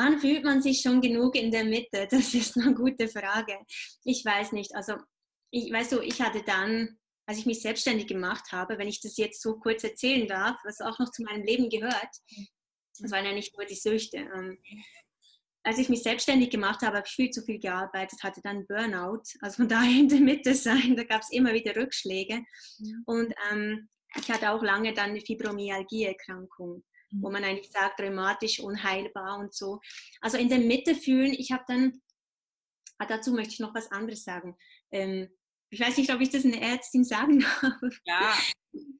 Wann 0.00 0.18
fühlt 0.18 0.44
man 0.44 0.62
sich 0.62 0.80
schon 0.80 1.02
genug 1.02 1.36
in 1.36 1.50
der 1.50 1.64
Mitte? 1.64 2.08
Das 2.10 2.32
ist 2.32 2.56
eine 2.56 2.74
gute 2.74 3.06
Frage. 3.06 3.58
Ich 4.02 4.24
weiß 4.24 4.52
nicht. 4.52 4.74
Also 4.74 4.94
ich, 5.50 5.70
weißt 5.70 5.92
du, 5.92 6.00
ich 6.00 6.22
hatte 6.22 6.42
dann, 6.42 6.98
als 7.26 7.36
ich 7.36 7.44
mich 7.44 7.60
selbstständig 7.60 8.06
gemacht 8.06 8.50
habe, 8.50 8.78
wenn 8.78 8.88
ich 8.88 9.02
das 9.02 9.18
jetzt 9.18 9.42
so 9.42 9.58
kurz 9.58 9.84
erzählen 9.84 10.26
darf, 10.26 10.56
was 10.64 10.80
auch 10.80 10.98
noch 10.98 11.10
zu 11.10 11.22
meinem 11.22 11.44
Leben 11.44 11.68
gehört, 11.68 12.12
das 12.98 13.10
waren 13.10 13.26
ja 13.26 13.32
nicht 13.32 13.54
nur 13.54 13.66
die 13.66 13.74
Süchte. 13.74 14.16
Ähm, 14.16 14.58
als 15.64 15.78
ich 15.78 15.90
mich 15.90 16.02
selbstständig 16.02 16.48
gemacht 16.48 16.80
habe, 16.80 16.96
habe 16.96 17.06
ich 17.06 17.12
viel 17.12 17.30
zu 17.30 17.42
viel 17.42 17.58
gearbeitet, 17.58 18.22
hatte 18.22 18.40
dann 18.42 18.66
Burnout. 18.66 19.24
Also 19.42 19.56
von 19.56 19.68
daher 19.68 20.00
in 20.00 20.08
der 20.08 20.20
Mitte 20.20 20.54
sein, 20.54 20.96
da 20.96 21.04
gab 21.04 21.20
es 21.20 21.30
immer 21.30 21.52
wieder 21.52 21.76
Rückschläge. 21.76 22.42
Mhm. 22.78 23.02
Und 23.04 23.34
ähm, 23.52 23.88
ich 24.16 24.30
hatte 24.30 24.50
auch 24.50 24.62
lange 24.62 24.94
dann 24.94 25.10
eine 25.10 25.20
Fibromyalgie-Erkrankung, 25.20 26.82
mhm. 27.10 27.22
wo 27.22 27.30
man 27.30 27.44
eigentlich 27.44 27.70
sagt, 27.70 28.00
rheumatisch, 28.00 28.60
unheilbar 28.60 29.38
und 29.38 29.54
so. 29.54 29.80
Also 30.20 30.36
in 30.36 30.48
der 30.48 30.58
Mitte 30.58 30.94
fühlen, 30.94 31.32
ich 31.32 31.52
habe 31.52 31.64
dann, 31.66 32.02
ah, 32.98 33.06
dazu 33.06 33.32
möchte 33.32 33.54
ich 33.54 33.60
noch 33.60 33.74
was 33.74 33.90
anderes 33.90 34.24
sagen. 34.24 34.56
Ähm, 34.90 35.28
ich 35.70 35.80
weiß 35.80 35.96
nicht, 35.98 36.12
ob 36.12 36.20
ich 36.20 36.30
das 36.30 36.44
einer 36.44 36.60
Ärztin 36.60 37.04
sagen 37.04 37.40
darf. 37.62 38.00
Ja. 38.04 38.36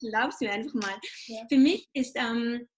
Glaubst 0.00 0.40
mir 0.40 0.52
einfach 0.52 0.74
mal. 0.74 1.00
Ja. 1.26 1.46
Für 1.48 1.58
mich 1.58 1.88
ist 1.92 2.16
ähm, 2.16 2.68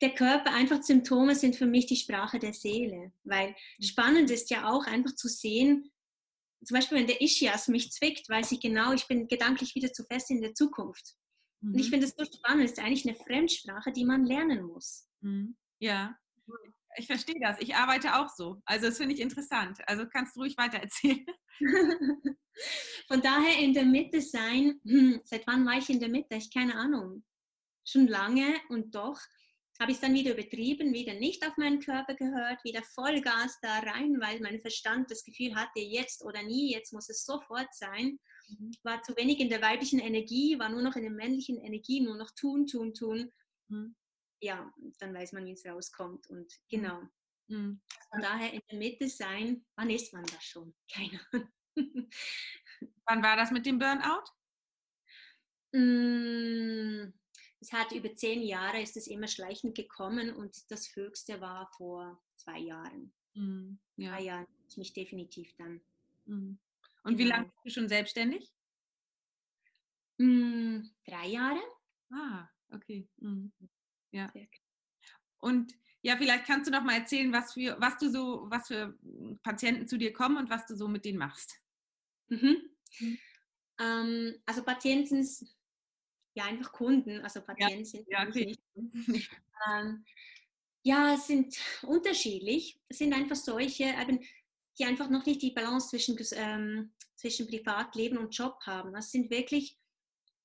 der 0.00 0.14
Körper 0.14 0.52
einfach 0.52 0.82
Symptome 0.82 1.34
sind 1.34 1.56
für 1.56 1.66
mich 1.66 1.86
die 1.86 1.96
Sprache 1.96 2.38
der 2.38 2.52
Seele. 2.52 3.12
Weil 3.24 3.50
mhm. 3.50 3.82
spannend 3.82 4.30
ist 4.30 4.50
ja 4.50 4.70
auch 4.70 4.86
einfach 4.86 5.14
zu 5.14 5.28
sehen, 5.28 5.90
zum 6.64 6.74
Beispiel 6.74 6.98
wenn 6.98 7.06
der 7.06 7.20
Ischias 7.20 7.68
mich 7.68 7.92
zwickt, 7.92 8.28
weiß 8.28 8.52
ich 8.52 8.60
genau, 8.60 8.92
ich 8.92 9.06
bin 9.06 9.28
gedanklich 9.28 9.74
wieder 9.74 9.92
zu 9.92 10.04
fest 10.04 10.30
in 10.30 10.40
der 10.40 10.54
Zukunft. 10.54 11.14
Mhm. 11.66 11.74
Und 11.74 11.78
ich 11.80 11.86
mhm. 11.86 11.90
finde 11.90 12.06
es 12.06 12.14
so 12.16 12.24
spannend, 12.24 12.64
es 12.64 12.72
ist 12.72 12.78
eigentlich 12.78 13.06
eine 13.06 13.16
Fremdsprache, 13.16 13.92
die 13.92 14.04
man 14.04 14.24
lernen 14.24 14.62
muss. 14.62 15.08
Mhm. 15.20 15.56
Ja, 15.78 16.16
ich 16.96 17.06
verstehe 17.06 17.38
das. 17.40 17.60
Ich 17.60 17.74
arbeite 17.74 18.16
auch 18.16 18.28
so. 18.28 18.62
Also 18.64 18.86
das 18.86 18.96
finde 18.96 19.14
ich 19.14 19.20
interessant. 19.20 19.78
Also 19.86 20.06
kannst 20.06 20.34
du 20.34 20.40
ruhig 20.40 20.56
weiter 20.56 20.78
erzählen. 20.78 21.26
Von 23.08 23.20
daher 23.20 23.58
in 23.58 23.74
der 23.74 23.84
Mitte 23.84 24.22
sein, 24.22 24.80
hm, 24.84 25.20
seit 25.24 25.46
wann 25.46 25.66
war 25.66 25.76
ich 25.76 25.90
in 25.90 26.00
der 26.00 26.08
Mitte? 26.08 26.36
Ich 26.36 26.52
keine 26.52 26.74
Ahnung. 26.74 27.22
Schon 27.84 28.08
lange 28.08 28.58
und 28.70 28.94
doch 28.94 29.20
habe 29.78 29.90
ich 29.90 29.98
es 29.98 30.00
dann 30.00 30.14
wieder 30.14 30.32
übertrieben, 30.32 30.94
wieder 30.94 31.12
nicht 31.14 31.46
auf 31.46 31.56
meinen 31.58 31.80
Körper 31.80 32.14
gehört, 32.14 32.64
wieder 32.64 32.82
Vollgas 32.82 33.58
da 33.60 33.80
rein, 33.80 34.18
weil 34.20 34.40
mein 34.40 34.58
Verstand 34.60 35.10
das 35.10 35.22
Gefühl 35.22 35.54
hatte, 35.54 35.80
jetzt 35.80 36.24
oder 36.24 36.42
nie, 36.42 36.72
jetzt 36.72 36.94
muss 36.94 37.10
es 37.10 37.26
sofort 37.26 37.68
sein. 37.72 38.18
Mhm. 38.48 38.72
War 38.82 39.02
zu 39.02 39.16
wenig 39.16 39.40
in 39.40 39.48
der 39.48 39.62
weiblichen 39.62 39.98
Energie, 39.98 40.58
war 40.58 40.68
nur 40.68 40.82
noch 40.82 40.96
in 40.96 41.02
der 41.02 41.10
männlichen 41.10 41.58
Energie, 41.58 42.00
nur 42.00 42.16
noch 42.16 42.30
tun, 42.32 42.66
tun, 42.66 42.94
tun. 42.94 43.32
Mhm. 43.68 43.96
Ja, 44.40 44.72
dann 44.98 45.14
weiß 45.14 45.32
man, 45.32 45.46
wie 45.46 45.52
es 45.52 45.66
rauskommt. 45.66 46.28
Und 46.28 46.52
mhm. 46.52 46.68
genau. 46.68 47.02
Mhm. 47.48 47.80
Von 48.10 48.20
daher 48.20 48.52
in 48.52 48.60
der 48.70 48.78
Mitte 48.78 49.08
sein, 49.08 49.64
wann 49.76 49.90
ist 49.90 50.12
man 50.12 50.24
das 50.26 50.44
schon? 50.44 50.74
Keine 50.92 51.20
Ahnung. 51.32 52.10
Wann 53.06 53.22
war 53.22 53.36
das 53.36 53.50
mit 53.50 53.66
dem 53.66 53.78
Burnout? 53.78 54.24
Mm, 55.72 57.12
es 57.60 57.72
hat 57.72 57.92
über 57.92 58.14
zehn 58.14 58.42
Jahre, 58.42 58.80
ist 58.80 58.96
es 58.96 59.06
immer 59.06 59.28
schleichend 59.28 59.74
gekommen 59.74 60.34
und 60.34 60.70
das 60.70 60.94
Höchste 60.94 61.40
war 61.40 61.70
vor 61.76 62.22
zwei 62.36 62.58
Jahren. 62.58 63.12
Mhm, 63.34 63.78
ja. 63.96 64.10
Zwei 64.10 64.22
Jahren 64.22 64.46
ich 64.68 64.76
mich 64.76 64.92
definitiv 64.92 65.54
dann. 65.56 65.80
Mhm. 66.24 66.58
Und 67.06 67.18
wie 67.18 67.24
lange 67.24 67.44
bist 67.44 67.64
du 67.64 67.70
schon 67.70 67.88
selbstständig? 67.88 68.50
Mm, 70.18 70.80
drei 71.06 71.28
Jahre. 71.28 71.62
Ah, 72.10 72.48
okay. 72.72 73.08
Mhm. 73.18 73.52
Ja. 74.10 74.32
Und 75.38 75.72
ja, 76.02 76.16
vielleicht 76.16 76.46
kannst 76.46 76.66
du 76.66 76.72
noch 76.72 76.82
mal 76.82 76.98
erzählen, 76.98 77.32
was 77.32 77.52
für, 77.52 77.76
was 77.80 77.96
du 77.98 78.10
so, 78.10 78.46
was 78.50 78.66
für 78.66 78.98
Patienten 79.44 79.86
zu 79.86 79.98
dir 79.98 80.12
kommen 80.12 80.36
und 80.36 80.50
was 80.50 80.66
du 80.66 80.74
so 80.74 80.88
mit 80.88 81.04
denen 81.04 81.18
machst. 81.18 81.60
Mhm. 82.26 82.70
Mhm. 82.98 83.18
Ähm, 83.78 84.42
also 84.44 84.64
Patienten 84.64 85.22
sind 85.22 85.54
ja 86.34 86.46
einfach 86.46 86.72
Kunden, 86.72 87.20
also 87.20 87.40
Patienten 87.40 87.78
ja, 87.78 87.84
sind 87.84 88.08
ja, 88.08 88.26
okay. 88.26 88.56
nicht. 88.74 89.30
ähm, 89.70 90.04
ja, 90.82 91.16
sind 91.16 91.56
unterschiedlich. 91.82 92.80
Es 92.88 92.98
sind 92.98 93.12
einfach 93.12 93.36
solche, 93.36 93.84
eben, 93.84 94.24
die 94.78 94.84
einfach 94.84 95.08
noch 95.10 95.24
nicht 95.26 95.42
die 95.42 95.52
Balance 95.52 95.88
zwischen, 95.88 96.16
ähm, 96.32 96.92
zwischen 97.16 97.46
Privatleben 97.46 98.18
und 98.18 98.36
Job 98.36 98.58
haben. 98.66 98.92
Das 98.92 99.10
sind 99.10 99.30
wirklich 99.30 99.78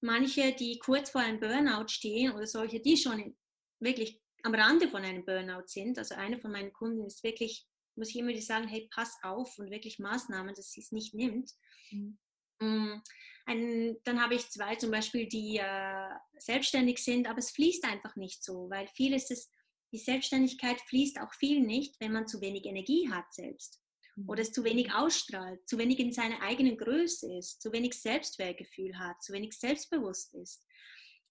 manche, 0.01 0.53
die 0.53 0.79
kurz 0.79 1.09
vor 1.09 1.21
einem 1.21 1.39
Burnout 1.39 1.87
stehen 1.89 2.31
oder 2.31 2.47
solche, 2.47 2.79
die 2.79 2.97
schon 2.97 3.35
wirklich 3.79 4.21
am 4.43 4.55
Rande 4.55 4.87
von 4.89 5.03
einem 5.03 5.25
Burnout 5.25 5.67
sind. 5.67 5.97
Also 5.97 6.15
eine 6.15 6.39
von 6.39 6.51
meinen 6.51 6.73
Kunden 6.73 7.05
ist 7.05 7.23
wirklich 7.23 7.67
muss 7.95 8.09
ich 8.09 8.17
immer 8.17 8.35
sagen, 8.41 8.67
hey, 8.67 8.89
pass 8.93 9.17
auf 9.23 9.57
und 9.57 9.69
wirklich 9.69 9.99
Maßnahmen, 9.99 10.55
dass 10.55 10.71
sie 10.71 10.81
es 10.81 10.91
nicht 10.91 11.13
nimmt. 11.13 11.51
Mhm. 11.91 12.17
Mm, 12.59 13.01
ein, 13.45 13.97
dann 14.03 14.21
habe 14.21 14.35
ich 14.35 14.49
zwei 14.49 14.75
zum 14.75 14.91
Beispiel, 14.91 15.27
die 15.27 15.57
äh, 15.57 16.09
selbstständig 16.37 16.99
sind, 16.99 17.27
aber 17.27 17.39
es 17.39 17.51
fließt 17.51 17.83
einfach 17.85 18.15
nicht 18.15 18.43
so, 18.43 18.69
weil 18.69 18.87
viel 18.87 19.13
ist 19.13 19.31
es, 19.31 19.49
die 19.91 19.97
Selbstständigkeit 19.97 20.79
fließt 20.81 21.19
auch 21.19 21.33
viel 21.33 21.59
nicht, 21.61 21.99
wenn 21.99 22.13
man 22.13 22.27
zu 22.27 22.39
wenig 22.39 22.65
Energie 22.65 23.09
hat 23.11 23.33
selbst. 23.33 23.81
Oder 24.27 24.41
es 24.41 24.51
zu 24.51 24.63
wenig 24.63 24.93
ausstrahlt, 24.93 25.67
zu 25.67 25.77
wenig 25.77 25.99
in 25.99 26.11
seiner 26.11 26.41
eigenen 26.41 26.77
Größe 26.77 27.37
ist, 27.37 27.61
zu 27.61 27.71
wenig 27.71 27.93
Selbstwertgefühl 27.93 28.97
hat, 28.97 29.21
zu 29.21 29.33
wenig 29.33 29.53
selbstbewusst 29.53 30.33
ist. 30.35 30.65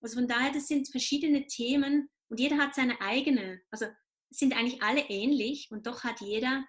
Also 0.00 0.18
von 0.18 0.28
daher, 0.28 0.52
das 0.52 0.66
sind 0.66 0.90
verschiedene 0.90 1.46
Themen 1.46 2.08
und 2.28 2.40
jeder 2.40 2.58
hat 2.58 2.74
seine 2.74 3.00
eigene, 3.00 3.60
also 3.70 3.86
sind 4.30 4.56
eigentlich 4.56 4.82
alle 4.82 5.02
ähnlich 5.08 5.68
und 5.70 5.86
doch 5.86 6.04
hat 6.04 6.20
jeder 6.20 6.64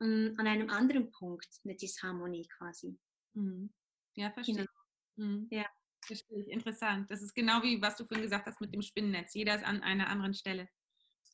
ähm, 0.00 0.34
an 0.38 0.46
einem 0.46 0.70
anderen 0.70 1.10
Punkt 1.10 1.48
eine 1.64 1.76
Disharmonie 1.76 2.48
quasi. 2.58 2.98
Mhm. 3.34 3.72
Ja, 4.16 4.30
verstehe. 4.32 4.56
Genau. 4.56 4.70
Mhm. 5.16 5.48
Ja. 5.50 5.66
Verstehe 6.02 6.40
ich. 6.40 6.48
Interessant. 6.48 7.10
Das 7.10 7.22
ist 7.22 7.34
genau 7.34 7.62
wie 7.62 7.80
was 7.80 7.96
du 7.96 8.04
vorhin 8.04 8.22
gesagt 8.22 8.46
hast 8.46 8.60
mit 8.60 8.72
dem 8.74 8.82
Spinnennetz. 8.82 9.34
Jeder 9.34 9.54
ist 9.54 9.64
an 9.64 9.82
einer 9.82 10.08
anderen 10.08 10.34
Stelle. 10.34 10.68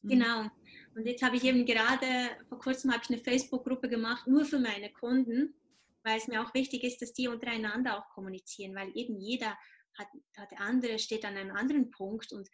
Mhm. 0.06 0.10
Genau. 0.10 0.50
Und 0.94 1.06
jetzt 1.06 1.22
habe 1.22 1.36
ich 1.36 1.44
eben 1.44 1.66
gerade, 1.66 2.06
vor 2.48 2.58
kurzem 2.58 2.92
habe 2.92 3.02
ich 3.02 3.10
eine 3.10 3.18
Facebook-Gruppe 3.18 3.88
gemacht, 3.88 4.26
nur 4.26 4.44
für 4.44 4.58
meine 4.58 4.90
Kunden, 4.92 5.54
weil 6.02 6.18
es 6.18 6.28
mir 6.28 6.42
auch 6.42 6.54
wichtig 6.54 6.84
ist, 6.84 7.02
dass 7.02 7.12
die 7.12 7.28
untereinander 7.28 7.98
auch 7.98 8.08
kommunizieren, 8.14 8.74
weil 8.74 8.96
eben 8.96 9.18
jeder 9.18 9.56
hat, 9.98 10.08
hat 10.36 10.50
der 10.50 10.60
andere 10.60 10.98
steht 10.98 11.24
an 11.24 11.36
einem 11.36 11.56
anderen 11.56 11.90
Punkt 11.90 12.32
und 12.32 12.48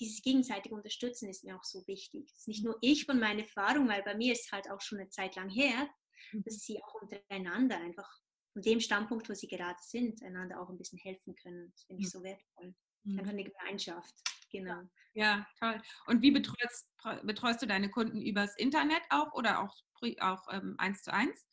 dieses 0.00 0.22
gegenseitige 0.22 0.74
Unterstützen 0.74 1.28
ist 1.28 1.44
mir 1.44 1.56
auch 1.56 1.64
so 1.64 1.86
wichtig. 1.86 2.30
Es 2.30 2.40
ist 2.40 2.48
nicht 2.48 2.64
nur 2.64 2.76
ich 2.80 3.04
von 3.04 3.20
meiner 3.20 3.42
Erfahrung, 3.42 3.88
weil 3.88 4.02
bei 4.02 4.16
mir 4.16 4.32
ist 4.32 4.50
halt 4.50 4.70
auch 4.70 4.80
schon 4.80 4.98
eine 4.98 5.10
Zeit 5.10 5.36
lang 5.36 5.50
her, 5.50 5.88
mhm. 6.32 6.42
dass 6.42 6.60
sie 6.60 6.82
auch 6.82 6.94
untereinander 7.02 7.76
einfach 7.78 8.10
von 8.52 8.62
dem 8.62 8.80
Standpunkt, 8.80 9.28
wo 9.28 9.34
sie 9.34 9.48
gerade 9.48 9.78
sind, 9.80 10.22
einander 10.22 10.60
auch 10.60 10.70
ein 10.70 10.78
bisschen 10.78 10.98
helfen 10.98 11.34
können. 11.36 11.70
Das 11.72 11.84
finde 11.84 12.02
ich 12.02 12.08
mhm. 12.08 12.18
so 12.18 12.22
wertvoll. 12.22 12.74
Einfach 13.08 13.32
eine 13.32 13.44
Gemeinschaft, 13.44 14.14
genau. 14.58 14.82
Ja, 15.14 15.46
toll. 15.58 15.80
Und 16.06 16.20
wie 16.22 16.30
betreust, 16.30 16.90
betreust 17.22 17.62
du 17.62 17.66
deine 17.66 17.90
Kunden 17.90 18.20
übers 18.20 18.54
Internet 18.56 19.02
auch 19.08 19.32
oder 19.32 19.62
auch, 19.62 19.74
auch 20.20 20.42
ähm, 20.52 20.74
eins 20.78 21.02
zu 21.02 21.12
eins? 21.12 21.46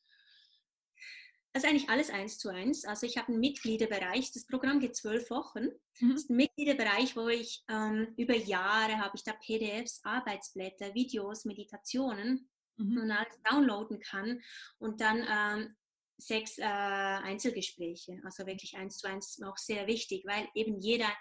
Das 1.53 1.63
ist 1.63 1.69
eigentlich 1.69 1.89
alles 1.89 2.09
eins 2.09 2.39
zu 2.39 2.49
eins. 2.49 2.83
Also 2.83 3.05
ich 3.05 3.15
habe 3.17 3.27
einen 3.27 3.39
Mitgliederbereich. 3.39 4.31
Das 4.31 4.47
Programm 4.47 4.79
geht 4.79 4.95
zwölf 4.95 5.29
Wochen. 5.29 5.67
Mhm. 5.99 6.09
Das 6.09 6.23
ist 6.23 6.29
ein 6.31 6.37
Mitgliederbereich, 6.37 7.15
wo 7.15 7.27
ich 7.27 7.63
ähm, 7.69 8.13
über 8.17 8.35
Jahre 8.35 8.97
habe 8.97 9.15
ich 9.15 9.23
da 9.23 9.33
PDFs, 9.33 10.01
Arbeitsblätter, 10.03 10.95
Videos, 10.95 11.45
Meditationen 11.45 12.49
mhm. 12.77 12.97
und 12.97 13.11
alles 13.11 13.39
downloaden 13.43 13.99
kann 13.99 14.41
und 14.79 14.99
dann 14.99 15.25
ähm, 15.29 15.75
sechs 16.17 16.57
äh, 16.57 16.63
Einzelgespräche. 16.63 18.19
Also 18.23 18.47
wirklich 18.47 18.75
eins 18.75 18.97
zu 18.97 19.07
eins 19.07 19.29
ist 19.29 19.39
mir 19.39 19.49
auch 19.49 19.57
sehr 19.57 19.87
wichtig, 19.87 20.25
weil 20.25 20.47
eben 20.55 20.79
jeder 20.79 21.11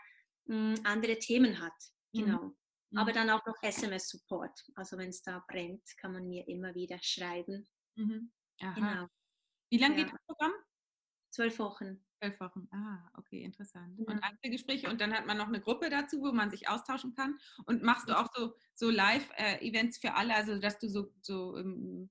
mh, 0.52 0.76
hm, 0.76 0.86
andere 0.86 1.18
Themen 1.18 1.60
hat. 1.60 1.72
Mhm. 2.12 2.24
Genau. 2.24 2.42
Mhm. 2.90 2.98
Aber 2.98 3.12
dann 3.12 3.30
auch 3.30 3.44
noch 3.46 3.56
SMS-Support. 3.62 4.64
Also 4.74 4.98
wenn 4.98 5.08
es 5.08 5.22
da 5.22 5.44
brennt, 5.48 5.82
kann 5.96 6.12
man 6.12 6.28
mir 6.28 6.46
immer 6.48 6.74
wieder 6.74 6.98
schreiben. 7.00 7.66
Mhm. 7.96 8.30
Genau. 8.58 9.08
Wie 9.70 9.78
lange 9.78 9.98
ja. 9.98 10.04
geht 10.04 10.12
das 10.12 10.20
Programm? 10.26 10.52
Zwölf 11.30 11.58
Wochen. 11.58 12.04
Zwölf 12.20 12.38
Wochen. 12.40 12.68
Ah, 12.70 13.10
okay, 13.16 13.42
interessant. 13.42 13.98
Ja. 13.98 14.04
Und 14.06 14.22
Einzelgespräche 14.22 14.88
und 14.88 15.00
dann 15.00 15.12
hat 15.12 15.26
man 15.26 15.38
noch 15.38 15.48
eine 15.48 15.60
Gruppe 15.60 15.88
dazu, 15.88 16.20
wo 16.20 16.30
man 16.30 16.50
sich 16.50 16.68
austauschen 16.68 17.14
kann. 17.14 17.38
Und 17.64 17.82
machst 17.82 18.08
du 18.08 18.16
auch 18.16 18.28
so, 18.34 18.54
so 18.74 18.90
Live-Events 18.90 19.98
für 19.98 20.14
alle, 20.14 20.34
also 20.34 20.58
dass 20.58 20.78
du 20.78 20.88
so, 20.88 21.12
so 21.22 21.54
um, 21.54 22.10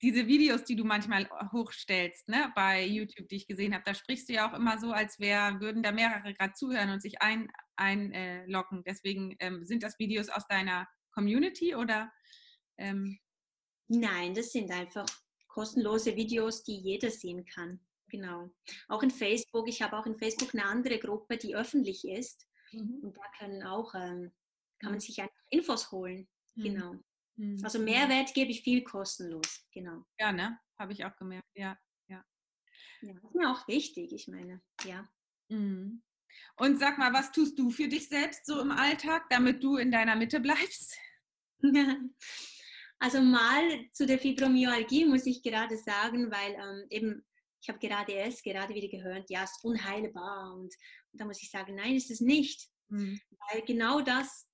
diese 0.00 0.26
Videos, 0.26 0.64
die 0.64 0.76
du 0.76 0.84
manchmal 0.84 1.28
hochstellst, 1.52 2.28
ne, 2.28 2.52
bei 2.54 2.84
YouTube, 2.84 3.28
die 3.28 3.36
ich 3.36 3.46
gesehen 3.46 3.74
habe, 3.74 3.84
da 3.84 3.94
sprichst 3.94 4.28
du 4.28 4.34
ja 4.34 4.48
auch 4.48 4.56
immer 4.56 4.78
so, 4.78 4.92
als 4.92 5.18
wär, 5.18 5.60
würden 5.60 5.82
da 5.82 5.92
mehrere 5.92 6.32
gerade 6.34 6.52
zuhören 6.52 6.90
und 6.90 7.02
sich 7.02 7.20
ein, 7.20 7.50
einloggen. 7.76 8.84
Deswegen 8.86 9.36
ähm, 9.40 9.64
sind 9.64 9.82
das 9.82 9.98
Videos 9.98 10.28
aus 10.28 10.46
deiner 10.48 10.86
Community 11.12 11.74
oder? 11.74 12.12
Ähm? 12.76 13.18
Nein, 13.88 14.34
das 14.34 14.52
sind 14.52 14.70
einfach 14.70 15.06
kostenlose 15.48 16.14
Videos, 16.14 16.62
die 16.62 16.76
jeder 16.76 17.10
sehen 17.10 17.44
kann. 17.44 17.80
Genau. 18.10 18.50
Auch 18.88 19.02
in 19.02 19.10
Facebook. 19.10 19.68
Ich 19.68 19.82
habe 19.82 19.98
auch 19.98 20.06
in 20.06 20.16
Facebook 20.16 20.54
eine 20.54 20.64
andere 20.64 20.98
Gruppe, 20.98 21.36
die 21.36 21.56
öffentlich 21.56 22.06
ist. 22.06 22.46
Mhm. 22.72 23.00
Und 23.02 23.16
da 23.16 23.22
können 23.38 23.62
auch, 23.64 23.94
ähm, 23.94 24.32
kann 24.78 24.90
man 24.90 24.94
mhm. 24.94 25.00
sich 25.00 25.20
einfach 25.20 25.42
Infos 25.50 25.90
holen. 25.90 26.28
Mhm. 26.54 26.62
Genau. 26.62 26.94
Mhm. 27.38 27.64
Also 27.64 27.78
Mehrwert 27.78 28.34
gebe 28.34 28.50
ich 28.50 28.62
viel 28.62 28.82
kostenlos. 28.82 29.66
Genau. 29.72 30.04
Ja, 30.18 30.32
ne? 30.32 30.58
Habe 30.78 30.92
ich 30.92 31.04
auch 31.04 31.16
gemerkt. 31.16 31.48
Ja, 31.54 31.78
ja. 32.08 32.24
Ja, 33.00 33.12
das 33.14 33.24
ist 33.24 33.34
mir 33.34 33.50
auch 33.50 33.66
wichtig, 33.68 34.12
ich 34.12 34.28
meine, 34.28 34.60
ja. 34.84 35.08
Mhm. 35.48 36.02
Und 36.56 36.78
sag 36.78 36.98
mal, 36.98 37.12
was 37.12 37.32
tust 37.32 37.58
du 37.58 37.70
für 37.70 37.88
dich 37.88 38.08
selbst 38.08 38.44
so 38.46 38.60
im 38.60 38.70
Alltag, 38.70 39.28
damit 39.30 39.62
du 39.62 39.76
in 39.76 39.90
deiner 39.90 40.16
Mitte 40.16 40.40
bleibst? 40.40 40.96
Also 43.00 43.22
mal 43.22 43.62
zu 43.92 44.06
der 44.06 44.18
Fibromyalgie 44.18 45.04
muss 45.04 45.24
ich 45.24 45.40
gerade 45.44 45.78
sagen, 45.78 46.32
weil 46.32 46.54
ähm, 46.54 46.86
eben 46.90 47.24
ich 47.60 47.68
habe 47.68 47.78
gerade 47.78 48.12
erst 48.12 48.42
gerade 48.42 48.74
wieder 48.74 48.88
gehört, 48.88 49.30
ja, 49.30 49.44
es 49.44 49.52
ist 49.52 49.64
unheilbar. 49.64 50.52
Und, 50.54 50.74
und 51.12 51.20
da 51.20 51.24
muss 51.24 51.40
ich 51.40 51.48
sagen, 51.50 51.76
nein, 51.76 51.94
ist 51.94 52.10
es 52.10 52.20
nicht. 52.20 52.68
Mhm. 52.88 53.20
Weil 53.30 53.62
genau 53.62 54.00
das 54.00 54.47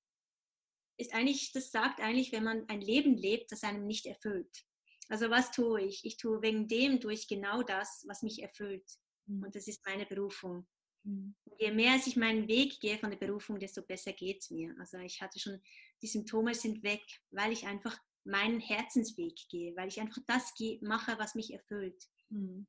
ist 0.97 1.14
eigentlich, 1.14 1.53
das 1.53 1.70
sagt 1.70 2.01
eigentlich, 2.01 2.32
wenn 2.32 2.45
man 2.45 2.68
ein 2.68 2.80
Leben 2.80 3.16
lebt, 3.16 3.53
das 3.53 3.64
einem 3.64 3.86
nicht 3.86 4.07
erfüllt. 4.07 4.64
Also 5.09 5.30
was 5.30 5.51
tue 5.51 5.82
ich? 5.82 6.05
Ich 6.05 6.16
tue 6.16 6.40
wegen 6.42 6.68
dem 6.68 7.01
durch 7.01 7.28
genau 7.28 7.62
das, 7.62 8.05
was 8.09 8.22
mich 8.22 8.42
erfüllt. 8.42 8.88
Mhm. 9.26 9.45
Und 9.45 9.55
das 9.55 9.68
ist 9.68 9.84
meine 9.86 10.07
Berufung. 10.07 10.66
Mhm. 11.05 11.34
Je 11.59 11.72
mehr 11.72 11.97
ich 11.97 12.16
meinen 12.16 12.49
Weg 12.49 12.80
gehe 12.80 12.99
von 12.99 13.11
der 13.11 13.18
Berufung, 13.18 13.59
desto 13.59 13.82
besser 13.82 14.12
geht 14.12 14.40
es 14.40 14.51
mir. 14.51 14.74
Also 14.78 14.99
ich 14.99 15.20
hatte 15.20 15.38
schon, 15.38 15.61
die 16.01 16.07
Symptome 16.07 16.55
sind 16.55 16.82
weg, 16.82 17.05
weil 17.30 17.53
ich 17.53 17.66
einfach 17.66 17.99
meinen 18.24 18.61
Herzensweg 18.61 19.36
gehe, 19.51 19.76
weil 19.76 19.88
ich 19.88 20.01
einfach 20.01 20.22
das 20.26 20.55
mache, 20.80 21.18
was 21.18 21.34
mich 21.34 21.53
erfüllt. 21.53 22.03
Mhm 22.30 22.66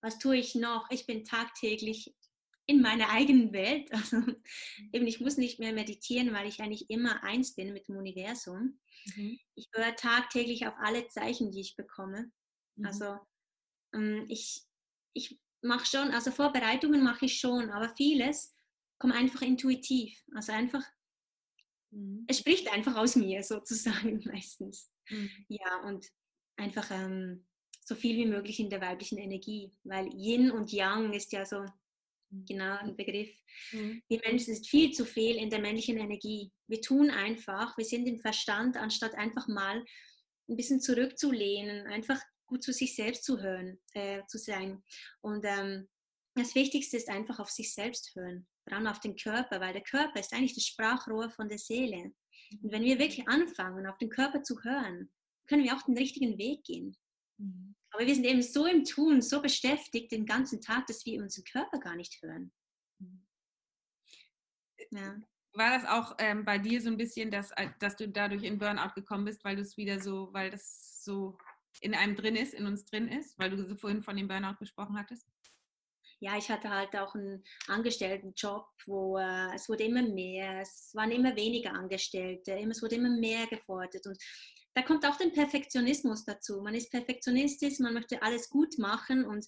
was 0.00 0.18
tue 0.18 0.36
ich 0.36 0.54
noch? 0.54 0.90
Ich 0.90 1.06
bin 1.06 1.24
tagtäglich 1.24 2.14
in 2.68 2.82
meiner 2.82 3.08
eigenen 3.08 3.52
Welt. 3.52 3.90
Also 3.92 4.22
eben, 4.92 5.06
ich 5.06 5.20
muss 5.20 5.36
nicht 5.36 5.58
mehr 5.58 5.72
meditieren, 5.72 6.32
weil 6.32 6.46
ich 6.46 6.60
eigentlich 6.60 6.88
immer 6.90 7.24
eins 7.24 7.54
bin 7.54 7.72
mit 7.72 7.88
dem 7.88 7.96
Universum. 7.96 8.78
Mhm. 9.16 9.40
Ich 9.54 9.68
höre 9.72 9.96
tagtäglich 9.96 10.66
auf 10.66 10.74
alle 10.78 11.08
Zeichen, 11.08 11.50
die 11.50 11.62
ich 11.62 11.76
bekomme. 11.76 12.30
Mhm. 12.76 12.86
Also 12.86 13.18
ähm, 13.94 14.26
ich, 14.28 14.62
ich 15.14 15.40
mache 15.62 15.86
schon, 15.86 16.10
also 16.10 16.30
Vorbereitungen 16.30 17.02
mache 17.02 17.24
ich 17.24 17.40
schon, 17.40 17.70
aber 17.70 17.88
vieles 17.96 18.54
kommt 18.98 19.14
einfach 19.14 19.42
intuitiv. 19.42 20.22
Also 20.34 20.52
einfach, 20.52 20.84
mhm. 21.90 22.24
es 22.28 22.38
spricht 22.38 22.70
einfach 22.70 22.96
aus 22.96 23.16
mir 23.16 23.42
sozusagen 23.42 24.22
meistens. 24.32 24.90
Mhm. 25.08 25.30
Ja, 25.48 25.80
und 25.86 26.06
einfach 26.56 26.90
ähm, 26.90 27.46
so 27.82 27.94
viel 27.94 28.18
wie 28.18 28.26
möglich 28.26 28.60
in 28.60 28.68
der 28.68 28.82
weiblichen 28.82 29.16
Energie, 29.16 29.72
weil 29.84 30.12
Yin 30.12 30.50
und 30.50 30.70
Yang 30.70 31.14
ist 31.14 31.32
ja 31.32 31.46
so 31.46 31.64
mhm. 32.30 32.44
genau 32.46 32.78
ein 32.78 32.96
Begriff. 32.96 33.30
Mhm. 33.72 34.02
Wir 34.08 34.20
Menschen 34.24 34.54
sind 34.54 34.66
viel 34.66 34.92
zu 34.92 35.04
viel 35.04 35.36
in 35.36 35.50
der 35.50 35.60
männlichen 35.60 35.98
Energie. 35.98 36.50
Wir 36.66 36.80
tun 36.80 37.10
einfach, 37.10 37.76
wir 37.76 37.84
sind 37.84 38.06
im 38.06 38.18
Verstand, 38.18 38.76
anstatt 38.76 39.14
einfach 39.14 39.48
mal 39.48 39.84
ein 40.48 40.56
bisschen 40.56 40.80
zurückzulehnen, 40.80 41.86
einfach 41.86 42.20
gut 42.46 42.62
zu 42.62 42.72
sich 42.72 42.94
selbst 42.96 43.24
zu 43.24 43.40
hören, 43.40 43.78
äh, 43.92 44.22
zu 44.26 44.38
sein. 44.38 44.82
Und 45.20 45.44
ähm, 45.44 45.88
das 46.34 46.54
Wichtigste 46.54 46.96
ist 46.96 47.08
einfach 47.08 47.38
auf 47.38 47.50
sich 47.50 47.74
selbst 47.74 48.14
hören, 48.14 48.46
vor 48.64 48.76
allem 48.76 48.86
auf 48.86 49.00
den 49.00 49.16
Körper, 49.16 49.60
weil 49.60 49.72
der 49.72 49.82
Körper 49.82 50.20
ist 50.20 50.32
eigentlich 50.32 50.54
das 50.54 50.64
Sprachrohr 50.64 51.30
von 51.30 51.48
der 51.48 51.58
Seele. 51.58 52.12
Und 52.62 52.72
wenn 52.72 52.84
wir 52.84 52.98
wirklich 52.98 53.28
anfangen, 53.28 53.86
auf 53.86 53.98
den 53.98 54.08
Körper 54.08 54.42
zu 54.42 54.62
hören, 54.62 55.10
können 55.46 55.64
wir 55.64 55.74
auch 55.76 55.82
den 55.82 55.98
richtigen 55.98 56.38
Weg 56.38 56.64
gehen. 56.64 56.96
Mhm. 57.38 57.74
Aber 57.90 58.06
wir 58.06 58.14
sind 58.14 58.24
eben 58.24 58.42
so 58.42 58.66
im 58.66 58.84
Tun, 58.84 59.22
so 59.22 59.40
beschäftigt 59.40 60.12
den 60.12 60.26
ganzen 60.26 60.60
Tag, 60.60 60.86
dass 60.86 61.04
wir 61.06 61.22
unseren 61.22 61.44
Körper 61.44 61.78
gar 61.78 61.96
nicht 61.96 62.20
hören. 62.22 62.52
Mhm. 62.98 63.26
Ja. 64.90 65.16
War 65.54 65.78
das 65.78 65.88
auch 65.88 66.16
ähm, 66.18 66.44
bei 66.44 66.58
dir 66.58 66.80
so 66.80 66.88
ein 66.88 66.96
bisschen, 66.96 67.30
dass, 67.30 67.50
äh, 67.52 67.68
dass 67.80 67.96
du 67.96 68.08
dadurch 68.08 68.42
in 68.42 68.58
Burnout 68.58 68.94
gekommen 68.94 69.24
bist, 69.24 69.44
weil 69.44 69.56
du 69.56 69.62
es 69.62 69.76
wieder 69.76 70.00
so, 70.00 70.32
weil 70.32 70.50
das 70.50 71.02
so 71.04 71.38
in 71.80 71.94
einem 71.94 72.14
drin 72.14 72.36
ist, 72.36 72.54
in 72.54 72.66
uns 72.66 72.84
drin 72.84 73.08
ist, 73.08 73.38
weil 73.38 73.50
du 73.50 73.66
so 73.66 73.74
vorhin 73.76 74.02
von 74.02 74.16
dem 74.16 74.28
Burnout 74.28 74.56
gesprochen 74.58 74.98
hattest? 74.98 75.26
ja, 76.20 76.36
ich 76.36 76.50
hatte 76.50 76.68
halt 76.70 76.96
auch 76.96 77.14
einen 77.14 77.44
Angestelltenjob, 77.68 78.66
wo 78.86 79.18
äh, 79.18 79.54
es 79.54 79.68
wurde 79.68 79.84
immer 79.84 80.02
mehr, 80.02 80.60
es 80.60 80.90
waren 80.94 81.12
immer 81.12 81.34
weniger 81.36 81.72
Angestellte, 81.72 82.58
es 82.58 82.82
wurde 82.82 82.96
immer 82.96 83.10
mehr 83.10 83.46
gefordert 83.46 84.06
und 84.06 84.18
da 84.78 84.84
kommt 84.84 85.04
auch 85.04 85.16
der 85.16 85.30
Perfektionismus 85.30 86.24
dazu. 86.24 86.62
Man 86.62 86.72
ist 86.72 86.92
perfektionistisch, 86.92 87.80
man 87.80 87.94
möchte 87.94 88.22
alles 88.22 88.48
gut 88.48 88.78
machen 88.78 89.24
und 89.24 89.44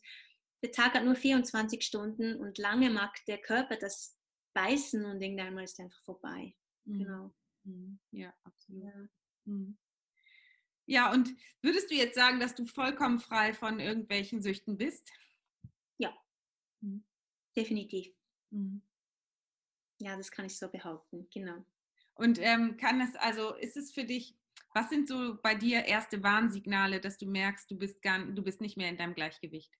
der 0.61 0.73
Tag 0.73 0.95
hat 0.95 1.05
nur 1.05 1.15
24 1.15 1.85
Stunden 1.85 2.35
und 2.35 2.59
lange 2.59 2.91
mag 2.91 3.15
der 3.27 3.39
Körper 3.39 3.77
das 3.77 4.19
beißen 4.55 5.05
und 5.05 5.23
irgendwann 5.23 5.57
ist 5.59 5.75
es 5.75 5.79
einfach 5.79 6.03
vorbei. 6.03 6.57
Mhm. 6.85 6.99
Genau. 6.99 7.35
Mhm. 7.63 8.01
Ja, 8.11 8.35
absolut. 8.43 8.83
Ja. 8.83 9.09
Mhm. 9.45 9.79
ja, 10.87 11.13
und 11.13 11.31
würdest 11.63 11.93
du 11.93 11.95
jetzt 11.95 12.17
sagen, 12.17 12.41
dass 12.41 12.57
du 12.57 12.67
vollkommen 12.67 13.21
frei 13.21 13.55
von 13.55 13.79
irgendwelchen 13.79 14.43
Süchten 14.43 14.79
bist? 14.79 15.13
Ja, 15.99 16.13
mhm. 16.81 17.05
definitiv. 17.57 18.13
Mhm. 18.51 18.83
Ja, 20.01 20.17
das 20.17 20.33
kann 20.33 20.47
ich 20.47 20.59
so 20.59 20.69
behaupten, 20.69 21.29
genau. 21.33 21.65
Und 22.15 22.41
ähm, 22.41 22.77
kann 22.77 23.01
es, 23.01 23.15
also 23.15 23.55
ist 23.55 23.77
es 23.77 23.93
für 23.93 24.05
dich 24.05 24.40
was 24.73 24.89
sind 24.89 25.09
so 25.09 25.37
bei 25.43 25.55
dir 25.55 25.85
erste 25.85 26.23
Warnsignale, 26.23 27.01
dass 27.01 27.19
du 27.19 27.27
merkst, 27.27 27.71
du 27.71 27.77
bist, 27.77 28.01
gar, 28.03 28.25
du 28.25 28.43
bist 28.43 28.61
nicht 28.61 28.77
mehr 28.77 28.89
in 28.89 28.97
deinem 28.97 29.15
Gleichgewicht? 29.15 29.73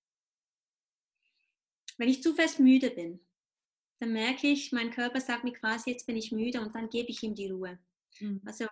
Wenn 1.97 2.09
ich 2.09 2.23
zu 2.23 2.35
fest 2.35 2.61
müde 2.61 2.91
bin, 2.91 3.21
dann 4.01 4.13
merke 4.13 4.49
ich, 4.49 4.73
mein 4.73 4.91
Körper 4.91 5.21
sagt 5.21 5.45
mir 5.45 5.53
quasi, 5.53 5.91
jetzt 5.91 6.07
bin 6.07 6.17
ich 6.17 6.33
müde 6.33 6.61
und 6.61 6.75
dann 6.75 6.89
gebe 6.89 7.11
ich 7.11 7.23
ihm 7.23 7.35
die 7.35 7.51
Ruhe. 7.51 7.79
Mhm. 8.19 8.41
Also 8.47 8.67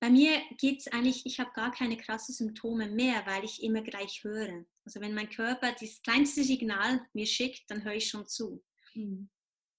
bei 0.00 0.10
mir 0.10 0.40
geht 0.58 0.80
es 0.80 0.88
eigentlich, 0.88 1.26
ich 1.26 1.40
habe 1.40 1.50
gar 1.54 1.72
keine 1.72 1.96
krassen 1.96 2.34
Symptome 2.34 2.88
mehr, 2.88 3.26
weil 3.26 3.44
ich 3.44 3.62
immer 3.62 3.82
gleich 3.82 4.22
höre. 4.22 4.64
Also 4.84 5.00
wenn 5.00 5.14
mein 5.14 5.28
Körper 5.28 5.72
das 5.72 6.00
kleinste 6.02 6.44
Signal 6.44 7.06
mir 7.12 7.26
schickt, 7.26 7.70
dann 7.70 7.84
höre 7.84 7.94
ich 7.94 8.08
schon 8.08 8.26
zu. 8.26 8.62
Mhm. 8.94 9.28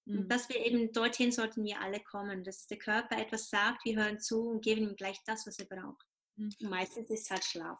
Und 0.05 0.25
mhm. 0.25 0.29
dass 0.29 0.49
wir 0.49 0.65
eben 0.65 0.91
dorthin 0.91 1.31
sollten 1.31 1.63
wir 1.63 1.81
alle 1.81 1.99
kommen, 1.99 2.43
dass 2.43 2.67
der 2.67 2.77
Körper 2.77 3.17
etwas 3.17 3.49
sagt, 3.49 3.85
wir 3.85 3.97
hören 3.97 4.19
zu 4.19 4.49
und 4.49 4.63
geben 4.63 4.83
ihm 4.83 4.95
gleich 4.95 5.19
das, 5.25 5.45
was 5.45 5.59
er 5.59 5.65
braucht. 5.65 6.05
Mhm. 6.35 6.69
meistens 6.69 7.09
ist 7.09 7.23
es 7.23 7.29
halt 7.29 7.43
Schlaf. 7.43 7.79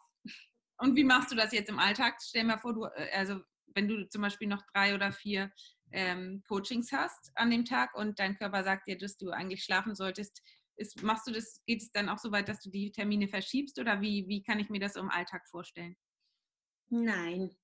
Und 0.78 0.96
wie 0.96 1.04
machst 1.04 1.30
du 1.30 1.36
das 1.36 1.52
jetzt 1.52 1.68
im 1.68 1.78
Alltag? 1.78 2.16
Stell 2.22 2.42
dir 2.42 2.48
mal 2.48 2.58
vor, 2.58 2.74
du, 2.74 2.84
äh, 2.84 3.10
also 3.12 3.40
wenn 3.74 3.88
du 3.88 4.08
zum 4.08 4.22
Beispiel 4.22 4.48
noch 4.48 4.62
drei 4.72 4.94
oder 4.94 5.12
vier 5.12 5.50
ähm, 5.92 6.42
Coachings 6.48 6.92
hast 6.92 7.30
an 7.34 7.50
dem 7.50 7.64
Tag 7.64 7.94
und 7.94 8.18
dein 8.18 8.36
Körper 8.36 8.64
sagt 8.64 8.88
dir, 8.88 8.96
dass 8.96 9.16
du 9.16 9.30
eigentlich 9.30 9.64
schlafen 9.64 9.94
solltest, 9.94 10.42
ist, 10.76 11.02
machst 11.02 11.26
du 11.26 11.32
das, 11.32 11.62
geht 11.66 11.82
es 11.82 11.92
dann 11.92 12.08
auch 12.08 12.18
so 12.18 12.32
weit, 12.32 12.48
dass 12.48 12.60
du 12.60 12.70
die 12.70 12.90
Termine 12.92 13.28
verschiebst 13.28 13.78
oder 13.78 14.00
wie, 14.00 14.26
wie 14.28 14.42
kann 14.42 14.58
ich 14.58 14.70
mir 14.70 14.80
das 14.80 14.96
im 14.96 15.10
Alltag 15.10 15.46
vorstellen? 15.48 15.96
Nein. 16.88 17.54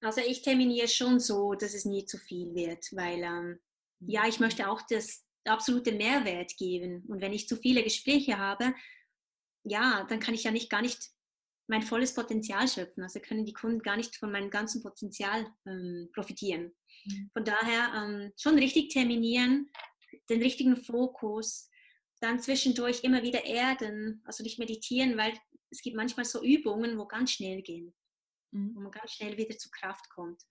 Also 0.00 0.20
ich 0.20 0.42
terminiere 0.42 0.88
schon 0.88 1.20
so, 1.20 1.54
dass 1.54 1.74
es 1.74 1.84
nie 1.84 2.04
zu 2.04 2.18
viel 2.18 2.54
wird, 2.54 2.84
weil 2.92 3.22
ähm, 3.22 3.60
ja, 4.00 4.26
ich 4.26 4.40
möchte 4.40 4.68
auch 4.68 4.82
das 4.88 5.24
absolute 5.44 5.92
Mehrwert 5.92 6.56
geben. 6.56 7.04
Und 7.08 7.20
wenn 7.20 7.32
ich 7.32 7.48
zu 7.48 7.56
viele 7.56 7.82
Gespräche 7.82 8.38
habe, 8.38 8.74
ja, 9.64 10.04
dann 10.08 10.20
kann 10.20 10.34
ich 10.34 10.44
ja 10.44 10.50
nicht 10.50 10.70
gar 10.70 10.82
nicht 10.82 11.10
mein 11.68 11.82
volles 11.82 12.14
Potenzial 12.14 12.68
schöpfen. 12.68 13.02
Also 13.02 13.20
können 13.20 13.44
die 13.44 13.52
Kunden 13.52 13.80
gar 13.80 13.96
nicht 13.96 14.16
von 14.16 14.30
meinem 14.30 14.50
ganzen 14.50 14.82
Potenzial 14.82 15.46
ähm, 15.66 16.08
profitieren. 16.14 16.74
Mhm. 17.04 17.30
Von 17.32 17.44
daher 17.44 17.92
ähm, 17.94 18.32
schon 18.36 18.58
richtig 18.58 18.90
terminieren, 18.90 19.70
den 20.28 20.42
richtigen 20.42 20.76
Fokus, 20.76 21.68
dann 22.20 22.40
zwischendurch 22.40 23.02
immer 23.04 23.22
wieder 23.22 23.44
erden, 23.44 24.22
also 24.24 24.42
nicht 24.42 24.58
meditieren, 24.58 25.16
weil 25.16 25.36
es 25.70 25.82
gibt 25.82 25.96
manchmal 25.96 26.24
so 26.24 26.42
Übungen, 26.42 26.96
wo 26.98 27.06
ganz 27.06 27.32
schnell 27.32 27.62
gehen, 27.62 27.94
mhm. 28.52 28.74
wo 28.74 28.80
man 28.80 28.92
ganz 28.92 29.12
schnell 29.12 29.36
wieder 29.36 29.58
zur 29.58 29.72
Kraft 29.72 30.08
kommt. 30.10 30.42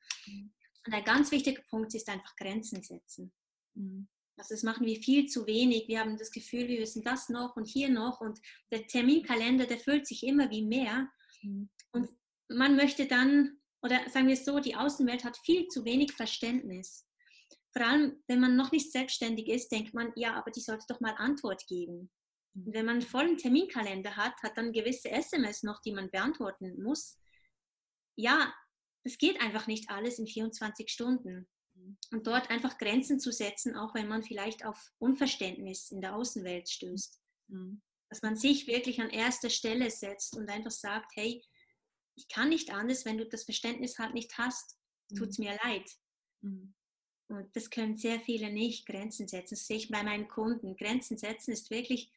Mhm. 0.85 0.93
Und 0.93 0.99
ein 0.99 1.03
ganz 1.03 1.31
wichtiger 1.31 1.61
Punkt 1.69 1.93
ist 1.93 2.09
einfach 2.09 2.35
Grenzen 2.35 2.81
setzen. 2.81 3.31
Mhm. 3.75 4.07
Also 4.37 4.53
das 4.53 4.63
machen 4.63 4.85
wir 4.85 4.97
viel 4.97 5.27
zu 5.27 5.47
wenig. 5.47 5.87
Wir 5.87 5.99
haben 6.01 6.17
das 6.17 6.31
Gefühl, 6.31 6.67
wir 6.67 6.79
wissen 6.79 7.03
das 7.03 7.29
noch 7.29 7.55
und 7.55 7.67
hier 7.67 7.89
noch 7.89 8.19
und 8.19 8.39
der 8.71 8.85
Terminkalender, 8.85 9.65
der 9.65 9.79
füllt 9.79 10.05
sich 10.07 10.23
immer 10.23 10.49
wie 10.49 10.63
mehr. 10.63 11.09
Mhm. 11.41 11.69
Und 11.91 12.09
man 12.49 12.75
möchte 12.75 13.07
dann, 13.07 13.59
oder 13.81 14.09
sagen 14.09 14.27
wir 14.27 14.33
es 14.33 14.45
so, 14.45 14.59
die 14.59 14.75
Außenwelt 14.75 15.23
hat 15.23 15.37
viel 15.37 15.67
zu 15.67 15.85
wenig 15.85 16.11
Verständnis. 16.13 17.07
Vor 17.71 17.85
allem, 17.85 18.23
wenn 18.27 18.39
man 18.39 18.55
noch 18.55 18.71
nicht 18.71 18.91
selbstständig 18.91 19.47
ist, 19.49 19.69
denkt 19.71 19.93
man, 19.93 20.11
ja, 20.15 20.33
aber 20.35 20.51
die 20.51 20.61
sollte 20.61 20.85
doch 20.87 21.01
mal 21.01 21.15
Antwort 21.17 21.65
geben. 21.67 22.09
Und 22.55 22.73
wenn 22.73 22.85
man 22.85 22.95
einen 22.95 23.01
vollen 23.01 23.37
Terminkalender 23.37 24.15
hat, 24.15 24.41
hat 24.41 24.57
dann 24.57 24.71
gewisse 24.71 25.11
SMS 25.11 25.63
noch, 25.63 25.81
die 25.81 25.91
man 25.91 26.09
beantworten 26.09 26.81
muss. 26.81 27.19
Ja, 28.15 28.53
das 29.05 29.17
geht 29.17 29.39
einfach 29.39 29.67
nicht 29.67 29.89
alles 29.89 30.19
in 30.19 30.27
24 30.27 30.89
Stunden. 30.89 31.47
Mhm. 31.75 31.97
Und 32.11 32.27
dort 32.27 32.49
einfach 32.49 32.77
Grenzen 32.77 33.19
zu 33.19 33.31
setzen, 33.31 33.77
auch 33.77 33.95
wenn 33.95 34.09
man 34.09 34.23
vielleicht 34.23 34.65
auf 34.65 34.91
Unverständnis 34.97 35.91
in 35.91 36.01
der 36.01 36.15
Außenwelt 36.15 36.69
stößt. 36.69 37.21
Mhm. 37.47 37.81
Dass 38.09 38.21
man 38.21 38.35
sich 38.35 38.67
wirklich 38.67 38.99
an 38.99 39.09
erster 39.09 39.49
Stelle 39.49 39.89
setzt 39.89 40.35
und 40.35 40.49
einfach 40.49 40.71
sagt, 40.71 41.11
hey, 41.15 41.41
ich 42.17 42.27
kann 42.27 42.49
nicht 42.49 42.71
anders, 42.71 43.05
wenn 43.05 43.17
du 43.17 43.25
das 43.25 43.45
Verständnis 43.45 43.97
halt 43.97 44.13
nicht 44.13 44.37
hast, 44.37 44.77
tut 45.17 45.29
es 45.29 45.37
mhm. 45.37 45.45
mir 45.45 45.59
leid. 45.63 45.89
Mhm. 46.41 46.75
Und 47.27 47.55
das 47.55 47.69
können 47.69 47.97
sehr 47.97 48.19
viele 48.19 48.51
nicht, 48.51 48.85
Grenzen 48.85 49.27
setzen. 49.27 49.55
Das 49.55 49.65
sehe 49.65 49.77
ich 49.77 49.89
bei 49.89 50.03
meinen 50.03 50.27
Kunden. 50.27 50.75
Grenzen 50.75 51.17
setzen 51.17 51.51
ist 51.51 51.71
wirklich 51.71 52.11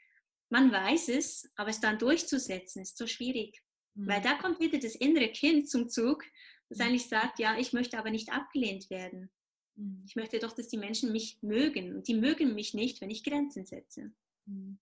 man 0.51 0.73
weiß 0.73 1.09
es, 1.11 1.51
aber 1.57 1.71
es 1.71 1.81
dann 1.81 1.99
durchzusetzen 1.99 2.83
ist 2.83 2.97
so 2.97 3.07
schwierig. 3.07 3.63
Mhm. 3.95 4.09
Weil 4.09 4.23
da 4.23 4.35
kommt 4.35 4.61
wieder 4.61 4.79
das 4.79 4.95
innere 4.95 5.31
Kind 5.31 5.69
zum 5.69 5.89
Zug, 5.89 6.25
das 6.69 6.79
mhm. 6.79 6.85
eigentlich 6.85 7.09
sagt, 7.09 7.39
ja, 7.39 7.57
ich 7.59 7.73
möchte 7.73 7.99
aber 7.99 8.11
nicht 8.11 8.33
abgelehnt 8.33 8.91
werden. 8.91 9.31
Mhm. 9.77 10.03
Ich 10.07 10.17
möchte 10.17 10.39
doch, 10.39 10.53
dass 10.53 10.69
die 10.69 10.79
Menschen 10.79 11.13
mich 11.13 11.39
mögen. 11.43 11.97
Und 11.97 12.09
die 12.09 12.15
mögen 12.15 12.55
mich 12.55 12.75
nicht, 12.75 13.01
wenn 13.01 13.11
ich 13.11 13.25
Grenzen 13.25 13.65
setze. 13.65 14.13
Mhm. 14.47 14.79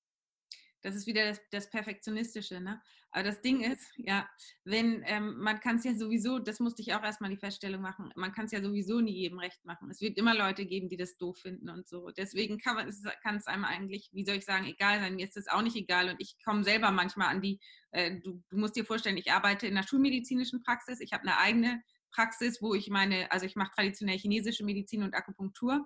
Das 0.86 0.94
ist 0.94 1.08
wieder 1.08 1.24
das, 1.24 1.40
das 1.50 1.68
Perfektionistische. 1.68 2.60
Ne? 2.60 2.80
Aber 3.10 3.24
das 3.24 3.40
Ding 3.40 3.60
ist, 3.60 3.82
ja, 3.96 4.28
wenn 4.62 5.02
ähm, 5.06 5.36
man 5.38 5.58
kann 5.58 5.76
es 5.76 5.84
ja 5.84 5.94
sowieso, 5.94 6.38
das 6.38 6.60
musste 6.60 6.80
ich 6.80 6.94
auch 6.94 7.02
erstmal 7.02 7.30
die 7.30 7.36
Feststellung 7.36 7.82
machen, 7.82 8.12
man 8.14 8.30
kann 8.30 8.44
es 8.44 8.52
ja 8.52 8.62
sowieso 8.62 9.00
nie 9.00 9.16
jedem 9.16 9.40
recht 9.40 9.64
machen. 9.64 9.90
Es 9.90 10.00
wird 10.00 10.16
immer 10.16 10.32
Leute 10.32 10.64
geben, 10.64 10.88
die 10.88 10.96
das 10.96 11.16
doof 11.16 11.38
finden 11.38 11.70
und 11.70 11.88
so. 11.88 12.10
Deswegen 12.16 12.58
kann, 12.58 12.86
es 12.86 13.46
einem 13.48 13.64
eigentlich, 13.64 14.10
wie 14.12 14.24
soll 14.24 14.36
ich 14.36 14.44
sagen, 14.44 14.66
egal 14.66 15.00
sein. 15.00 15.16
Mir 15.16 15.26
ist 15.26 15.36
das 15.36 15.48
auch 15.48 15.62
nicht 15.62 15.74
egal 15.74 16.08
und 16.08 16.20
ich 16.20 16.36
komme 16.44 16.62
selber 16.62 16.92
manchmal 16.92 17.34
an 17.34 17.42
die, 17.42 17.58
äh, 17.90 18.20
du, 18.20 18.44
du 18.48 18.56
musst 18.56 18.76
dir 18.76 18.84
vorstellen, 18.84 19.16
ich 19.16 19.32
arbeite 19.32 19.66
in 19.66 19.76
einer 19.76 19.86
schulmedizinischen 19.88 20.62
Praxis, 20.62 21.00
ich 21.00 21.12
habe 21.12 21.22
eine 21.22 21.38
eigene 21.38 21.82
Praxis, 22.12 22.62
wo 22.62 22.74
ich 22.74 22.90
meine, 22.90 23.32
also 23.32 23.44
ich 23.44 23.56
mache 23.56 23.72
traditionell 23.74 24.18
chinesische 24.18 24.64
Medizin 24.64 25.02
und 25.02 25.14
Akupunktur. 25.14 25.84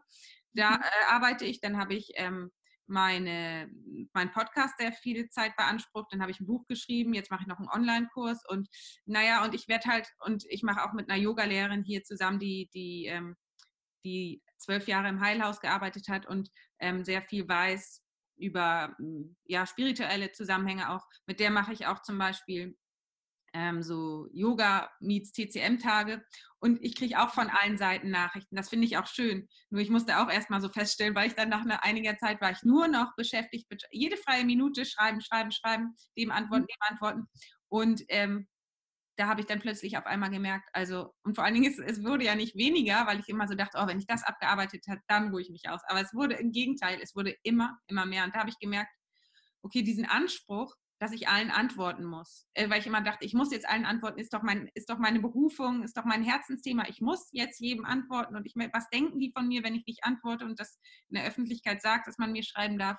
Da 0.52 0.72
mhm. 0.72 0.82
äh, 0.82 1.04
arbeite 1.08 1.44
ich, 1.46 1.60
dann 1.60 1.78
habe 1.78 1.94
ich 1.94 2.12
ähm, 2.16 2.50
meine, 2.90 3.70
mein 4.12 4.30
Podcast, 4.32 4.74
der 4.80 4.92
viel 4.92 5.28
Zeit 5.28 5.56
beansprucht. 5.56 6.12
Dann 6.12 6.20
habe 6.20 6.30
ich 6.30 6.40
ein 6.40 6.46
Buch 6.46 6.66
geschrieben, 6.66 7.14
jetzt 7.14 7.30
mache 7.30 7.42
ich 7.42 7.46
noch 7.46 7.58
einen 7.58 7.68
Online-Kurs 7.68 8.42
und 8.48 8.68
naja, 9.06 9.44
und 9.44 9.54
ich 9.54 9.68
werde 9.68 9.88
halt, 9.88 10.08
und 10.24 10.44
ich 10.48 10.62
mache 10.62 10.84
auch 10.84 10.92
mit 10.92 11.08
einer 11.08 11.20
Yoga-Lehrerin 11.20 11.84
hier 11.84 12.02
zusammen, 12.02 12.38
die, 12.38 12.68
die, 12.74 13.06
ähm, 13.06 13.36
die 14.04 14.42
zwölf 14.58 14.88
Jahre 14.88 15.08
im 15.08 15.20
Heilhaus 15.20 15.60
gearbeitet 15.60 16.08
hat 16.08 16.26
und 16.26 16.50
ähm, 16.80 17.04
sehr 17.04 17.22
viel 17.22 17.48
weiß 17.48 18.02
über 18.36 18.96
ja, 19.44 19.66
spirituelle 19.66 20.32
Zusammenhänge 20.32 20.90
auch. 20.90 21.06
Mit 21.26 21.40
der 21.40 21.50
mache 21.50 21.72
ich 21.72 21.86
auch 21.86 22.02
zum 22.02 22.18
Beispiel 22.18 22.76
ähm, 23.52 23.82
so 23.82 24.28
Yoga 24.32 24.90
meets 25.00 25.32
TCM-Tage. 25.32 26.22
Und 26.60 26.82
ich 26.82 26.94
kriege 26.94 27.20
auch 27.20 27.30
von 27.30 27.48
allen 27.48 27.78
Seiten 27.78 28.10
Nachrichten. 28.10 28.56
Das 28.56 28.68
finde 28.68 28.86
ich 28.86 28.98
auch 28.98 29.06
schön. 29.06 29.48
Nur 29.70 29.80
ich 29.80 29.90
musste 29.90 30.18
auch 30.18 30.30
erstmal 30.30 30.60
so 30.60 30.68
feststellen, 30.68 31.14
weil 31.14 31.28
ich 31.28 31.34
dann 31.34 31.48
nach 31.48 31.64
einiger 31.82 32.16
Zeit 32.18 32.40
war 32.40 32.50
ich 32.50 32.62
nur 32.62 32.88
noch 32.88 33.14
beschäftigt 33.16 33.66
mit 33.70 33.82
jede 33.90 34.16
freie 34.16 34.44
Minute 34.44 34.84
schreiben, 34.84 35.20
schreiben, 35.20 35.50
schreiben, 35.52 35.94
dem 36.16 36.30
antworten, 36.30 36.64
mhm. 36.64 36.66
dem 36.66 36.90
antworten. 36.90 37.26
Und 37.68 38.02
ähm, 38.08 38.46
da 39.16 39.26
habe 39.26 39.40
ich 39.40 39.46
dann 39.46 39.60
plötzlich 39.60 39.98
auf 39.98 40.06
einmal 40.06 40.30
gemerkt, 40.30 40.68
also, 40.72 41.12
und 41.24 41.34
vor 41.34 41.44
allen 41.44 41.54
Dingen, 41.54 41.70
es, 41.70 41.78
es 41.78 42.02
wurde 42.02 42.24
ja 42.24 42.34
nicht 42.34 42.56
weniger, 42.56 43.06
weil 43.06 43.20
ich 43.20 43.28
immer 43.28 43.46
so 43.46 43.54
dachte, 43.54 43.78
oh, 43.78 43.86
wenn 43.86 43.98
ich 43.98 44.06
das 44.06 44.22
abgearbeitet 44.24 44.84
habe, 44.88 45.00
dann 45.08 45.30
ruhe 45.30 45.42
ich 45.42 45.50
mich 45.50 45.68
aus. 45.68 45.80
Aber 45.88 46.00
es 46.00 46.14
wurde 46.14 46.36
im 46.36 46.52
Gegenteil, 46.52 46.98
es 47.02 47.14
wurde 47.14 47.36
immer, 47.42 47.78
immer 47.86 48.06
mehr. 48.06 48.24
Und 48.24 48.34
da 48.34 48.40
habe 48.40 48.50
ich 48.50 48.58
gemerkt, 48.58 48.90
okay, 49.62 49.82
diesen 49.82 50.06
Anspruch, 50.06 50.74
dass 51.00 51.12
ich 51.12 51.28
allen 51.28 51.50
antworten 51.50 52.04
muss. 52.04 52.46
Äh, 52.52 52.68
weil 52.68 52.80
ich 52.80 52.86
immer 52.86 53.00
dachte, 53.00 53.24
ich 53.24 53.32
muss 53.32 53.50
jetzt 53.50 53.66
allen 53.66 53.86
antworten, 53.86 54.20
ist 54.20 54.34
doch, 54.34 54.42
mein, 54.42 54.70
ist 54.74 54.90
doch 54.90 54.98
meine 54.98 55.18
Berufung, 55.18 55.82
ist 55.82 55.96
doch 55.96 56.04
mein 56.04 56.22
Herzensthema. 56.22 56.84
Ich 56.88 57.00
muss 57.00 57.30
jetzt 57.32 57.58
jedem 57.58 57.86
antworten 57.86 58.36
und 58.36 58.46
ich, 58.46 58.54
was 58.54 58.88
denken 58.90 59.18
die 59.18 59.32
von 59.34 59.48
mir, 59.48 59.64
wenn 59.64 59.74
ich 59.74 59.86
nicht 59.86 60.04
antworte 60.04 60.44
und 60.44 60.60
das 60.60 60.78
in 61.08 61.16
der 61.16 61.24
Öffentlichkeit 61.24 61.80
sagt, 61.80 62.06
dass 62.06 62.18
man 62.18 62.32
mir 62.32 62.42
schreiben 62.42 62.78
darf. 62.78 62.98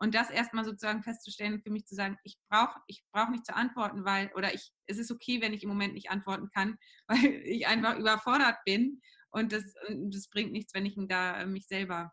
Und 0.00 0.16
das 0.16 0.30
erstmal 0.30 0.64
sozusagen 0.64 1.04
festzustellen, 1.04 1.62
für 1.62 1.70
mich 1.70 1.86
zu 1.86 1.94
sagen, 1.94 2.18
ich 2.24 2.36
brauche 2.50 2.80
ich 2.88 3.04
brauch 3.12 3.28
nicht 3.28 3.46
zu 3.46 3.54
antworten, 3.54 4.04
weil, 4.04 4.32
oder 4.34 4.52
ich, 4.52 4.72
es 4.86 4.98
ist 4.98 5.12
okay, 5.12 5.40
wenn 5.40 5.52
ich 5.52 5.62
im 5.62 5.68
Moment 5.68 5.94
nicht 5.94 6.10
antworten 6.10 6.50
kann, 6.52 6.76
weil 7.06 7.24
ich 7.24 7.68
einfach 7.68 7.96
überfordert 7.96 8.56
bin 8.64 9.00
und 9.30 9.52
das, 9.52 9.62
das 9.88 10.28
bringt 10.28 10.50
nichts, 10.50 10.74
wenn 10.74 10.86
ich 10.86 10.96
da 11.08 11.46
mich 11.46 11.68
selber 11.68 12.12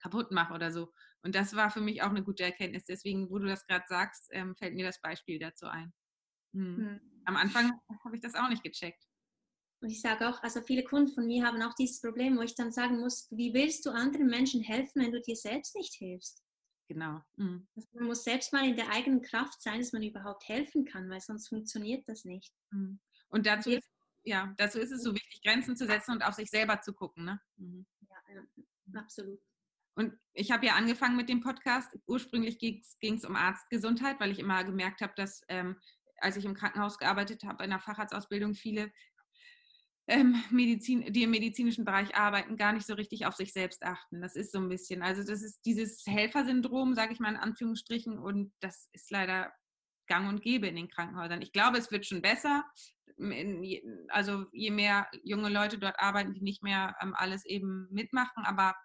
kaputt 0.00 0.30
mache 0.30 0.54
oder 0.54 0.70
so. 0.70 0.90
Und 1.26 1.34
das 1.34 1.56
war 1.56 1.72
für 1.72 1.80
mich 1.80 2.02
auch 2.02 2.10
eine 2.10 2.22
gute 2.22 2.44
Erkenntnis. 2.44 2.84
Deswegen, 2.84 3.28
wo 3.30 3.40
du 3.40 3.48
das 3.48 3.66
gerade 3.66 3.84
sagst, 3.88 4.28
ähm, 4.30 4.54
fällt 4.54 4.74
mir 4.74 4.86
das 4.86 5.00
Beispiel 5.00 5.40
dazu 5.40 5.66
ein. 5.66 5.92
Hm. 6.54 6.76
Hm. 6.76 7.00
Am 7.24 7.34
Anfang 7.34 7.72
habe 8.04 8.14
ich 8.14 8.22
das 8.22 8.36
auch 8.36 8.48
nicht 8.48 8.62
gecheckt. 8.62 9.02
Und 9.80 9.90
ich 9.90 10.00
sage 10.00 10.28
auch, 10.28 10.40
also 10.44 10.62
viele 10.62 10.84
Kunden 10.84 11.12
von 11.12 11.26
mir 11.26 11.44
haben 11.44 11.60
auch 11.62 11.74
dieses 11.74 12.00
Problem, 12.00 12.36
wo 12.36 12.42
ich 12.42 12.54
dann 12.54 12.70
sagen 12.70 13.00
muss, 13.00 13.26
wie 13.32 13.52
willst 13.52 13.84
du 13.84 13.90
anderen 13.90 14.28
Menschen 14.28 14.62
helfen, 14.62 15.02
wenn 15.02 15.10
du 15.10 15.20
dir 15.20 15.34
selbst 15.34 15.74
nicht 15.74 15.94
hilfst? 15.94 16.44
Genau. 16.86 17.20
Mhm. 17.34 17.66
Also 17.74 17.88
man 17.94 18.06
muss 18.06 18.22
selbst 18.22 18.52
mal 18.52 18.64
in 18.64 18.76
der 18.76 18.88
eigenen 18.92 19.20
Kraft 19.20 19.60
sein, 19.60 19.80
dass 19.80 19.92
man 19.92 20.04
überhaupt 20.04 20.46
helfen 20.48 20.84
kann, 20.84 21.10
weil 21.10 21.20
sonst 21.20 21.48
funktioniert 21.48 22.08
das 22.08 22.24
nicht. 22.24 22.54
Mhm. 22.70 23.00
Und 23.30 23.46
dazu 23.46 23.70
ist, 23.70 23.90
ja, 24.22 24.54
dazu 24.58 24.78
ist 24.78 24.92
es 24.92 25.02
so 25.02 25.12
wichtig, 25.12 25.42
Grenzen 25.42 25.76
zu 25.76 25.86
setzen 25.86 26.12
und 26.12 26.22
auf 26.22 26.34
sich 26.34 26.50
selber 26.50 26.80
zu 26.82 26.92
gucken. 26.92 27.24
Ne? 27.24 27.40
Mhm. 27.56 27.84
Ja, 28.08 28.34
ja, 28.36 29.00
absolut. 29.00 29.40
Und 29.96 30.14
ich 30.34 30.50
habe 30.50 30.66
ja 30.66 30.74
angefangen 30.74 31.16
mit 31.16 31.28
dem 31.28 31.40
Podcast. 31.40 31.98
Ursprünglich 32.06 32.58
ging 32.58 33.14
es 33.14 33.24
um 33.24 33.34
Arztgesundheit, 33.34 34.20
weil 34.20 34.30
ich 34.30 34.38
immer 34.38 34.62
gemerkt 34.62 35.00
habe, 35.00 35.14
dass 35.16 35.42
ähm, 35.48 35.76
als 36.18 36.36
ich 36.36 36.44
im 36.44 36.54
Krankenhaus 36.54 36.98
gearbeitet 36.98 37.44
habe, 37.44 37.64
in 37.64 37.70
der 37.70 37.80
Facharztausbildung, 37.80 38.54
viele 38.54 38.92
ähm, 40.06 40.42
Medizin, 40.50 41.12
die 41.12 41.24
im 41.24 41.30
medizinischen 41.30 41.84
Bereich 41.84 42.14
arbeiten, 42.14 42.56
gar 42.56 42.72
nicht 42.72 42.86
so 42.86 42.94
richtig 42.94 43.26
auf 43.26 43.34
sich 43.34 43.52
selbst 43.52 43.82
achten. 43.82 44.20
Das 44.20 44.36
ist 44.36 44.52
so 44.52 44.58
ein 44.58 44.68
bisschen, 44.68 45.02
also 45.02 45.24
das 45.24 45.42
ist 45.42 45.60
dieses 45.64 46.04
Helfersyndrom, 46.06 46.94
sage 46.94 47.12
ich 47.12 47.18
mal 47.18 47.30
in 47.30 47.40
Anführungsstrichen, 47.40 48.18
und 48.18 48.52
das 48.60 48.88
ist 48.92 49.10
leider 49.10 49.52
gang 50.06 50.28
und 50.28 50.42
gäbe 50.42 50.68
in 50.68 50.76
den 50.76 50.88
Krankenhäusern. 50.88 51.42
Ich 51.42 51.52
glaube, 51.52 51.78
es 51.78 51.90
wird 51.90 52.06
schon 52.06 52.22
besser. 52.22 52.64
Also 54.08 54.46
je 54.52 54.70
mehr 54.70 55.08
junge 55.24 55.48
Leute 55.48 55.78
dort 55.78 55.98
arbeiten, 55.98 56.34
die 56.34 56.42
nicht 56.42 56.62
mehr 56.62 56.94
ähm, 57.00 57.14
alles 57.16 57.44
eben 57.44 57.88
mitmachen, 57.90 58.44
aber 58.44 58.76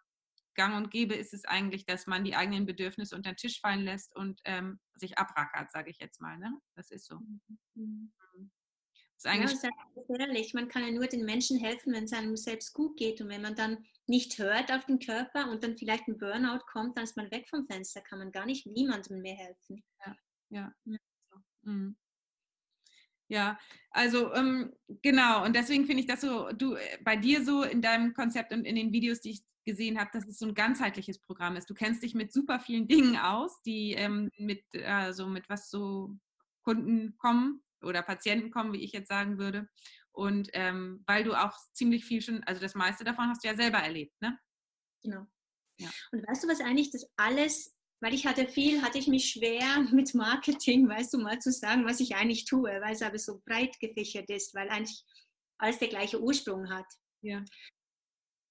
gang 0.55 0.75
und 0.75 0.91
gäbe 0.91 1.15
ist 1.15 1.33
es 1.33 1.45
eigentlich, 1.45 1.85
dass 1.85 2.07
man 2.07 2.23
die 2.23 2.35
eigenen 2.35 2.65
Bedürfnisse 2.65 3.15
unter 3.15 3.31
den 3.31 3.37
Tisch 3.37 3.59
fallen 3.59 3.83
lässt 3.83 4.15
und 4.15 4.39
ähm, 4.45 4.79
sich 4.95 5.17
abrackert, 5.17 5.71
sage 5.71 5.89
ich 5.89 5.99
jetzt 5.99 6.21
mal. 6.21 6.37
Ne? 6.37 6.53
Das 6.75 6.91
ist 6.91 7.05
so. 7.05 7.19
Mhm. 7.75 8.11
Das 9.23 9.25
ist 9.25 9.25
eigentlich 9.27 9.61
ja, 9.61 9.69
ist 9.95 10.19
ehrlich. 10.19 10.53
Man 10.53 10.67
kann 10.67 10.83
ja 10.83 10.91
nur 10.91 11.05
den 11.05 11.25
Menschen 11.25 11.59
helfen, 11.59 11.93
wenn 11.93 12.05
es 12.05 12.13
einem 12.13 12.35
selbst 12.35 12.73
gut 12.73 12.97
geht. 12.97 13.21
Und 13.21 13.29
wenn 13.29 13.43
man 13.43 13.55
dann 13.55 13.85
nicht 14.07 14.37
hört 14.39 14.71
auf 14.71 14.85
den 14.85 14.99
Körper 14.99 15.49
und 15.51 15.63
dann 15.63 15.77
vielleicht 15.77 16.07
ein 16.07 16.17
Burnout 16.17 16.65
kommt, 16.65 16.97
dann 16.97 17.03
ist 17.03 17.17
man 17.17 17.29
weg 17.29 17.47
vom 17.47 17.65
Fenster, 17.67 18.01
kann 18.01 18.19
man 18.19 18.31
gar 18.31 18.45
nicht 18.45 18.65
niemandem 18.65 19.21
mehr 19.21 19.35
helfen. 19.35 19.83
Ja, 20.05 20.15
ja. 20.49 20.73
ja. 20.85 20.97
Mhm. 21.61 21.95
Ja, 23.31 23.57
also 23.91 24.33
ähm, 24.33 24.73
genau, 25.01 25.45
und 25.45 25.55
deswegen 25.55 25.85
finde 25.85 26.01
ich 26.01 26.07
das 26.07 26.19
so, 26.19 26.51
du 26.51 26.75
äh, 26.75 26.97
bei 27.01 27.15
dir 27.15 27.45
so 27.45 27.63
in 27.63 27.81
deinem 27.81 28.13
Konzept 28.13 28.51
und 28.51 28.65
in 28.65 28.75
den 28.75 28.91
Videos, 28.91 29.21
die 29.21 29.31
ich 29.31 29.43
gesehen 29.65 29.99
habe, 29.99 30.09
dass 30.13 30.27
es 30.27 30.39
so 30.39 30.45
ein 30.45 30.53
ganzheitliches 30.53 31.19
Programm 31.19 31.55
ist. 31.55 31.69
Du 31.69 31.73
kennst 31.73 32.03
dich 32.03 32.15
mit 32.15 32.33
super 32.33 32.59
vielen 32.59 32.87
Dingen 32.87 33.17
aus, 33.17 33.61
die 33.63 33.93
ähm, 33.93 34.29
mit, 34.37 34.63
also 34.85 35.27
mit 35.27 35.49
was 35.49 35.69
so 35.69 36.15
Kunden 36.63 37.17
kommen 37.17 37.63
oder 37.81 38.01
Patienten 38.01 38.51
kommen, 38.51 38.73
wie 38.73 38.83
ich 38.83 38.91
jetzt 38.91 39.09
sagen 39.09 39.37
würde. 39.37 39.67
Und 40.11 40.49
ähm, 40.53 41.03
weil 41.07 41.23
du 41.23 41.33
auch 41.33 41.57
ziemlich 41.73 42.05
viel 42.05 42.21
schon, 42.21 42.43
also 42.43 42.61
das 42.61 42.75
meiste 42.75 43.03
davon 43.03 43.29
hast 43.29 43.43
du 43.43 43.47
ja 43.47 43.55
selber 43.55 43.77
erlebt, 43.77 44.13
ne? 44.21 44.37
Genau. 45.01 45.25
Ja. 45.79 45.89
Und 46.11 46.27
weißt 46.27 46.43
du, 46.43 46.47
was 46.47 46.59
eigentlich 46.59 46.91
das 46.91 47.09
alles, 47.15 47.75
weil 48.01 48.13
ich 48.13 48.25
hatte 48.25 48.47
viel, 48.47 48.81
hatte 48.81 48.97
ich 48.97 49.07
mich 49.07 49.29
schwer 49.31 49.79
mit 49.91 50.13
Marketing, 50.13 50.87
weißt 50.87 51.13
du, 51.13 51.19
mal 51.19 51.39
zu 51.39 51.51
sagen, 51.51 51.85
was 51.85 51.99
ich 51.99 52.15
eigentlich 52.15 52.45
tue, 52.45 52.69
weil 52.69 52.93
es 52.93 53.01
aber 53.01 53.17
so 53.17 53.41
breit 53.45 53.79
gefächert 53.79 54.29
ist, 54.29 54.53
weil 54.53 54.69
eigentlich 54.69 55.03
alles 55.59 55.79
der 55.79 55.87
gleiche 55.87 56.21
Ursprung 56.21 56.69
hat. 56.69 56.87
Ja 57.21 57.43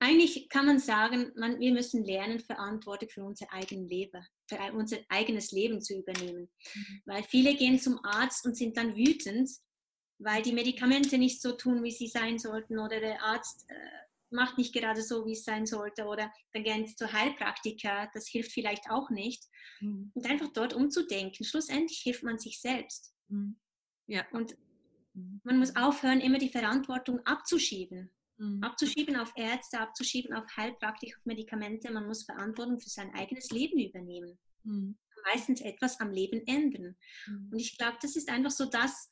eigentlich 0.00 0.48
kann 0.48 0.66
man 0.66 0.78
sagen, 0.78 1.30
man, 1.36 1.60
wir 1.60 1.72
müssen 1.72 2.04
lernen, 2.04 2.40
Verantwortung 2.40 3.10
für 3.10 3.22
unser 3.22 3.52
eigenes 3.52 3.90
Leben, 3.90 4.26
für 4.48 4.58
unser 4.72 4.96
eigenes 5.08 5.52
Leben 5.52 5.80
zu 5.82 5.98
übernehmen. 5.98 6.50
Mhm. 6.74 7.02
Weil 7.04 7.22
viele 7.24 7.54
gehen 7.54 7.78
zum 7.78 8.02
Arzt 8.02 8.46
und 8.46 8.56
sind 8.56 8.76
dann 8.76 8.96
wütend, 8.96 9.50
weil 10.18 10.42
die 10.42 10.52
Medikamente 10.52 11.18
nicht 11.18 11.42
so 11.42 11.52
tun, 11.52 11.82
wie 11.84 11.90
sie 11.90 12.08
sein 12.08 12.38
sollten 12.38 12.78
oder 12.78 12.98
der 12.98 13.22
Arzt 13.22 13.66
äh, 13.68 13.74
macht 14.30 14.58
nicht 14.58 14.72
gerade 14.72 15.02
so, 15.02 15.26
wie 15.26 15.32
es 15.32 15.44
sein 15.44 15.66
sollte 15.66 16.06
oder 16.06 16.32
dann 16.52 16.64
gehen 16.64 16.86
sie 16.86 16.94
zur 16.94 17.12
Heilpraktiker, 17.12 18.08
das 18.14 18.28
hilft 18.28 18.52
vielleicht 18.52 18.90
auch 18.90 19.10
nicht. 19.10 19.44
Mhm. 19.80 20.12
Und 20.14 20.26
einfach 20.26 20.52
dort 20.52 20.72
umzudenken. 20.72 21.44
Schlussendlich 21.44 22.00
hilft 22.00 22.22
man 22.22 22.38
sich 22.38 22.60
selbst. 22.60 23.14
Mhm. 23.28 23.60
Ja. 24.06 24.24
Und 24.32 24.56
mhm. 25.14 25.40
man 25.44 25.58
muss 25.58 25.76
aufhören, 25.76 26.20
immer 26.20 26.38
die 26.38 26.48
Verantwortung 26.48 27.20
abzuschieben. 27.26 28.10
Mhm. 28.40 28.62
Abzuschieben 28.62 29.16
auf 29.16 29.32
Ärzte, 29.36 29.78
abzuschieben 29.78 30.34
auf 30.34 30.44
Heilpraktik, 30.56 31.14
auf 31.16 31.26
Medikamente. 31.26 31.92
Man 31.92 32.06
muss 32.06 32.24
Verantwortung 32.24 32.80
für 32.80 32.88
sein 32.88 33.14
eigenes 33.14 33.50
Leben 33.50 33.78
übernehmen. 33.78 34.38
Mhm. 34.64 34.98
Meistens 35.26 35.60
etwas 35.60 36.00
am 36.00 36.10
Leben 36.10 36.40
ändern. 36.46 36.96
Mhm. 37.26 37.50
Und 37.52 37.58
ich 37.58 37.76
glaube, 37.76 37.98
das 38.00 38.16
ist 38.16 38.30
einfach 38.30 38.50
so 38.50 38.64
das, 38.64 39.10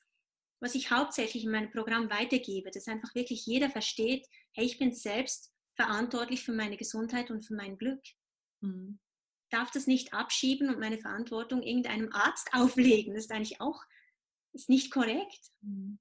was 0.60 0.74
ich 0.74 0.90
hauptsächlich 0.90 1.44
in 1.44 1.50
meinem 1.50 1.70
Programm 1.70 2.08
weitergebe, 2.10 2.70
dass 2.70 2.88
einfach 2.88 3.14
wirklich 3.14 3.44
jeder 3.44 3.68
versteht, 3.68 4.26
hey, 4.54 4.64
ich 4.64 4.78
bin 4.78 4.92
selbst 4.92 5.52
verantwortlich 5.76 6.42
für 6.42 6.52
meine 6.52 6.78
Gesundheit 6.78 7.30
und 7.30 7.44
für 7.44 7.54
mein 7.54 7.76
Glück. 7.76 8.00
Mhm. 8.62 8.98
Darf 9.50 9.70
das 9.70 9.86
nicht 9.86 10.14
abschieben 10.14 10.70
und 10.70 10.80
meine 10.80 10.98
Verantwortung 10.98 11.62
irgendeinem 11.62 12.10
Arzt 12.12 12.48
auflegen. 12.54 13.14
Das 13.14 13.24
ist 13.24 13.30
eigentlich 13.32 13.60
auch 13.60 13.84
ist 14.54 14.70
nicht 14.70 14.90
korrekt. 14.90 15.50
Mhm. 15.60 15.98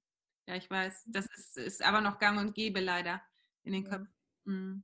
Ja, 0.48 0.56
ich 0.56 0.70
weiß. 0.70 1.04
Das 1.08 1.26
ist, 1.36 1.58
ist 1.58 1.84
aber 1.84 2.00
noch 2.00 2.18
gang 2.18 2.40
und 2.40 2.54
gäbe 2.54 2.80
leider 2.80 3.20
in 3.64 3.74
den 3.74 3.84
Köpfen. 3.84 4.08
Mhm. 4.44 4.82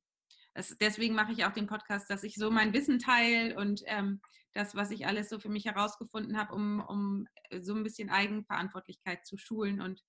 Das, 0.52 0.76
deswegen 0.78 1.14
mache 1.14 1.32
ich 1.32 1.46
auch 1.46 1.52
den 1.52 1.66
Podcast, 1.66 2.10
dass 2.10 2.22
ich 2.22 2.34
so 2.34 2.50
mein 2.50 2.74
Wissen 2.74 2.98
teile 2.98 3.56
und 3.56 3.80
ähm, 3.86 4.20
das, 4.52 4.74
was 4.74 4.90
ich 4.90 5.06
alles 5.06 5.30
so 5.30 5.40
für 5.40 5.48
mich 5.48 5.64
herausgefunden 5.64 6.36
habe, 6.36 6.54
um, 6.54 6.80
um 6.86 7.26
so 7.62 7.74
ein 7.74 7.82
bisschen 7.82 8.10
Eigenverantwortlichkeit 8.10 9.24
zu 9.24 9.38
schulen 9.38 9.80
und 9.80 10.04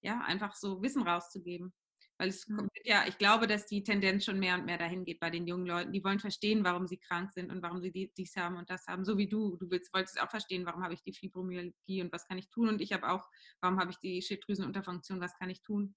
ja, 0.00 0.20
einfach 0.20 0.54
so 0.54 0.80
Wissen 0.80 1.02
rauszugeben. 1.02 1.72
Weil 2.20 2.28
es 2.28 2.46
mhm. 2.46 2.56
kommt, 2.58 2.70
ja, 2.84 3.04
ich 3.08 3.16
glaube, 3.16 3.46
dass 3.46 3.64
die 3.64 3.82
Tendenz 3.82 4.26
schon 4.26 4.38
mehr 4.38 4.54
und 4.54 4.66
mehr 4.66 4.76
dahin 4.76 5.06
geht 5.06 5.20
bei 5.20 5.30
den 5.30 5.46
jungen 5.46 5.64
Leuten. 5.64 5.90
Die 5.90 6.04
wollen 6.04 6.18
verstehen, 6.18 6.62
warum 6.64 6.86
sie 6.86 6.98
krank 6.98 7.32
sind 7.32 7.50
und 7.50 7.62
warum 7.62 7.80
sie 7.80 7.90
dies 7.90 8.36
haben 8.36 8.56
und 8.56 8.68
das 8.68 8.86
haben. 8.86 9.06
So 9.06 9.16
wie 9.16 9.26
du. 9.26 9.56
Du 9.56 9.70
willst, 9.70 9.94
wolltest 9.94 10.20
auch 10.20 10.28
verstehen, 10.28 10.66
warum 10.66 10.84
habe 10.84 10.92
ich 10.92 11.02
die 11.02 11.14
Fibromyalgie 11.14 12.02
und 12.02 12.12
was 12.12 12.28
kann 12.28 12.36
ich 12.36 12.50
tun. 12.50 12.68
Und 12.68 12.82
ich 12.82 12.92
habe 12.92 13.10
auch, 13.10 13.26
warum 13.62 13.80
habe 13.80 13.90
ich 13.90 13.96
die 14.00 14.20
Schilddrüsenunterfunktion, 14.20 15.18
was 15.18 15.34
kann 15.38 15.48
ich 15.48 15.62
tun. 15.62 15.94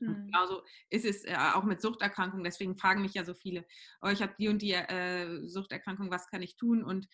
Mhm. 0.00 0.24
Genauso 0.24 0.62
ist 0.88 1.04
es 1.04 1.22
äh, 1.24 1.36
auch 1.36 1.64
mit 1.64 1.82
Suchterkrankungen. 1.82 2.44
Deswegen 2.44 2.78
fragen 2.78 3.02
mich 3.02 3.12
ja 3.12 3.26
so 3.26 3.34
viele, 3.34 3.66
oh, 4.00 4.08
ich 4.08 4.22
habe 4.22 4.34
die 4.38 4.48
und 4.48 4.62
die 4.62 4.72
äh, 4.72 5.46
Suchterkrankung, 5.46 6.10
was 6.10 6.28
kann 6.28 6.40
ich 6.40 6.56
tun? 6.56 6.82
Und 6.82 7.08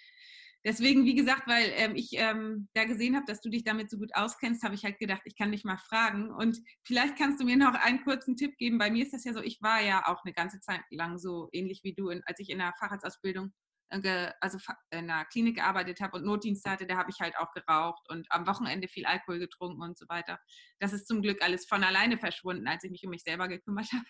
deswegen, 0.65 1.05
wie 1.05 1.15
gesagt, 1.15 1.47
weil 1.47 1.73
ähm, 1.75 1.97
ich 1.97 2.11
ähm, 2.13 2.69
da 2.75 2.85
gesehen 2.85 3.17
habe, 3.17 3.27
dass 3.27 3.41
du 3.41 3.51
dich 3.51 3.65
damit 3.65 3.91
so 3.91 3.99
gut 3.99 4.15
auskennst, 4.15 4.63
habe 4.63 4.75
ich 4.75 4.85
halt 4.85 4.99
gedacht, 4.99 5.23
ich 5.25 5.37
kann 5.37 5.53
dich 5.53 5.65
mal 5.65 5.79
fragen. 5.79 6.31
Und 6.31 6.59
vielleicht 6.85 7.17
kannst 7.17 7.41
du 7.41 7.45
mir 7.45 7.57
noch 7.57 7.75
einen 7.75 8.05
kurzen 8.05 8.37
Tipp 8.37 8.57
geben. 8.59 8.79
Bei 8.79 8.91
mir 8.91 9.05
ist 9.05 9.13
das 9.13 9.25
ja 9.25 9.33
so, 9.33 9.41
ich 9.41 9.61
war 9.63 9.81
ja 9.83 10.07
auch 10.07 10.25
eine 10.25 10.33
ganze 10.33 10.61
Zeit 10.61 10.81
lang 10.91 11.19
so 11.19 11.49
ähnlich 11.53 11.81
wie 11.85 11.95
du, 11.95 12.09
als 12.09 12.39
ich 12.39 12.51
in 12.51 12.59
der 12.59 12.75
Facharztausbildung 12.79 13.53
äh, 13.91 14.31
also 14.41 14.59
in 14.91 15.11
einer 15.11 15.25
Klinik 15.27 15.57
gearbeitet 15.57 16.01
habe 16.01 16.19
und 16.19 16.25
Notdienst 16.25 16.67
hatte, 16.69 16.87
da 16.87 16.97
habe 16.97 17.11
ich 17.11 17.21
halt 17.21 17.37
auch 17.39 17.53
geraucht 17.53 18.09
und 18.11 18.27
am 18.31 18.47
Wochenende 18.47 18.89
viel 18.89 19.07
Alkohol 19.07 19.39
getrunken 19.39 19.83
und 19.83 19.99
so 19.99 20.07
weiter. 20.09 20.39
Das 20.79 20.93
ist 20.93 21.07
zum 21.07 21.23
Glück 21.23 21.43
alles 21.43 21.67
von 21.67 21.83
alleine 21.85 22.19
verschwunden, 22.19 22.67
als 22.69 22.85
ich 22.85 22.91
mich 22.91 23.05
um 23.05 23.11
mich 23.11 23.23
selber 23.23 23.49
gekümmert 23.49 23.91
habe. 23.93 24.05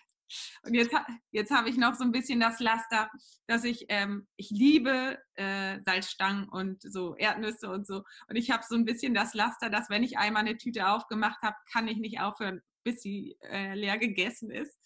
Und 0.63 0.73
jetzt, 0.73 0.91
jetzt 1.31 1.51
habe 1.51 1.69
ich 1.69 1.77
noch 1.77 1.95
so 1.95 2.03
ein 2.03 2.11
bisschen 2.11 2.39
das 2.39 2.59
Laster, 2.59 3.09
dass 3.47 3.63
ich, 3.63 3.85
ähm, 3.89 4.27
ich 4.35 4.49
liebe 4.49 5.17
äh, 5.35 5.79
Salzstangen 5.85 6.49
und 6.49 6.81
so 6.81 7.15
Erdnüsse 7.15 7.69
und 7.69 7.85
so. 7.85 8.03
Und 8.27 8.35
ich 8.35 8.51
habe 8.51 8.63
so 8.67 8.75
ein 8.75 8.85
bisschen 8.85 9.13
das 9.13 9.33
Laster, 9.33 9.69
dass 9.69 9.89
wenn 9.89 10.03
ich 10.03 10.17
einmal 10.17 10.41
eine 10.41 10.57
Tüte 10.57 10.87
aufgemacht 10.87 11.41
habe, 11.41 11.55
kann 11.71 11.87
ich 11.87 11.97
nicht 11.97 12.19
aufhören, 12.19 12.61
bis 12.83 13.01
sie 13.01 13.37
äh, 13.41 13.73
leer 13.73 13.97
gegessen 13.97 14.51
ist. 14.51 14.77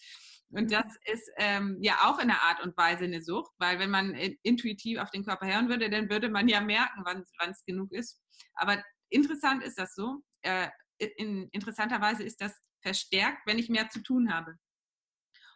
Und 0.50 0.72
das 0.72 0.86
ist 1.12 1.32
ähm, 1.38 1.80
ja 1.82 1.96
auch 2.04 2.20
in 2.20 2.30
einer 2.30 2.42
Art 2.44 2.62
und 2.62 2.78
Weise 2.78 3.06
eine 3.06 3.24
Sucht, 3.24 3.52
weil 3.58 3.80
wenn 3.80 3.90
man 3.90 4.14
intuitiv 4.44 5.00
auf 5.00 5.10
den 5.10 5.26
Körper 5.26 5.48
hören 5.48 5.68
würde, 5.68 5.90
dann 5.90 6.10
würde 6.10 6.30
man 6.30 6.48
ja 6.48 6.62
merken, 6.62 7.04
wann 7.06 7.50
es 7.50 7.66
genug 7.66 7.92
ist. 7.92 8.22
Aber 8.54 8.84
interessant 9.10 9.64
ist 9.64 9.80
das 9.80 9.96
so. 9.96 10.20
Äh, 10.42 10.70
in, 11.18 11.50
interessanterweise 11.50 12.24
ist 12.24 12.40
das 12.40 12.54
verstärkt, 12.82 13.40
wenn 13.46 13.58
ich 13.58 13.70
mehr 13.70 13.90
zu 13.90 14.04
tun 14.04 14.32
habe. 14.32 14.58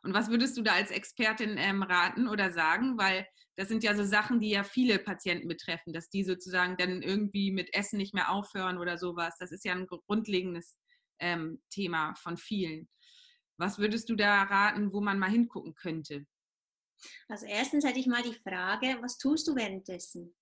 Und 0.04 0.14
was 0.14 0.30
würdest 0.30 0.58
du 0.58 0.62
da 0.62 0.74
als 0.74 0.92
Expertin 0.92 1.58
ähm, 1.58 1.84
raten 1.84 2.28
oder 2.28 2.52
sagen? 2.52 2.98
Weil 2.98 3.28
das 3.56 3.68
sind 3.68 3.84
ja 3.84 3.96
so 3.96 4.04
Sachen, 4.04 4.40
die 4.40 4.50
ja 4.50 4.64
viele 4.64 5.00
Patienten 5.00 5.48
betreffen, 5.48 5.94
dass 5.94 6.10
die 6.10 6.24
sozusagen 6.24 6.78
dann 6.78 7.02
irgendwie 7.02 7.52
mit 7.52 7.74
Essen 7.74 7.98
nicht 7.98 8.14
mehr 8.14 8.32
aufhören 8.32 8.78
oder 8.78 8.98
sowas. 8.98 9.36
Das 9.40 9.52
ist 9.52 9.66
ja 9.66 9.74
ein 9.74 9.88
grundlegendes 9.88 10.78
ähm, 11.20 11.62
Thema 11.70 12.14
von 12.16 12.38
vielen. 12.38 12.88
Was 13.58 13.80
würdest 13.80 14.10
du 14.10 14.16
da 14.16 14.44
raten, 14.44 14.94
wo 14.94 15.02
man 15.02 15.18
mal 15.18 15.32
hingucken 15.32 15.74
könnte? 15.74 16.26
Also 17.28 17.46
erstens 17.46 17.86
hätte 17.86 18.00
ich 18.00 18.08
mal 18.08 18.24
die 18.24 18.34
Frage, 18.34 18.98
was 19.02 19.18
tust 19.18 19.48
du 19.48 19.56
währenddessen? 19.56 20.36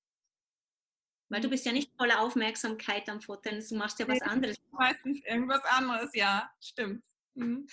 Weil 1.29 1.41
du 1.41 1.49
bist 1.49 1.65
ja 1.65 1.71
nicht 1.71 1.91
voller 1.97 2.21
Aufmerksamkeit 2.21 3.09
am 3.09 3.19
Futtern, 3.19 3.63
du 3.67 3.75
machst 3.75 3.99
ja 3.99 4.07
was 4.07 4.21
anderes. 4.21 4.57
Meistens 4.71 5.21
irgendwas 5.25 5.63
anderes, 5.65 6.13
ja, 6.13 6.49
stimmt. 6.61 7.03
Mhm. 7.33 7.67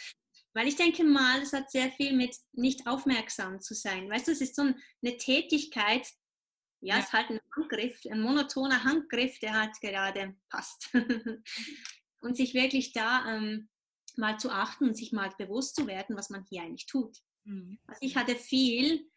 Weil 0.55 0.69
ich 0.69 0.77
denke 0.77 1.05
mal, 1.05 1.41
es 1.41 1.53
hat 1.53 1.71
sehr 1.71 1.91
viel 1.91 2.15
mit 2.15 2.37
nicht 2.53 2.87
aufmerksam 2.87 3.61
zu 3.61 3.75
sein. 3.75 4.11
Weißt 4.11 4.29
du, 4.29 4.33
es 4.33 4.41
ist 4.41 4.57
so 4.57 4.63
eine 4.63 5.17
Tätigkeit, 5.17 6.07
ja, 6.81 6.97
ja. 6.97 7.01
es 7.01 7.07
ist 7.07 7.13
halt 7.13 7.31
ein 7.31 7.41
Handgriff, 7.57 7.99
ein 8.11 8.21
monotoner 8.21 8.85
Handgriff, 8.85 9.39
der 9.39 9.55
halt 9.59 9.81
gerade 9.81 10.37
passt. 10.51 10.91
und 12.21 12.37
sich 12.37 12.55
wirklich 12.55 12.93
da 12.93 13.35
ähm, 13.35 13.69
mal 14.17 14.39
zu 14.39 14.51
achten 14.51 14.89
und 14.89 14.97
sich 14.97 15.13
mal 15.13 15.33
bewusst 15.39 15.77
zu 15.77 15.87
werden, 15.87 16.17
was 16.17 16.29
man 16.29 16.45
hier 16.49 16.63
eigentlich 16.63 16.87
tut. 16.87 17.17
Mhm. 17.45 17.79
Also 17.87 17.99
ich 18.03 18.17
hatte 18.17 18.37
viel, 18.37 19.09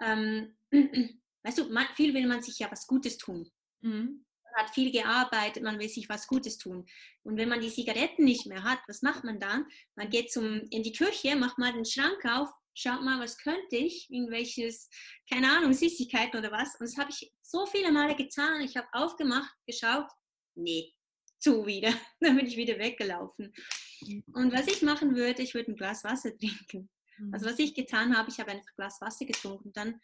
ähm, 0.00 0.56
weißt 1.42 1.58
du, 1.58 1.78
viel 1.94 2.14
will 2.14 2.26
man 2.26 2.42
sich 2.42 2.58
ja 2.58 2.70
was 2.70 2.86
Gutes 2.86 3.16
tun. 3.16 3.50
Mhm 3.80 4.24
hat 4.54 4.70
viel 4.70 4.90
gearbeitet, 4.90 5.62
man 5.62 5.78
will 5.78 5.88
sich 5.88 6.08
was 6.08 6.26
Gutes 6.26 6.58
tun. 6.58 6.86
Und 7.22 7.36
wenn 7.36 7.48
man 7.48 7.60
die 7.60 7.70
Zigaretten 7.70 8.24
nicht 8.24 8.46
mehr 8.46 8.62
hat, 8.62 8.80
was 8.86 9.02
macht 9.02 9.24
man 9.24 9.40
dann? 9.40 9.66
Man 9.96 10.10
geht 10.10 10.32
zum, 10.32 10.62
in 10.70 10.82
die 10.82 10.92
Küche, 10.92 11.36
macht 11.36 11.58
mal 11.58 11.72
den 11.72 11.84
Schrank 11.84 12.24
auf, 12.24 12.48
schaut 12.74 13.02
mal, 13.02 13.20
was 13.20 13.38
könnte 13.38 13.76
ich, 13.76 14.08
irgendwelches, 14.10 14.88
keine 15.30 15.50
Ahnung, 15.50 15.72
Süßigkeiten 15.72 16.38
oder 16.38 16.50
was. 16.52 16.74
Und 16.78 16.88
das 16.88 16.96
habe 16.96 17.10
ich 17.10 17.32
so 17.42 17.66
viele 17.66 17.92
Male 17.92 18.14
getan. 18.14 18.62
Ich 18.62 18.76
habe 18.76 18.88
aufgemacht, 18.92 19.54
geschaut, 19.66 20.08
nee, 20.54 20.92
zu 21.38 21.66
wieder. 21.66 21.92
Dann 22.20 22.36
bin 22.36 22.46
ich 22.46 22.56
wieder 22.56 22.78
weggelaufen. 22.78 23.52
Und 24.32 24.52
was 24.52 24.66
ich 24.66 24.82
machen 24.82 25.14
würde, 25.14 25.42
ich 25.42 25.54
würde 25.54 25.72
ein 25.72 25.76
Glas 25.76 26.02
Wasser 26.04 26.36
trinken. 26.36 26.90
Also 27.30 27.46
was 27.46 27.58
ich 27.58 27.74
getan 27.74 28.16
habe, 28.16 28.30
ich 28.30 28.40
habe 28.40 28.50
einfach 28.50 28.66
ein 28.66 28.76
Glas 28.76 29.00
Wasser 29.00 29.26
getrunken 29.26 29.72
dann 29.72 30.00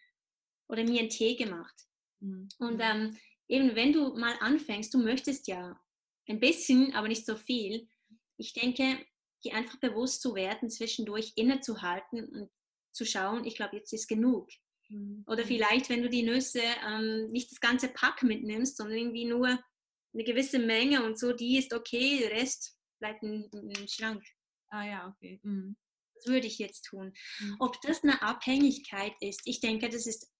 oder 0.68 0.84
mir 0.84 1.00
einen 1.00 1.08
Tee 1.08 1.34
gemacht. 1.34 1.74
Mhm. 2.20 2.48
Und 2.58 2.80
ähm, 2.80 3.16
eben 3.48 3.74
wenn 3.74 3.92
du 3.92 4.14
mal 4.14 4.36
anfängst, 4.40 4.92
du 4.92 4.98
möchtest 4.98 5.48
ja 5.48 5.80
ein 6.28 6.40
bisschen, 6.40 6.94
aber 6.94 7.08
nicht 7.08 7.26
so 7.26 7.36
viel. 7.36 7.88
Ich 8.36 8.52
denke, 8.52 9.04
dir 9.44 9.54
einfach 9.54 9.78
bewusst 9.80 10.22
zu 10.22 10.34
werden, 10.34 10.70
zwischendurch 10.70 11.32
innezuhalten 11.36 12.24
und 12.28 12.50
zu 12.92 13.04
schauen, 13.04 13.44
ich 13.44 13.56
glaube, 13.56 13.76
jetzt 13.76 13.92
ist 13.92 14.08
genug. 14.08 14.48
Mhm. 14.88 15.24
Oder 15.26 15.44
vielleicht, 15.44 15.88
wenn 15.88 16.02
du 16.02 16.08
die 16.08 16.22
Nüsse 16.22 16.62
ähm, 16.86 17.30
nicht 17.30 17.50
das 17.50 17.60
ganze 17.60 17.88
Pack 17.88 18.22
mitnimmst, 18.22 18.76
sondern 18.76 18.98
irgendwie 18.98 19.24
nur 19.24 19.48
eine 19.48 20.24
gewisse 20.24 20.58
Menge 20.58 21.04
und 21.04 21.18
so, 21.18 21.32
die 21.32 21.58
ist 21.58 21.72
okay, 21.72 22.18
der 22.18 22.30
Rest 22.30 22.76
bleibt 22.98 23.22
im, 23.22 23.48
im 23.52 23.88
Schrank. 23.88 24.24
Ah 24.70 24.84
ja, 24.84 25.08
okay. 25.08 25.40
Mhm. 25.42 25.76
Das 26.14 26.26
würde 26.26 26.46
ich 26.46 26.58
jetzt 26.58 26.82
tun. 26.82 27.12
Mhm. 27.38 27.56
Ob 27.60 27.80
das 27.82 28.02
eine 28.02 28.20
Abhängigkeit 28.22 29.12
ist, 29.20 29.42
ich 29.44 29.60
denke, 29.60 29.88
das 29.88 30.06
ist 30.06 30.32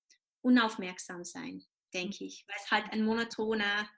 unaufmerksam 0.42 1.24
sein 1.24 1.64
denke 1.92 2.24
ich, 2.24 2.44
weil 2.46 2.56
es 2.58 2.70
halt 2.70 2.92
ein 2.92 3.04
monotoner 3.04 3.88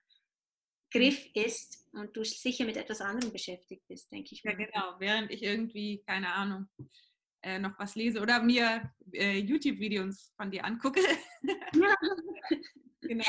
Griff 0.92 1.28
ist 1.34 1.88
und 1.92 2.16
du 2.16 2.24
sicher 2.24 2.64
mit 2.64 2.76
etwas 2.76 3.00
anderem 3.00 3.32
beschäftigt 3.32 3.86
bist, 3.88 4.10
denke 4.10 4.34
ich. 4.34 4.42
Ja, 4.42 4.52
genau, 4.52 4.96
während 4.98 5.30
ich 5.30 5.42
irgendwie, 5.42 6.02
keine 6.06 6.32
Ahnung, 6.32 6.68
äh, 7.42 7.58
noch 7.58 7.78
was 7.78 7.94
lese 7.94 8.20
oder 8.20 8.42
mir 8.42 8.92
äh, 9.12 9.38
YouTube-Videos 9.38 10.32
von 10.36 10.50
dir 10.50 10.64
angucke. 10.64 11.00
Ja. 11.42 11.94
genau. 13.00 13.24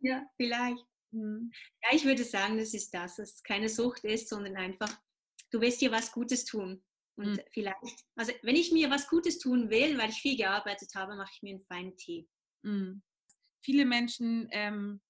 Ja, 0.00 0.24
vielleicht. 0.36 0.84
Mhm. 1.10 1.50
Ja, 1.82 1.88
ich 1.96 2.04
würde 2.04 2.24
sagen, 2.24 2.58
das 2.58 2.74
ist 2.74 2.92
das, 2.92 3.16
dass 3.16 3.34
es 3.36 3.42
keine 3.42 3.68
Sucht 3.68 4.04
ist, 4.04 4.28
sondern 4.28 4.56
einfach, 4.56 4.94
du 5.50 5.60
willst 5.60 5.80
dir 5.80 5.90
was 5.90 6.12
Gutes 6.12 6.44
tun. 6.44 6.84
Und 7.16 7.32
mhm. 7.32 7.40
vielleicht, 7.52 8.04
also 8.14 8.32
wenn 8.42 8.54
ich 8.54 8.70
mir 8.70 8.90
was 8.90 9.08
Gutes 9.08 9.38
tun 9.38 9.70
will, 9.70 9.98
weil 9.98 10.10
ich 10.10 10.20
viel 10.20 10.36
gearbeitet 10.36 10.90
habe, 10.94 11.16
mache 11.16 11.32
ich 11.34 11.42
mir 11.42 11.54
einen 11.54 11.64
feinen 11.64 11.96
Tee. 11.96 12.28
Mhm 12.62 13.02
viele 13.62 13.84
Menschen 13.84 14.48
ähm, 14.52 15.00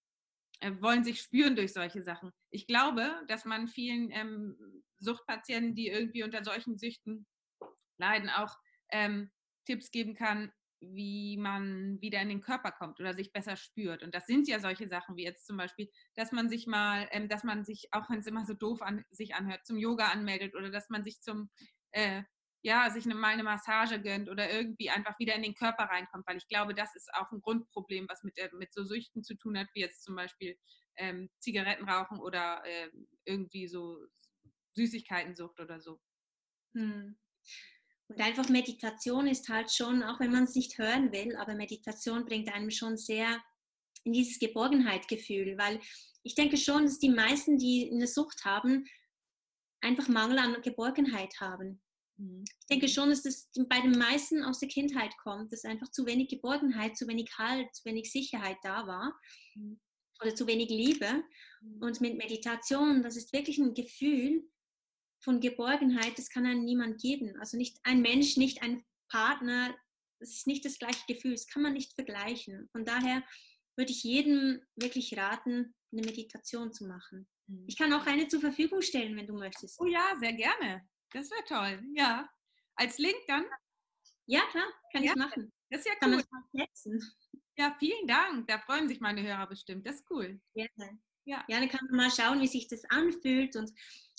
äh, 0.61 0.73
wollen 0.81 1.05
sich 1.05 1.21
spüren 1.21 1.57
durch 1.57 1.73
solche 1.73 2.03
Sachen. 2.03 2.33
Ich 2.51 2.67
glaube, 2.67 3.11
dass 3.29 3.45
man 3.45 3.69
vielen 3.69 4.11
ähm, 4.11 4.83
Suchtpatienten, 4.99 5.75
die 5.75 5.89
irgendwie 5.89 6.25
unter 6.25 6.45
solchen 6.45 6.79
Süchten 6.79 7.27
leiden, 7.99 8.29
auch 8.29 8.57
ähm, 8.91 9.31
Tipps 9.65 9.91
geben 9.91 10.15
kann, 10.15 10.53
wie 10.81 11.37
man 11.37 12.01
wieder 12.01 12.21
in 12.23 12.29
den 12.29 12.41
Körper 12.41 12.73
kommt 12.73 13.01
oder 13.01 13.15
sich 13.15 13.33
besser 13.33 13.57
spürt. 13.57 14.03
Und 14.03 14.15
das 14.15 14.27
sind 14.27 14.49
ja 14.49 14.61
solche 14.61 14.89
Sachen 14.89 15.17
wie 15.17 15.25
jetzt 15.25 15.47
zum 15.47 15.57
Beispiel, 15.57 15.91
dass 16.15 16.33
man 16.33 16.49
sich 16.49 16.67
mal, 16.67 17.09
ähm, 17.11 17.29
dass 17.29 17.45
man 17.45 17.65
sich, 17.65 17.89
auch 17.93 18.09
wenn 18.11 18.21
es 18.21 18.27
immer 18.27 18.47
so 18.47 18.55
doof 18.55 18.83
an, 18.83 19.05
sich 19.11 19.35
anhört, 19.35 19.67
zum 19.67 19.77
Yoga 19.77 20.09
anmeldet 20.09 20.55
oder 20.55 20.71
dass 20.71 20.89
man 20.89 21.03
sich 21.05 21.21
zum 21.21 21.51
äh, 21.93 22.23
ja, 22.63 22.91
sich 22.91 23.05
eine, 23.05 23.15
mal 23.15 23.33
eine 23.33 23.45
Massage 23.45 24.01
gönnt 24.01 24.29
oder 24.29 24.51
irgendwie 24.51 24.91
einfach 24.91 25.19
wieder 25.19 25.35
in 25.35 25.43
den 25.43 25.55
Körper 25.55 25.85
reinkommt, 25.85 26.27
weil 26.27 26.39
ich 26.39 26.49
glaube, 26.49 26.75
das 26.75 26.95
ist 26.97 27.09
auch 27.15 27.31
ein 27.31 27.41
Grundproblem, 27.41 28.07
was 28.09 28.23
mit, 28.25 28.37
der, 28.37 28.53
mit 28.55 28.73
so 28.73 28.85
Süchten 28.85 29.23
zu 29.23 29.37
tun 29.37 29.59
hat, 29.59 29.69
wie 29.75 29.81
jetzt 29.81 30.03
zum 30.03 30.17
Beispiel 30.17 30.57
ähm, 30.97 31.31
Zigaretten 31.39 31.89
rauchen 31.89 32.19
oder 32.19 32.63
äh, 32.65 32.91
irgendwie 33.25 33.69
so 33.69 33.99
Süßigkeitensucht 34.75 35.61
oder 35.61 35.81
so. 35.81 36.01
Hm. 36.75 37.17
Und 38.09 38.21
einfach 38.21 38.49
Meditation 38.49 39.27
ist 39.27 39.49
halt 39.49 39.71
schon, 39.71 40.03
auch 40.03 40.19
wenn 40.19 40.33
man 40.33 40.45
es 40.45 40.55
nicht 40.55 40.79
hören 40.79 41.13
will, 41.13 41.37
aber 41.37 41.55
Meditation 41.55 42.25
bringt 42.25 42.53
einem 42.53 42.71
schon 42.71 42.97
sehr 42.97 43.43
in 44.05 44.13
dieses 44.13 44.39
Geborgenheitgefühl, 44.39 45.59
weil 45.59 45.81
ich 46.23 46.35
denke 46.35 46.57
schon, 46.57 46.85
dass 46.85 46.99
die 46.99 47.11
meisten, 47.11 47.59
die 47.59 47.91
eine 47.93 48.07
Sucht 48.07 48.45
haben, 48.45 48.85
einfach 49.81 50.09
Mangel 50.09 50.39
an 50.39 50.61
Geborgenheit 50.63 51.35
haben. 51.41 51.83
Mhm. 52.19 52.45
Ich 52.61 52.66
denke 52.66 52.89
schon, 52.89 53.11
dass 53.11 53.23
das 53.23 53.49
bei 53.69 53.81
den 53.81 53.99
meisten 53.99 54.43
aus 54.43 54.59
der 54.59 54.69
Kindheit 54.69 55.16
kommt, 55.23 55.53
dass 55.53 55.64
einfach 55.64 55.91
zu 55.91 56.07
wenig 56.07 56.29
Geborgenheit, 56.29 56.97
zu 56.97 57.07
wenig 57.09 57.31
Halt, 57.39 57.75
zu 57.75 57.85
wenig 57.85 58.11
Sicherheit 58.11 58.59
da 58.62 58.87
war 58.87 59.19
mhm. 59.55 59.81
oder 60.21 60.35
zu 60.35 60.47
wenig 60.47 60.69
Liebe. 60.69 61.25
Mhm. 61.61 61.83
Und 61.83 62.01
mit 62.01 62.16
Meditation, 62.16 63.03
das 63.03 63.16
ist 63.16 63.33
wirklich 63.33 63.59
ein 63.59 63.75
Gefühl 63.75 64.43
von 65.23 65.41
Geborgenheit, 65.41 66.19
das 66.19 66.29
kann 66.29 66.47
einem 66.47 66.64
niemand 66.64 67.01
geben. 67.01 67.35
Also 67.41 67.57
nicht 67.57 67.79
ein 67.85 68.03
Mensch, 68.03 68.37
nicht 68.37 68.62
ein 68.62 68.85
Partner, 69.09 69.75
das 70.21 70.31
ist 70.31 70.47
nicht 70.47 70.64
das 70.64 70.79
gleiche 70.79 71.05
Gefühl, 71.07 71.33
das 71.33 71.47
kann 71.47 71.62
man 71.62 71.73
nicht 71.73 71.95
vergleichen. 71.95 72.69
Von 72.73 72.85
daher 72.85 73.23
würde 73.77 73.93
ich 73.93 74.03
jedem 74.03 74.61
wirklich 74.77 75.16
raten, 75.16 75.75
eine 75.93 76.03
Meditation 76.03 76.73
zu 76.73 76.87
machen. 76.87 77.27
Ich 77.66 77.77
kann 77.79 77.93
auch 77.95 78.05
eine 78.07 78.29
zur 78.29 78.41
Verfügung 78.41 78.83
stellen, 78.83 79.16
wenn 79.16 79.27
du 79.27 79.35
möchtest. 79.35 79.81
Oh 79.81 79.87
ja, 79.87 80.14
sehr 80.21 80.35
gerne. 80.35 80.87
Das 81.13 81.31
wäre 81.31 81.45
toll. 81.45 81.83
Ja. 81.95 82.29
Als 82.77 82.99
Link 82.99 83.19
dann? 83.27 83.45
Ja, 84.27 84.43
klar, 84.51 84.67
kann 84.93 85.03
ja. 85.03 85.13
ich 85.13 85.17
machen. 85.17 85.53
Das 85.71 85.81
ist 85.81 85.87
ja 85.87 86.09
cool. 86.09 86.23
Ja, 87.57 87.75
vielen 87.79 88.07
Dank. 88.07 88.47
Da 88.47 88.59
freuen 88.59 88.89
sich 88.89 89.01
meine 89.01 89.23
Hörer 89.23 89.47
bestimmt. 89.47 89.87
Das 89.87 89.97
ist 89.97 90.11
cool. 90.11 90.41
Gerne. 90.55 91.01
Ja. 91.25 91.45
ja, 91.49 91.59
dann 91.59 91.69
kann 91.69 91.87
man 91.91 91.97
mal 91.97 92.11
schauen, 92.11 92.41
wie 92.41 92.47
sich 92.47 92.69
das 92.69 92.85
anfühlt. 92.89 93.57
Und 93.57 93.73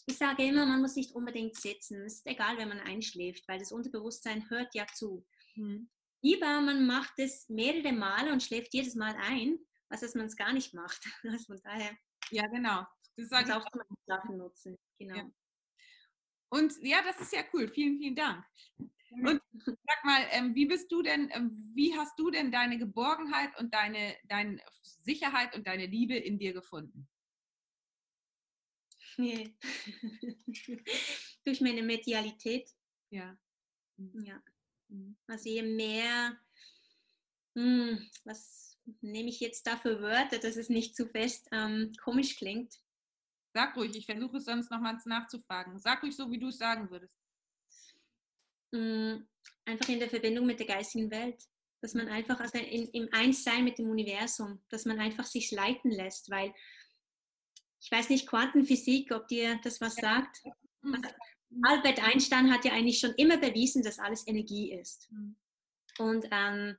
ich 0.06 0.18
sage 0.18 0.46
immer, 0.46 0.66
man 0.66 0.82
muss 0.82 0.96
nicht 0.96 1.16
unbedingt 1.16 1.56
sitzen. 1.56 2.02
Es 2.02 2.16
ist 2.16 2.28
egal, 2.28 2.58
wenn 2.58 2.70
man 2.70 2.80
einschläft, 2.80 3.48
weil 3.48 3.60
das 3.60 3.72
Unterbewusstsein 3.72 4.50
hört 4.50 4.76
ja 4.76 4.86
zu. 4.94 5.26
Hm. 5.54 5.90
Lieber, 6.22 6.60
man 6.62 6.86
macht 6.86 7.14
es 7.18 7.48
mehrere 7.48 7.94
Male 7.94 8.34
und 8.34 8.44
schläft 8.44 8.74
jedes 8.74 8.96
Mal 8.96 9.16
ein, 9.16 9.58
als 9.88 10.02
dass 10.02 10.16
man 10.16 10.26
es 10.26 10.36
gar 10.36 10.54
nicht 10.54 10.74
macht. 10.74 11.02
Also 11.24 11.46
von 11.46 11.62
daher. 11.64 11.98
Ja, 12.32 12.46
genau. 12.48 12.86
Das 13.16 13.30
sage 13.30 13.50
ich 13.50 13.56
auch 13.56 13.66
zum 13.72 13.82
Schlafen 14.04 14.38
nutzen. 14.38 14.78
Genau. 15.00 15.16
Ja. 15.16 15.32
Und 16.50 16.74
ja, 16.82 17.02
das 17.04 17.20
ist 17.22 17.34
ja 17.34 17.44
cool. 17.54 17.68
Vielen, 17.68 17.98
vielen 18.00 18.16
Dank. 18.16 18.44
Und 19.12 19.42
sag 19.66 20.04
mal, 20.06 20.28
ähm, 20.32 20.54
wie 20.56 20.66
bist 20.66 20.92
du 20.92 21.02
denn, 21.02 21.30
ähm, 21.34 21.72
wie 21.74 21.96
hast 21.96 22.18
du 22.20 22.30
denn 22.30 22.52
deine 22.52 22.78
Geborgenheit 22.78 23.58
und 23.60 23.74
deine, 23.74 24.16
deine 24.26 24.62
Sicherheit 24.82 25.56
und 25.56 25.66
deine 25.66 25.88
Liebe 25.88 26.16
in 26.16 26.38
dir 26.38 26.54
gefunden? 26.54 27.08
Nee. 29.18 29.56
Durch 31.44 31.62
meine 31.62 31.84
Medialität. 31.84 32.70
Ja. 33.10 33.38
Mhm. 33.98 34.26
Ja. 34.26 34.42
Also 35.28 35.50
je 35.50 35.64
mehr, 35.64 36.40
hm, 37.56 38.10
was 38.24 38.78
nehme 39.02 39.30
ich 39.30 39.40
jetzt 39.40 39.68
da 39.68 39.78
für 39.78 40.02
Wörter, 40.02 40.40
dass 40.40 40.56
es 40.56 40.70
nicht 40.70 40.96
zu 40.96 41.08
fest 41.08 41.48
ähm, 41.52 41.92
komisch 42.02 42.38
klingt. 42.38 42.80
Sag 43.54 43.76
ruhig, 43.76 43.96
ich 43.96 44.06
versuche 44.06 44.38
es 44.38 44.46
sonst 44.46 44.70
nochmals 44.70 45.06
nachzufragen. 45.06 45.80
Sag 45.80 46.04
ruhig 46.04 46.16
so, 46.16 46.30
wie 46.30 46.40
du 46.40 46.50
es 46.50 46.58
sagen 46.58 46.90
würdest. 46.90 47.18
Mm, 48.72 49.24
einfach 49.66 49.90
in 49.90 50.00
der 50.00 50.10
Verbindung 50.10 50.46
mit 50.46 50.60
der 50.60 50.68
geistigen 50.68 51.10
Welt. 51.10 51.44
Dass 51.82 51.94
man 51.94 52.10
einfach 52.10 52.40
also 52.40 52.58
in, 52.58 52.88
im 52.90 53.10
Einssein 53.14 53.64
mit 53.64 53.80
dem 53.80 53.90
Universum, 53.90 54.62
dass 54.70 54.86
man 54.86 55.00
einfach 55.00 55.26
sich 55.26 55.50
leiten 55.52 55.92
lässt, 55.92 56.30
weil 56.30 56.54
ich 57.82 57.90
weiß 57.90 58.10
nicht, 58.10 58.28
Quantenphysik, 58.28 59.12
ob 59.14 59.28
dir 59.30 59.60
das 59.64 59.80
was 59.80 59.96
sagt. 59.96 60.44
Mhm. 60.82 61.02
Albert 61.64 62.04
Einstein 62.04 62.52
hat 62.52 62.66
ja 62.66 62.74
eigentlich 62.74 63.00
schon 63.00 63.14
immer 63.16 63.38
bewiesen, 63.38 63.82
dass 63.82 63.98
alles 63.98 64.28
Energie 64.28 64.74
ist. 64.74 65.10
Mhm. 65.12 65.38
Und 65.98 66.28
ähm, 66.32 66.78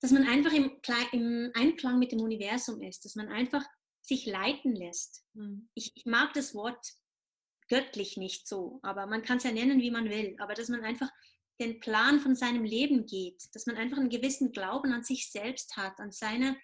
dass 0.00 0.10
man 0.10 0.26
einfach 0.28 0.52
im, 0.52 0.70
im 1.12 1.50
Einklang 1.54 1.98
mit 1.98 2.12
dem 2.12 2.20
Universum 2.20 2.80
ist, 2.82 3.04
dass 3.04 3.16
man 3.16 3.28
einfach 3.28 3.64
sich 4.06 4.26
leiten 4.26 4.74
lässt. 4.74 5.24
Mhm. 5.34 5.68
Ich, 5.74 5.92
ich, 5.96 6.06
mag 6.06 6.32
das 6.34 6.54
Wort 6.54 6.86
göttlich 7.68 8.16
nicht 8.16 8.46
so, 8.46 8.78
aber 8.82 9.06
man 9.06 9.22
kann 9.22 9.38
es 9.38 9.44
ja 9.44 9.52
nennen, 9.52 9.80
wie 9.80 9.90
man 9.90 10.08
will. 10.08 10.36
Aber 10.38 10.54
dass 10.54 10.68
man 10.68 10.84
einfach 10.84 11.10
den 11.58 11.80
Plan 11.80 12.20
von 12.20 12.36
seinem 12.36 12.64
Leben 12.64 13.06
geht, 13.06 13.42
dass 13.54 13.66
man 13.66 13.76
einfach 13.76 13.98
einen 13.98 14.10
gewissen 14.10 14.52
Glauben 14.52 14.92
an 14.92 15.02
sich 15.02 15.30
selbst 15.30 15.76
hat, 15.76 15.98
an 15.98 16.12
seine 16.12 16.56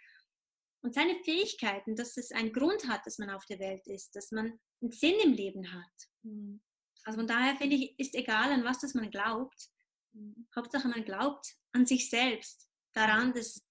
und 0.82 0.94
seine 0.94 1.14
Fähigkeiten, 1.24 1.94
dass 1.94 2.16
es 2.16 2.32
einen 2.32 2.52
Grund 2.52 2.88
hat, 2.88 3.06
dass 3.06 3.18
man 3.18 3.30
auf 3.30 3.46
der 3.46 3.60
Welt 3.60 3.86
ist, 3.86 4.16
dass 4.16 4.32
man 4.32 4.58
einen 4.80 4.90
Sinn 4.90 5.14
im 5.22 5.32
Leben 5.32 5.72
hat. 5.72 6.08
Mhm. 6.22 6.60
Also 7.04 7.18
von 7.18 7.26
daher 7.26 7.56
finde 7.56 7.76
ich, 7.76 7.98
ist 7.98 8.14
egal, 8.14 8.52
an 8.52 8.64
was 8.64 8.80
das 8.80 8.94
man 8.94 9.10
glaubt. 9.10 9.70
Mhm. 10.12 10.48
Hauptsache 10.54 10.88
man 10.88 11.04
glaubt 11.04 11.54
an 11.72 11.86
sich 11.86 12.10
selbst, 12.10 12.68
daran, 12.92 13.32
dass, 13.32 13.64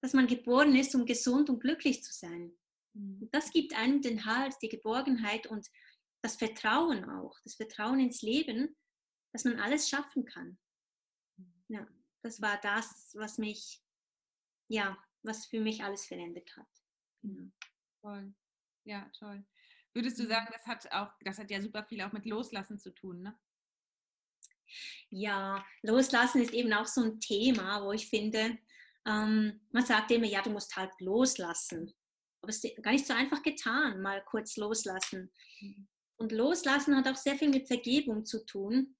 dass 0.00 0.12
man 0.12 0.26
geboren 0.26 0.74
ist, 0.76 0.94
um 0.94 1.06
gesund 1.06 1.48
und 1.48 1.60
glücklich 1.60 2.02
zu 2.02 2.12
sein. 2.12 2.52
Und 2.94 3.30
das 3.32 3.50
gibt 3.50 3.74
einem 3.76 4.02
den 4.02 4.24
Halt, 4.26 4.54
die 4.62 4.68
Geborgenheit 4.68 5.46
und 5.46 5.66
das 6.22 6.36
Vertrauen 6.36 7.08
auch, 7.08 7.38
das 7.44 7.54
Vertrauen 7.54 8.00
ins 8.00 8.22
Leben, 8.22 8.76
dass 9.32 9.44
man 9.44 9.58
alles 9.58 9.88
schaffen 9.88 10.24
kann. 10.24 10.58
Ja, 11.68 11.86
das 12.22 12.40
war 12.40 12.60
das, 12.60 13.12
was 13.14 13.38
mich, 13.38 13.82
ja, 14.68 14.96
was 15.22 15.46
für 15.46 15.60
mich 15.60 15.82
alles 15.82 16.06
verändert 16.06 16.54
hat. 16.56 16.68
Genau. 17.22 17.50
Toll. 18.02 18.34
Ja, 18.84 19.10
toll. 19.18 19.44
Würdest 19.94 20.18
du 20.18 20.24
mhm. 20.24 20.28
sagen, 20.28 20.48
das 20.52 20.66
hat 20.66 20.92
auch, 20.92 21.12
das 21.20 21.38
hat 21.38 21.50
ja 21.50 21.60
super 21.60 21.84
viel 21.84 22.02
auch 22.02 22.12
mit 22.12 22.26
Loslassen 22.26 22.78
zu 22.78 22.94
tun, 22.94 23.22
ne? 23.22 23.38
Ja, 25.10 25.64
Loslassen 25.82 26.40
ist 26.40 26.54
eben 26.54 26.72
auch 26.72 26.86
so 26.86 27.02
ein 27.02 27.20
Thema, 27.20 27.84
wo 27.84 27.92
ich 27.92 28.08
finde, 28.08 28.58
ähm, 29.06 29.60
man 29.70 29.84
sagt 29.84 30.10
immer, 30.10 30.26
ja, 30.26 30.40
du 30.40 30.50
musst 30.50 30.74
halt 30.76 30.98
loslassen. 31.00 31.92
Aber 32.42 32.50
es 32.50 32.62
ist 32.62 32.82
gar 32.82 32.92
nicht 32.92 33.06
so 33.06 33.14
einfach 33.14 33.42
getan, 33.42 34.02
mal 34.02 34.22
kurz 34.24 34.56
loslassen. 34.56 35.32
Mhm. 35.60 35.88
Und 36.16 36.32
loslassen 36.32 36.96
hat 36.96 37.08
auch 37.08 37.16
sehr 37.16 37.36
viel 37.36 37.48
mit 37.48 37.66
Vergebung 37.66 38.24
zu 38.24 38.44
tun, 38.44 38.96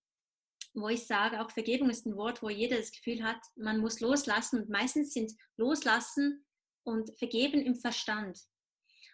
wo 0.74 0.88
ich 0.88 1.06
sage, 1.06 1.40
auch 1.40 1.50
Vergebung 1.50 1.90
ist 1.90 2.06
ein 2.06 2.16
Wort, 2.16 2.42
wo 2.42 2.48
jeder 2.48 2.78
das 2.78 2.92
Gefühl 2.92 3.22
hat, 3.22 3.40
man 3.56 3.80
muss 3.80 4.00
loslassen. 4.00 4.60
Und 4.60 4.70
meistens 4.70 5.12
sind 5.12 5.32
loslassen 5.56 6.46
und 6.84 7.16
vergeben 7.18 7.60
im 7.60 7.76
Verstand. 7.76 8.40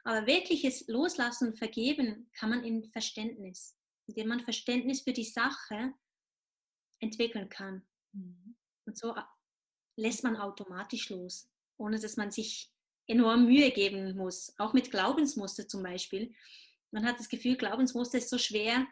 Aber 0.04 0.26
wirkliches 0.26 0.86
Loslassen 0.88 1.48
und 1.48 1.58
Vergeben 1.58 2.30
kann 2.32 2.50
man 2.50 2.64
in 2.64 2.90
Verständnis, 2.92 3.76
indem 4.06 4.28
man 4.28 4.40
Verständnis 4.40 5.02
für 5.02 5.12
die 5.12 5.24
Sache 5.24 5.92
entwickeln 7.00 7.48
kann. 7.48 7.86
Mhm. 8.12 8.56
Und 8.86 8.96
so 8.96 9.14
lässt 9.96 10.22
man 10.22 10.36
automatisch 10.36 11.10
los, 11.10 11.50
ohne 11.76 11.98
dass 11.98 12.16
man 12.16 12.30
sich 12.30 12.72
enorm 13.08 13.46
Mühe 13.46 13.70
geben 13.72 14.16
muss, 14.16 14.54
auch 14.58 14.72
mit 14.72 14.90
Glaubensmuster 14.90 15.66
zum 15.66 15.82
Beispiel. 15.82 16.32
Man 16.90 17.04
hat 17.04 17.18
das 17.18 17.28
Gefühl, 17.28 17.56
Glaubensmuster 17.56 18.18
ist 18.18 18.30
so 18.30 18.38
schwer 18.38 18.86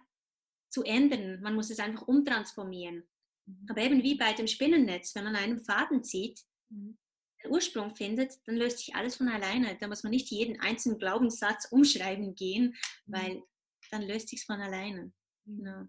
zu 0.70 0.82
ändern. 0.82 1.40
Man 1.42 1.54
muss 1.54 1.70
es 1.70 1.78
einfach 1.78 2.08
umtransformieren. 2.08 3.06
Mhm. 3.46 3.66
Aber 3.68 3.80
eben 3.82 4.02
wie 4.02 4.16
bei 4.16 4.32
dem 4.32 4.46
Spinnennetz, 4.46 5.14
wenn 5.14 5.24
man 5.24 5.36
einen 5.36 5.60
Faden 5.60 6.02
zieht, 6.02 6.40
mhm. 6.70 6.98
den 7.42 7.52
Ursprung 7.52 7.94
findet, 7.94 8.34
dann 8.46 8.56
löst 8.56 8.78
sich 8.78 8.94
alles 8.94 9.16
von 9.16 9.28
alleine. 9.28 9.76
Da 9.78 9.86
muss 9.86 10.02
man 10.02 10.10
nicht 10.10 10.30
jeden 10.30 10.60
einzelnen 10.60 10.98
Glaubenssatz 10.98 11.66
umschreiben 11.70 12.34
gehen, 12.34 12.74
mhm. 13.06 13.12
weil 13.12 13.42
dann 13.90 14.02
löst 14.02 14.28
sich 14.28 14.44
von 14.44 14.60
alleine. 14.60 15.12
Genau. 15.44 15.86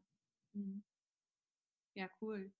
Ja, 1.95 2.09
cool. 2.21 2.51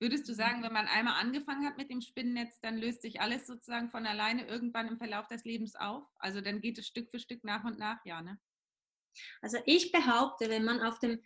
Würdest 0.00 0.28
du 0.28 0.32
mhm. 0.32 0.36
sagen, 0.36 0.62
wenn 0.62 0.72
man 0.72 0.86
einmal 0.86 1.20
angefangen 1.20 1.66
hat 1.66 1.76
mit 1.76 1.90
dem 1.90 2.00
Spinnennetz, 2.00 2.60
dann 2.60 2.78
löst 2.78 3.02
sich 3.02 3.20
alles 3.20 3.46
sozusagen 3.46 3.90
von 3.90 4.06
alleine 4.06 4.46
irgendwann 4.46 4.88
im 4.88 4.98
Verlauf 4.98 5.28
des 5.28 5.44
Lebens 5.44 5.76
auf? 5.76 6.04
Also 6.16 6.40
dann 6.40 6.60
geht 6.60 6.78
es 6.78 6.86
Stück 6.86 7.10
für 7.10 7.18
Stück 7.18 7.44
nach 7.44 7.64
und 7.64 7.78
nach, 7.78 8.04
ja, 8.04 8.22
ne? 8.22 8.38
Also 9.42 9.58
ich 9.64 9.92
behaupte, 9.92 10.48
wenn 10.50 10.64
man 10.64 10.80
auf 10.80 10.98
dem 10.98 11.22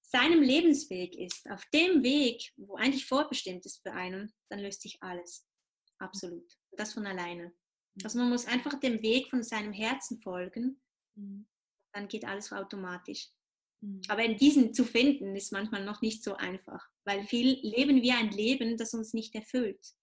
seinem 0.00 0.40
Lebensweg 0.40 1.14
ist, 1.16 1.48
auf 1.50 1.64
dem 1.66 2.02
Weg, 2.02 2.52
wo 2.56 2.76
eigentlich 2.76 3.06
vorbestimmt 3.06 3.66
ist 3.66 3.82
für 3.82 3.92
einen, 3.92 4.32
dann 4.48 4.60
löst 4.60 4.80
sich 4.80 5.02
alles. 5.02 5.46
Absolut. 5.98 6.50
Das 6.72 6.94
von 6.94 7.06
alleine. 7.06 7.48
Mhm. 7.48 8.04
Also 8.04 8.18
man 8.18 8.30
muss 8.30 8.46
einfach 8.46 8.80
dem 8.80 9.02
Weg 9.02 9.28
von 9.28 9.42
seinem 9.42 9.72
Herzen 9.72 10.18
folgen, 10.20 10.80
mhm. 11.14 11.46
dann 11.92 12.08
geht 12.08 12.24
alles 12.24 12.52
automatisch. 12.52 13.28
Mhm. 13.80 14.02
Aber 14.08 14.24
in 14.24 14.36
diesen 14.36 14.74
zu 14.74 14.84
finden, 14.84 15.36
ist 15.36 15.52
manchmal 15.52 15.84
noch 15.84 16.00
nicht 16.00 16.22
so 16.22 16.34
einfach, 16.34 16.88
weil 17.04 17.24
viel 17.24 17.58
leben 17.62 18.02
wir 18.02 18.16
ein 18.16 18.30
Leben, 18.30 18.76
das 18.76 18.94
uns 18.94 19.14
nicht 19.14 19.34
erfüllt. 19.34 19.94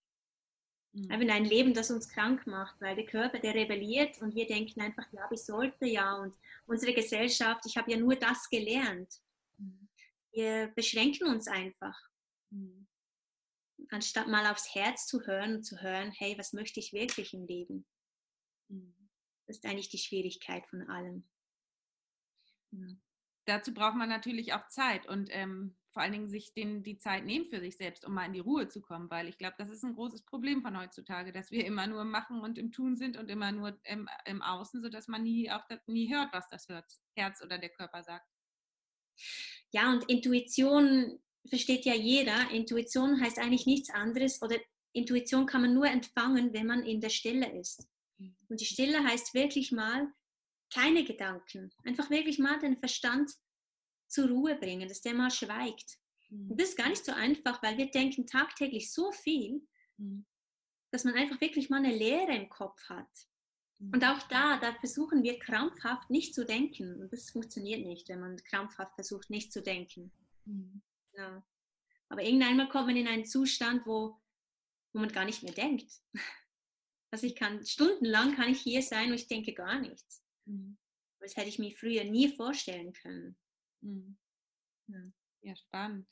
Mhm. 0.93 1.11
Ein 1.11 1.45
Leben, 1.45 1.73
das 1.73 1.91
uns 1.91 2.07
krank 2.07 2.47
macht, 2.47 2.79
weil 2.79 2.95
der 2.95 3.05
Körper, 3.05 3.39
der 3.39 3.53
rebelliert 3.53 4.21
und 4.21 4.33
wir 4.33 4.47
denken 4.47 4.81
einfach, 4.81 5.05
ja, 5.11 5.29
ich 5.31 5.43
sollte 5.43 5.85
ja 5.85 6.15
und 6.15 6.33
unsere 6.65 6.93
Gesellschaft, 6.93 7.65
ich 7.65 7.75
habe 7.75 7.91
ja 7.91 7.97
nur 7.97 8.15
das 8.15 8.49
gelernt. 8.49 9.21
Mhm. 9.57 9.89
Wir 10.31 10.67
beschränken 10.75 11.27
uns 11.27 11.47
einfach. 11.47 11.99
Mhm. 12.49 12.87
Anstatt 13.89 14.27
mal 14.27 14.49
aufs 14.49 14.73
Herz 14.73 15.05
zu 15.05 15.25
hören 15.25 15.57
und 15.57 15.63
zu 15.63 15.81
hören, 15.81 16.11
hey, 16.11 16.37
was 16.37 16.53
möchte 16.53 16.79
ich 16.79 16.93
wirklich 16.93 17.33
im 17.33 17.45
Leben? 17.45 17.85
Mhm. 18.69 18.95
Das 19.47 19.57
ist 19.57 19.65
eigentlich 19.65 19.89
die 19.89 19.97
Schwierigkeit 19.97 20.65
von 20.67 20.89
allem. 20.89 21.27
Dazu 23.45 23.73
braucht 23.73 23.95
man 23.95 24.09
natürlich 24.09 24.53
auch 24.53 24.67
Zeit. 24.67 25.07
Und 25.07 25.29
ähm, 25.31 25.75
vor 25.95 26.03
allen 26.03 26.11
Dingen 26.11 26.29
sich 26.29 26.53
den, 26.53 26.83
die 26.83 26.97
Zeit 26.97 27.23
nehmen 27.23 27.45
für 27.45 27.61
sich 27.61 27.77
selbst, 27.77 28.05
um 28.05 28.13
mal 28.13 28.25
in 28.25 28.33
die 28.33 28.41
Ruhe 28.41 28.67
zu 28.67 28.81
kommen, 28.81 29.09
weil 29.09 29.29
ich 29.29 29.37
glaube, 29.37 29.55
das 29.57 29.69
ist 29.69 29.81
ein 29.81 29.95
großes 29.95 30.23
Problem 30.23 30.61
von 30.61 30.77
heutzutage, 30.77 31.31
dass 31.31 31.51
wir 31.51 31.65
immer 31.65 31.87
nur 31.87 32.03
Machen 32.03 32.41
und 32.41 32.57
im 32.57 32.73
Tun 32.73 32.97
sind 32.97 33.15
und 33.15 33.29
immer 33.29 33.53
nur 33.53 33.79
im, 33.85 34.09
im 34.25 34.41
Außen, 34.41 34.81
sodass 34.81 35.07
man 35.07 35.23
nie, 35.23 35.49
auch 35.49 35.63
das, 35.69 35.79
nie 35.87 36.13
hört, 36.13 36.33
was 36.33 36.49
das 36.49 36.67
Herz 37.15 37.41
oder 37.41 37.57
der 37.57 37.69
Körper 37.69 38.03
sagt. 38.03 38.27
Ja, 39.71 39.89
und 39.93 40.03
Intuition 40.09 41.17
versteht 41.47 41.85
ja 41.85 41.93
jeder. 41.93 42.51
Intuition 42.51 43.21
heißt 43.21 43.39
eigentlich 43.39 43.65
nichts 43.65 43.89
anderes 43.89 44.41
oder 44.41 44.57
Intuition 44.91 45.45
kann 45.45 45.61
man 45.61 45.73
nur 45.73 45.87
empfangen, 45.87 46.51
wenn 46.51 46.67
man 46.67 46.83
in 46.83 46.99
der 46.99 47.09
Stille 47.09 47.57
ist. 47.57 47.87
Mhm. 48.17 48.35
Und 48.49 48.59
die 48.59 48.65
Stille 48.65 49.01
heißt 49.01 49.33
wirklich 49.33 49.71
mal 49.71 50.11
keine 50.73 51.03
Gedanken, 51.03 51.71
einfach 51.83 52.09
wirklich 52.09 52.39
mal 52.39 52.59
den 52.59 52.77
Verstand 52.77 53.31
zur 54.07 54.29
Ruhe 54.29 54.55
bringen, 54.55 54.87
dass 54.87 55.01
der 55.01 55.13
mal 55.13 55.31
schweigt. 55.31 55.97
Mhm. 56.29 56.51
Und 56.51 56.61
das 56.61 56.69
ist 56.69 56.77
gar 56.77 56.89
nicht 56.89 57.05
so 57.05 57.11
einfach, 57.11 57.61
weil 57.63 57.77
wir 57.77 57.91
denken 57.91 58.27
tagtäglich 58.27 58.91
so 58.91 59.11
viel, 59.11 59.65
mhm. 59.97 60.25
dass 60.91 61.03
man 61.03 61.15
einfach 61.15 61.39
wirklich 61.41 61.69
mal 61.69 61.83
eine 61.83 61.95
Leere 61.95 62.35
im 62.35 62.49
Kopf 62.49 62.81
hat. 62.89 63.09
Und 63.79 64.03
auch 64.05 64.23
da, 64.29 64.57
da 64.57 64.73
versuchen 64.75 65.21
wir 65.23 65.37
krampfhaft 65.37 66.09
nicht 66.09 66.33
zu 66.33 66.45
denken. 66.45 67.01
Und 67.01 67.11
das 67.11 67.29
funktioniert 67.29 67.85
nicht, 67.85 68.07
wenn 68.07 68.21
man 68.21 68.37
krampfhaft 68.37 68.95
versucht, 68.95 69.29
nicht 69.29 69.51
zu 69.51 69.61
denken. 69.61 70.11
Ja. 71.17 71.45
Aber 72.09 72.23
irgendwann 72.23 72.69
kommt 72.69 72.87
man 72.87 72.95
in 72.95 73.07
einen 73.07 73.25
Zustand, 73.25 73.85
wo, 73.85 74.17
wo 74.93 74.99
man 74.99 75.11
gar 75.11 75.25
nicht 75.25 75.43
mehr 75.43 75.53
denkt. 75.53 75.91
Also 77.11 77.27
ich 77.27 77.35
kann 77.35 77.65
stundenlang 77.65 78.35
kann 78.35 78.49
ich 78.49 78.59
hier 78.59 78.81
sein 78.81 79.07
und 79.09 79.13
ich 79.15 79.27
denke 79.27 79.53
gar 79.53 79.79
nichts. 79.79 80.24
Mhm. 80.45 80.77
Das 81.19 81.35
hätte 81.35 81.49
ich 81.49 81.59
mir 81.59 81.71
früher 81.71 82.03
nie 82.03 82.35
vorstellen 82.35 82.93
können. 82.93 83.37
Mhm. 83.81 84.17
Ja. 84.87 85.11
ja. 85.41 85.55
spannend. 85.55 86.07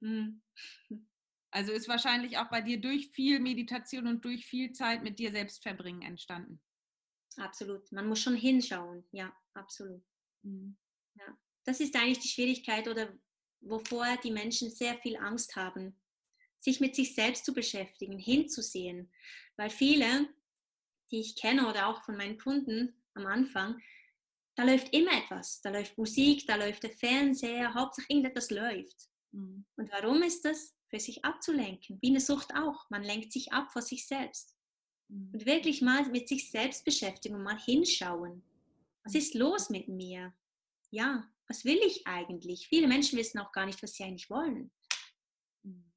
Mhm. 0.00 0.42
Also 1.50 1.70
ist 1.70 1.86
wahrscheinlich 1.86 2.36
auch 2.36 2.50
bei 2.50 2.60
dir 2.60 2.80
durch 2.80 3.10
viel 3.10 3.38
Meditation 3.38 4.08
und 4.08 4.24
durch 4.24 4.44
viel 4.44 4.72
Zeit 4.72 5.04
mit 5.04 5.20
dir 5.20 5.30
selbst 5.30 5.62
verbringen 5.62 6.02
entstanden. 6.02 6.60
Absolut. 7.36 7.92
Man 7.92 8.08
muss 8.08 8.20
schon 8.20 8.34
hinschauen. 8.34 9.04
Ja, 9.12 9.32
absolut. 9.54 10.02
Mhm. 10.42 10.76
Ja. 11.14 11.38
Das 11.62 11.78
ist 11.78 11.94
eigentlich 11.94 12.18
die 12.18 12.28
Schwierigkeit 12.28 12.88
oder 12.88 13.16
wovor 13.60 14.16
die 14.24 14.32
Menschen 14.32 14.68
sehr 14.68 14.98
viel 14.98 15.16
Angst 15.16 15.54
haben, 15.54 15.96
sich 16.58 16.80
mit 16.80 16.96
sich 16.96 17.14
selbst 17.14 17.44
zu 17.44 17.54
beschäftigen, 17.54 18.18
hinzusehen. 18.18 19.12
Weil 19.56 19.70
viele, 19.70 20.28
die 21.12 21.20
ich 21.20 21.36
kenne 21.36 21.68
oder 21.68 21.86
auch 21.86 22.02
von 22.02 22.16
meinen 22.16 22.36
Kunden 22.36 23.00
am 23.14 23.26
Anfang, 23.26 23.80
da 24.56 24.64
läuft 24.64 24.92
immer 24.94 25.12
etwas. 25.12 25.60
Da 25.62 25.70
läuft 25.70 25.98
Musik, 25.98 26.46
da 26.46 26.56
läuft 26.56 26.82
der 26.82 26.90
Fernseher, 26.90 27.74
Hauptsache 27.74 28.06
irgendetwas 28.08 28.50
läuft. 28.50 29.08
Mhm. 29.32 29.64
Und 29.76 29.90
warum 29.90 30.22
ist 30.22 30.44
das? 30.44 30.72
Für 30.90 31.00
sich 31.00 31.24
abzulenken. 31.24 31.98
Wie 32.02 32.10
eine 32.10 32.20
Sucht 32.20 32.54
auch. 32.54 32.88
Man 32.88 33.02
lenkt 33.02 33.32
sich 33.32 33.52
ab 33.52 33.72
vor 33.72 33.82
sich 33.82 34.06
selbst. 34.06 34.54
Mhm. 35.08 35.30
Und 35.32 35.46
wirklich 35.46 35.82
mal 35.82 36.08
mit 36.10 36.28
sich 36.28 36.50
selbst 36.50 36.84
beschäftigen 36.84 37.34
und 37.34 37.42
mal 37.42 37.58
hinschauen. 37.58 38.44
Was 39.02 39.14
ist 39.14 39.34
los 39.34 39.70
mit 39.70 39.88
mir? 39.88 40.32
Ja, 40.90 41.28
was 41.48 41.64
will 41.64 41.80
ich 41.84 42.06
eigentlich? 42.06 42.68
Viele 42.68 42.86
Menschen 42.86 43.18
wissen 43.18 43.40
auch 43.40 43.50
gar 43.50 43.66
nicht, 43.66 43.82
was 43.82 43.94
sie 43.94 44.04
eigentlich 44.04 44.30
wollen. 44.30 44.70
Mhm. 45.64 45.92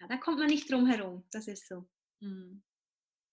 Ja, 0.00 0.06
da 0.06 0.16
kommt 0.16 0.38
man 0.38 0.48
nicht 0.48 0.70
drum 0.70 0.86
herum. 0.86 1.26
Das 1.32 1.48
ist 1.48 1.66
so. 1.66 1.88
Mhm. 2.20 2.62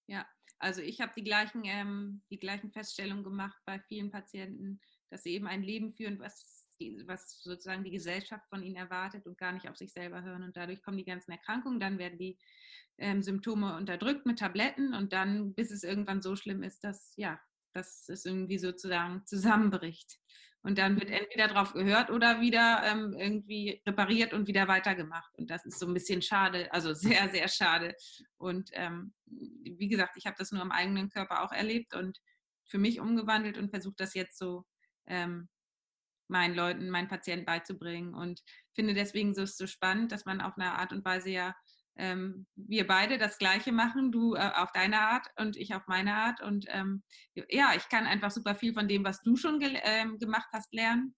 Ja, 0.07 0.27
also 0.59 0.81
ich 0.81 1.01
habe 1.01 1.11
die 1.15 1.23
gleichen, 1.23 1.63
ähm, 1.65 2.23
die 2.29 2.39
gleichen 2.39 2.71
Feststellungen 2.71 3.23
gemacht 3.23 3.57
bei 3.65 3.79
vielen 3.79 4.11
Patienten, 4.11 4.79
dass 5.09 5.23
sie 5.23 5.31
eben 5.31 5.47
ein 5.47 5.63
Leben 5.63 5.93
führen, 5.93 6.19
was, 6.19 6.69
die, 6.79 7.03
was 7.05 7.41
sozusagen 7.41 7.83
die 7.83 7.91
Gesellschaft 7.91 8.47
von 8.49 8.63
ihnen 8.63 8.75
erwartet 8.75 9.25
und 9.25 9.37
gar 9.37 9.51
nicht 9.51 9.69
auf 9.69 9.77
sich 9.77 9.91
selber 9.91 10.23
hören. 10.23 10.43
Und 10.43 10.57
dadurch 10.57 10.81
kommen 10.81 10.97
die 10.97 11.05
ganzen 11.05 11.31
Erkrankungen, 11.31 11.79
dann 11.79 11.97
werden 11.99 12.17
die 12.17 12.37
ähm, 12.97 13.21
Symptome 13.21 13.75
unterdrückt 13.75 14.25
mit 14.25 14.39
Tabletten 14.39 14.93
und 14.93 15.13
dann, 15.13 15.53
bis 15.53 15.71
es 15.71 15.83
irgendwann 15.83 16.21
so 16.21 16.35
schlimm 16.35 16.63
ist, 16.63 16.83
dass 16.83 17.13
ja, 17.17 17.39
dass 17.73 18.07
es 18.07 18.25
irgendwie 18.25 18.57
sozusagen 18.57 19.25
zusammenbricht. 19.25 20.17
Und 20.65 20.79
dann 20.79 20.99
wird 20.99 21.11
entweder 21.11 21.47
darauf 21.47 21.73
gehört 21.73 22.09
oder 22.09 22.41
wieder 22.41 22.81
ähm, 22.85 23.13
irgendwie 23.13 23.83
repariert 23.85 24.33
und 24.33 24.47
wieder 24.47 24.67
weitergemacht. 24.67 25.31
Und 25.37 25.51
das 25.51 25.63
ist 25.63 25.77
so 25.77 25.85
ein 25.85 25.93
bisschen 25.93 26.23
schade, 26.23 26.73
also 26.73 26.91
sehr, 26.95 27.29
sehr 27.29 27.47
schade. 27.47 27.93
Und 28.37 28.71
ähm, 28.73 29.13
wie 29.27 29.87
gesagt, 29.87 30.17
ich 30.17 30.25
habe 30.25 30.35
das 30.39 30.51
nur 30.51 30.63
am 30.63 30.71
eigenen 30.71 31.09
Körper 31.09 31.43
auch 31.43 31.51
erlebt 31.51 31.93
und 31.93 32.19
für 32.67 32.79
mich 32.79 32.99
umgewandelt 32.99 33.59
und 33.59 33.69
versuche 33.69 33.93
das 33.97 34.15
jetzt 34.15 34.39
so 34.39 34.65
ähm, 35.05 35.49
meinen 36.27 36.55
Leuten, 36.55 36.89
meinen 36.89 37.09
Patienten 37.09 37.45
beizubringen. 37.45 38.15
Und 38.15 38.41
finde 38.73 38.95
deswegen 38.95 39.35
so, 39.35 39.45
so 39.45 39.67
spannend, 39.67 40.11
dass 40.11 40.25
man 40.25 40.41
auf 40.41 40.57
eine 40.57 40.79
Art 40.79 40.91
und 40.91 41.05
Weise 41.05 41.29
ja 41.29 41.55
ähm, 41.97 42.45
wir 42.55 42.87
beide 42.87 43.17
das 43.17 43.37
Gleiche 43.37 43.71
machen, 43.71 44.11
du 44.11 44.35
äh, 44.35 44.51
auf 44.55 44.71
deine 44.71 44.99
Art 44.99 45.27
und 45.37 45.55
ich 45.55 45.73
auf 45.73 45.87
meine 45.87 46.13
Art. 46.13 46.41
Und 46.41 46.65
ähm, 46.69 47.03
ja, 47.49 47.73
ich 47.75 47.87
kann 47.89 48.05
einfach 48.05 48.31
super 48.31 48.55
viel 48.55 48.73
von 48.73 48.87
dem, 48.87 49.03
was 49.03 49.21
du 49.21 49.35
schon 49.35 49.59
ge 49.59 49.79
ähm, 49.83 50.19
gemacht 50.19 50.47
hast, 50.51 50.73
lernen. 50.73 51.15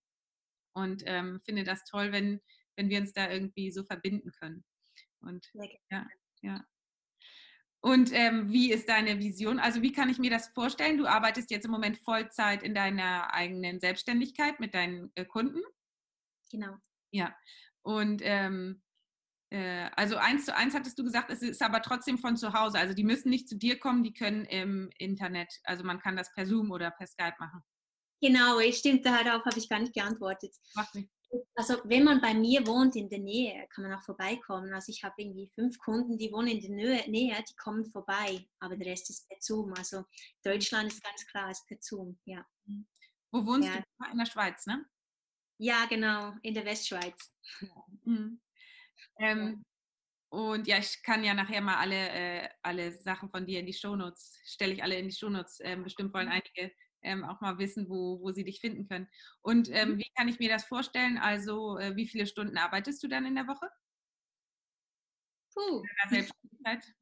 Und 0.74 1.04
ähm, 1.06 1.42
finde 1.44 1.64
das 1.64 1.84
toll, 1.86 2.12
wenn, 2.12 2.40
wenn 2.76 2.90
wir 2.90 3.00
uns 3.00 3.14
da 3.14 3.30
irgendwie 3.30 3.72
so 3.72 3.84
verbinden 3.84 4.32
können. 4.40 4.64
Und 5.22 5.50
ja, 5.90 6.08
ja. 6.42 6.64
Und 7.80 8.12
ähm, 8.14 8.52
wie 8.52 8.72
ist 8.72 8.90
deine 8.90 9.20
Vision? 9.20 9.60
Also 9.60 9.82
wie 9.82 9.92
kann 9.92 10.10
ich 10.10 10.18
mir 10.18 10.30
das 10.30 10.50
vorstellen? 10.50 10.98
Du 10.98 11.08
arbeitest 11.08 11.52
jetzt 11.52 11.66
im 11.66 11.72
Moment 11.72 11.98
Vollzeit 12.00 12.64
in 12.64 12.76
deiner 12.76 13.34
eigenen 13.34 13.80
Selbstständigkeit 13.80 14.60
mit 14.60 14.74
deinen 14.74 15.12
äh, 15.16 15.26
Kunden. 15.26 15.62
Genau. 16.52 16.76
Ja. 17.12 17.36
Und 17.84 18.22
ähm, 18.24 18.82
äh, 19.50 19.90
also 19.96 20.18
eins 20.18 20.46
zu 20.46 20.56
eins 20.56 20.74
hattest 20.74 21.00
du 21.00 21.04
gesagt, 21.04 21.30
es 21.32 21.42
ist 21.42 21.62
aber 21.62 21.82
trotzdem 21.82 22.18
von 22.18 22.36
zu 22.36 22.54
Hause. 22.54 22.80
Also 22.80 22.94
die 22.94 23.04
müssen 23.04 23.30
nicht 23.30 23.48
zu 23.48 23.56
dir 23.56 23.80
kommen, 23.80 24.04
die 24.04 24.14
können 24.14 24.46
im 24.46 24.90
Internet. 24.98 25.54
Also 25.64 25.84
man 25.84 26.00
kann 26.00 26.18
das 26.18 26.34
per 26.34 26.46
Zoom 26.46 26.72
oder 26.72 26.92
per 26.92 27.08
Skype 27.08 27.36
machen. 27.40 27.62
Genau, 28.22 28.60
stimmt, 28.72 29.06
darauf 29.06 29.46
habe 29.46 29.58
ich 29.58 29.70
gar 29.70 29.80
nicht 29.80 29.94
geantwortet. 29.94 30.54
Mach 30.76 30.92
nicht. 30.94 31.10
Also 31.56 31.82
wenn 31.84 32.04
man 32.04 32.22
bei 32.22 32.34
mir 32.34 32.66
wohnt 32.66 32.96
in 32.96 33.10
der 33.10 33.20
Nähe, 33.20 33.68
kann 33.70 33.84
man 33.84 33.94
auch 33.94 34.04
vorbeikommen. 34.04 34.74
Also 34.74 34.92
ich 34.92 35.04
habe 35.04 35.14
irgendwie 35.18 35.52
fünf 35.56 35.78
Kunden, 35.78 36.18
die 36.18 36.32
wohnen 36.32 36.48
in 36.48 36.78
der 36.78 37.08
Nähe, 37.10 37.36
die 37.44 37.56
kommen 37.56 37.86
vorbei, 37.86 38.48
aber 38.60 38.78
der 38.78 38.88
Rest 38.88 39.10
ist 39.10 39.28
per 39.28 39.38
Zoom. 39.42 39.74
Also 39.78 40.06
Deutschland 40.44 40.92
ist 40.92 41.04
ganz 41.04 41.26
klar, 41.28 41.52
ist 41.52 41.68
per 41.68 41.78
Zoom, 41.82 42.18
ja. 42.26 42.46
Mhm. 42.66 42.88
Wo 43.32 43.46
wohnst 43.46 43.68
ja. 43.68 43.76
du? 43.76 44.12
In 44.12 44.18
der 44.18 44.26
Schweiz, 44.26 44.66
ne? 44.66 44.86
Ja, 45.60 45.86
genau, 45.86 46.34
in 46.44 46.54
der 46.54 46.66
Westschweiz. 46.66 47.34
Mhm. 48.04 48.40
Ähm, 49.20 49.64
und 50.30 50.68
ja, 50.68 50.78
ich 50.78 51.02
kann 51.04 51.24
ja 51.24 51.34
nachher 51.34 51.62
mal 51.62 51.78
alle, 51.78 52.10
äh, 52.10 52.50
alle 52.62 52.92
Sachen 52.92 53.30
von 53.30 53.46
dir 53.46 53.60
in 53.60 53.66
die 53.66 53.74
Shownotes, 53.74 54.40
stelle 54.46 54.74
ich 54.74 54.84
alle 54.84 54.98
in 54.98 55.08
die 55.08 55.16
Shownotes. 55.16 55.60
Ähm, 55.62 55.84
bestimmt 55.84 56.14
wollen 56.14 56.28
mhm. 56.28 56.34
einige 56.34 56.76
ähm, 57.02 57.24
auch 57.24 57.40
mal 57.40 57.58
wissen, 57.58 57.90
wo, 57.90 58.20
wo 58.20 58.32
sie 58.32 58.44
dich 58.44 58.60
finden 58.60 58.88
können. 58.88 59.08
Und 59.42 59.70
ähm, 59.72 59.94
mhm. 59.94 60.00
wie 60.00 60.12
kann 60.16 60.28
ich 60.28 60.40
mir 60.40 60.50
das 60.50 60.66
vorstellen? 60.66 61.18
Also, 61.18 61.78
äh, 61.78 61.96
wie 61.96 62.08
viele 62.08 62.28
Stunden 62.28 62.58
arbeitest 62.58 63.02
du 63.04 63.08
dann 63.08 63.26
in 63.26 63.36
der 63.36 63.48
Woche? 63.48 63.70
Puh. 65.54 65.84
In 66.04 66.10
Selbstständigkeit? 66.10 66.94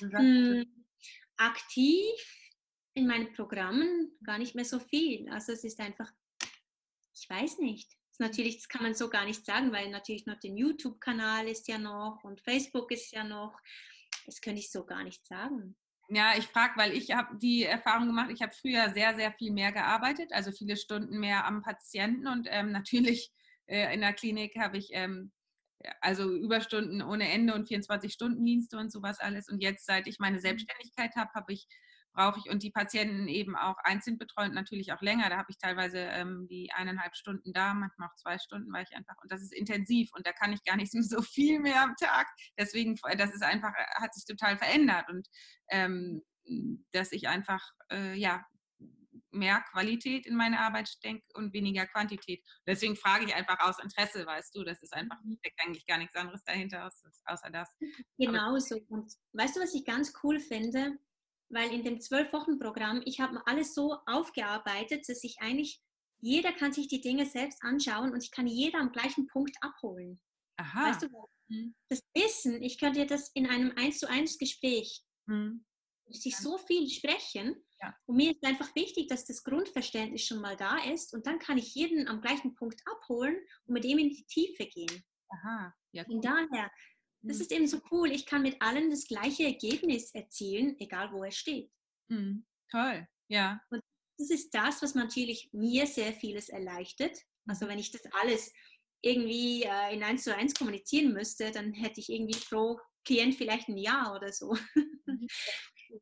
Hm, 0.00 0.84
aktiv 1.36 2.14
in 2.94 3.06
meinen 3.06 3.32
Programmen 3.32 4.10
gar 4.24 4.38
nicht 4.38 4.54
mehr 4.54 4.64
so 4.64 4.80
viel. 4.80 5.28
Also 5.30 5.52
es 5.52 5.64
ist 5.64 5.80
einfach, 5.80 6.10
ich 7.14 7.28
weiß 7.28 7.58
nicht. 7.58 7.96
Natürlich, 8.20 8.56
das 8.56 8.68
kann 8.68 8.82
man 8.82 8.94
so 8.94 9.08
gar 9.08 9.24
nicht 9.24 9.44
sagen, 9.44 9.72
weil 9.72 9.90
natürlich 9.90 10.26
noch 10.26 10.38
den 10.38 10.56
YouTube-Kanal 10.56 11.48
ist 11.48 11.68
ja 11.68 11.78
noch 11.78 12.22
und 12.24 12.40
Facebook 12.40 12.90
ist 12.90 13.12
ja 13.12 13.24
noch. 13.24 13.58
Das 14.24 14.40
könnte 14.40 14.60
ich 14.60 14.70
so 14.70 14.84
gar 14.84 15.04
nicht 15.04 15.26
sagen. 15.26 15.76
Ja, 16.08 16.34
ich 16.36 16.46
frage, 16.46 16.74
weil 16.76 16.92
ich 16.92 17.10
habe 17.12 17.36
die 17.36 17.64
Erfahrung 17.64 18.06
gemacht, 18.06 18.30
ich 18.30 18.40
habe 18.40 18.52
früher 18.52 18.90
sehr, 18.90 19.16
sehr 19.16 19.32
viel 19.32 19.52
mehr 19.52 19.72
gearbeitet, 19.72 20.32
also 20.32 20.52
viele 20.52 20.76
Stunden 20.76 21.18
mehr 21.18 21.44
am 21.46 21.62
Patienten 21.62 22.28
und 22.28 22.46
ähm, 22.48 22.70
natürlich 22.70 23.32
äh, 23.66 23.92
in 23.92 24.00
der 24.00 24.12
Klinik 24.12 24.56
habe 24.56 24.78
ich 24.78 24.90
ähm, 24.92 25.32
also 26.00 26.32
Überstunden 26.32 27.02
ohne 27.02 27.28
Ende 27.30 27.54
und 27.54 27.68
24-Stunden-Dienste 27.68 28.78
und 28.78 28.90
sowas 28.90 29.20
alles. 29.20 29.48
Und 29.48 29.60
jetzt, 29.62 29.86
seit 29.86 30.06
ich 30.06 30.18
meine 30.18 30.36
mhm. 30.36 30.42
Selbstständigkeit 30.42 31.14
habe, 31.16 31.30
habe 31.34 31.52
ich 31.52 31.66
brauche 32.16 32.40
ich 32.40 32.50
und 32.50 32.62
die 32.62 32.70
Patienten 32.70 33.28
eben 33.28 33.54
auch 33.56 33.76
einzeln 33.84 34.18
betreut, 34.18 34.52
natürlich 34.52 34.92
auch 34.92 35.02
länger. 35.02 35.28
Da 35.28 35.36
habe 35.36 35.50
ich 35.50 35.58
teilweise 35.58 35.98
ähm, 35.98 36.46
die 36.50 36.70
eineinhalb 36.74 37.14
Stunden 37.14 37.52
da, 37.52 37.74
manchmal 37.74 38.08
auch 38.08 38.16
zwei 38.16 38.38
Stunden, 38.38 38.72
weil 38.72 38.84
ich 38.88 38.96
einfach, 38.96 39.14
und 39.22 39.30
das 39.30 39.42
ist 39.42 39.54
intensiv 39.54 40.10
und 40.14 40.26
da 40.26 40.32
kann 40.32 40.52
ich 40.52 40.64
gar 40.64 40.76
nicht 40.76 40.90
so 40.92 41.22
viel 41.22 41.60
mehr 41.60 41.82
am 41.82 41.94
Tag. 42.00 42.26
Deswegen, 42.58 42.96
das 43.16 43.34
ist 43.34 43.42
einfach, 43.42 43.72
hat 43.96 44.14
sich 44.14 44.24
total 44.24 44.56
verändert 44.56 45.08
und 45.10 45.28
ähm, 45.70 46.22
dass 46.92 47.12
ich 47.12 47.28
einfach, 47.28 47.62
äh, 47.92 48.14
ja, 48.14 48.44
mehr 49.36 49.62
Qualität 49.72 50.26
in 50.26 50.34
meine 50.34 50.58
Arbeit 50.60 50.88
stecke 50.88 51.22
und 51.34 51.52
weniger 51.52 51.86
Quantität. 51.86 52.42
Deswegen 52.66 52.96
frage 52.96 53.26
ich 53.26 53.34
einfach 53.34 53.60
aus 53.60 53.78
Interesse, 53.78 54.26
weißt 54.26 54.54
du, 54.56 54.64
das 54.64 54.82
ist 54.82 54.94
einfach, 54.94 55.18
mhm. 55.22 55.36
steckt 55.38 55.60
eigentlich 55.62 55.86
gar 55.86 55.98
nichts 55.98 56.16
anderes 56.16 56.42
dahinter, 56.44 56.86
außer 56.86 57.50
das. 57.50 57.68
Genau 58.18 58.58
so. 58.58 58.80
Und 58.88 59.12
weißt 59.32 59.56
du, 59.56 59.60
was 59.60 59.74
ich 59.74 59.84
ganz 59.84 60.12
cool 60.22 60.40
finde? 60.40 60.98
Weil 61.48 61.72
in 61.72 61.84
dem 61.84 62.00
zwölf 62.00 62.32
Wochen 62.32 62.58
Programm, 62.58 63.02
ich 63.04 63.20
habe 63.20 63.42
alles 63.46 63.74
so 63.74 63.96
aufgearbeitet, 64.06 65.08
dass 65.08 65.22
ich 65.24 65.36
eigentlich 65.40 65.80
jeder 66.20 66.52
kann 66.52 66.72
sich 66.72 66.88
die 66.88 67.00
Dinge 67.00 67.26
selbst 67.26 67.62
anschauen 67.62 68.12
und 68.12 68.22
ich 68.22 68.30
kann 68.30 68.46
jeder 68.46 68.78
am 68.78 68.92
gleichen 68.92 69.26
Punkt 69.26 69.56
abholen. 69.60 70.20
Aha. 70.56 70.90
Weißt 70.90 71.02
du, 71.02 71.08
mhm. 71.48 71.74
das 71.88 72.00
Wissen, 72.14 72.62
ich 72.62 72.78
könnte 72.78 73.00
dir 73.00 73.06
das 73.06 73.30
in 73.34 73.46
einem 73.46 73.72
1 73.76 73.98
zu 73.98 74.08
1 74.08 74.38
Gespräch 74.38 75.04
mhm. 75.26 75.64
sich 76.08 76.36
so 76.36 76.58
viel 76.58 76.88
sprechen. 76.88 77.56
Ja. 77.80 77.94
Und 78.06 78.16
mir 78.16 78.30
ist 78.30 78.42
einfach 78.42 78.74
wichtig, 78.74 79.08
dass 79.08 79.26
das 79.26 79.44
Grundverständnis 79.44 80.24
schon 80.24 80.40
mal 80.40 80.56
da 80.56 80.78
ist 80.90 81.12
und 81.12 81.26
dann 81.26 81.38
kann 81.38 81.58
ich 81.58 81.74
jeden 81.74 82.08
am 82.08 82.22
gleichen 82.22 82.54
Punkt 82.54 82.80
abholen 82.86 83.36
und 83.66 83.74
mit 83.74 83.84
ihm 83.84 83.98
in 83.98 84.08
die 84.08 84.24
Tiefe 84.24 84.66
gehen. 84.66 85.04
Aha, 85.28 85.74
ja. 85.92 86.04
Cool. 86.04 86.14
Von 86.14 86.22
daher, 86.22 86.70
das 87.26 87.36
mhm. 87.36 87.42
ist 87.42 87.52
eben 87.52 87.66
so 87.66 87.80
cool. 87.90 88.10
Ich 88.10 88.26
kann 88.26 88.42
mit 88.42 88.60
allen 88.60 88.90
das 88.90 89.06
gleiche 89.06 89.44
Ergebnis 89.44 90.12
erzielen, 90.14 90.76
egal 90.78 91.12
wo 91.12 91.24
er 91.24 91.32
steht. 91.32 91.70
Mhm. 92.08 92.46
Toll, 92.70 93.06
ja. 93.28 93.60
Und 93.70 93.82
das 94.18 94.30
ist 94.30 94.54
das, 94.54 94.82
was 94.82 94.94
natürlich 94.94 95.50
mir 95.52 95.86
sehr 95.86 96.12
vieles 96.12 96.48
erleichtert. 96.48 97.18
Also 97.46 97.68
wenn 97.68 97.78
ich 97.78 97.90
das 97.90 98.02
alles 98.12 98.52
irgendwie 99.02 99.62
äh, 99.62 99.94
in 99.94 100.02
eins 100.02 100.24
zu 100.24 100.34
eins 100.34 100.54
kommunizieren 100.54 101.12
müsste, 101.12 101.50
dann 101.50 101.72
hätte 101.72 102.00
ich 102.00 102.08
irgendwie 102.08 102.38
pro 102.48 102.78
Klient 103.04 103.36
vielleicht 103.36 103.68
ein 103.68 103.76
Jahr 103.76 104.14
oder 104.14 104.32
so. 104.32 104.56
Mhm. 105.06 105.26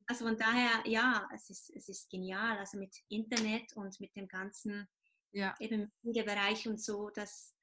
Also 0.06 0.24
von 0.24 0.36
daher, 0.36 0.82
ja, 0.86 1.28
es 1.34 1.50
ist, 1.50 1.70
es 1.76 1.88
ist 1.90 2.10
genial. 2.10 2.56
Also 2.58 2.78
mit 2.78 2.96
Internet 3.10 3.76
und 3.76 4.00
mit 4.00 4.16
dem 4.16 4.26
ganzen 4.26 4.88
ja. 5.32 5.54
eben 5.60 5.92
Bereich 6.02 6.66
und 6.66 6.82
so, 6.82 7.10
das, 7.10 7.54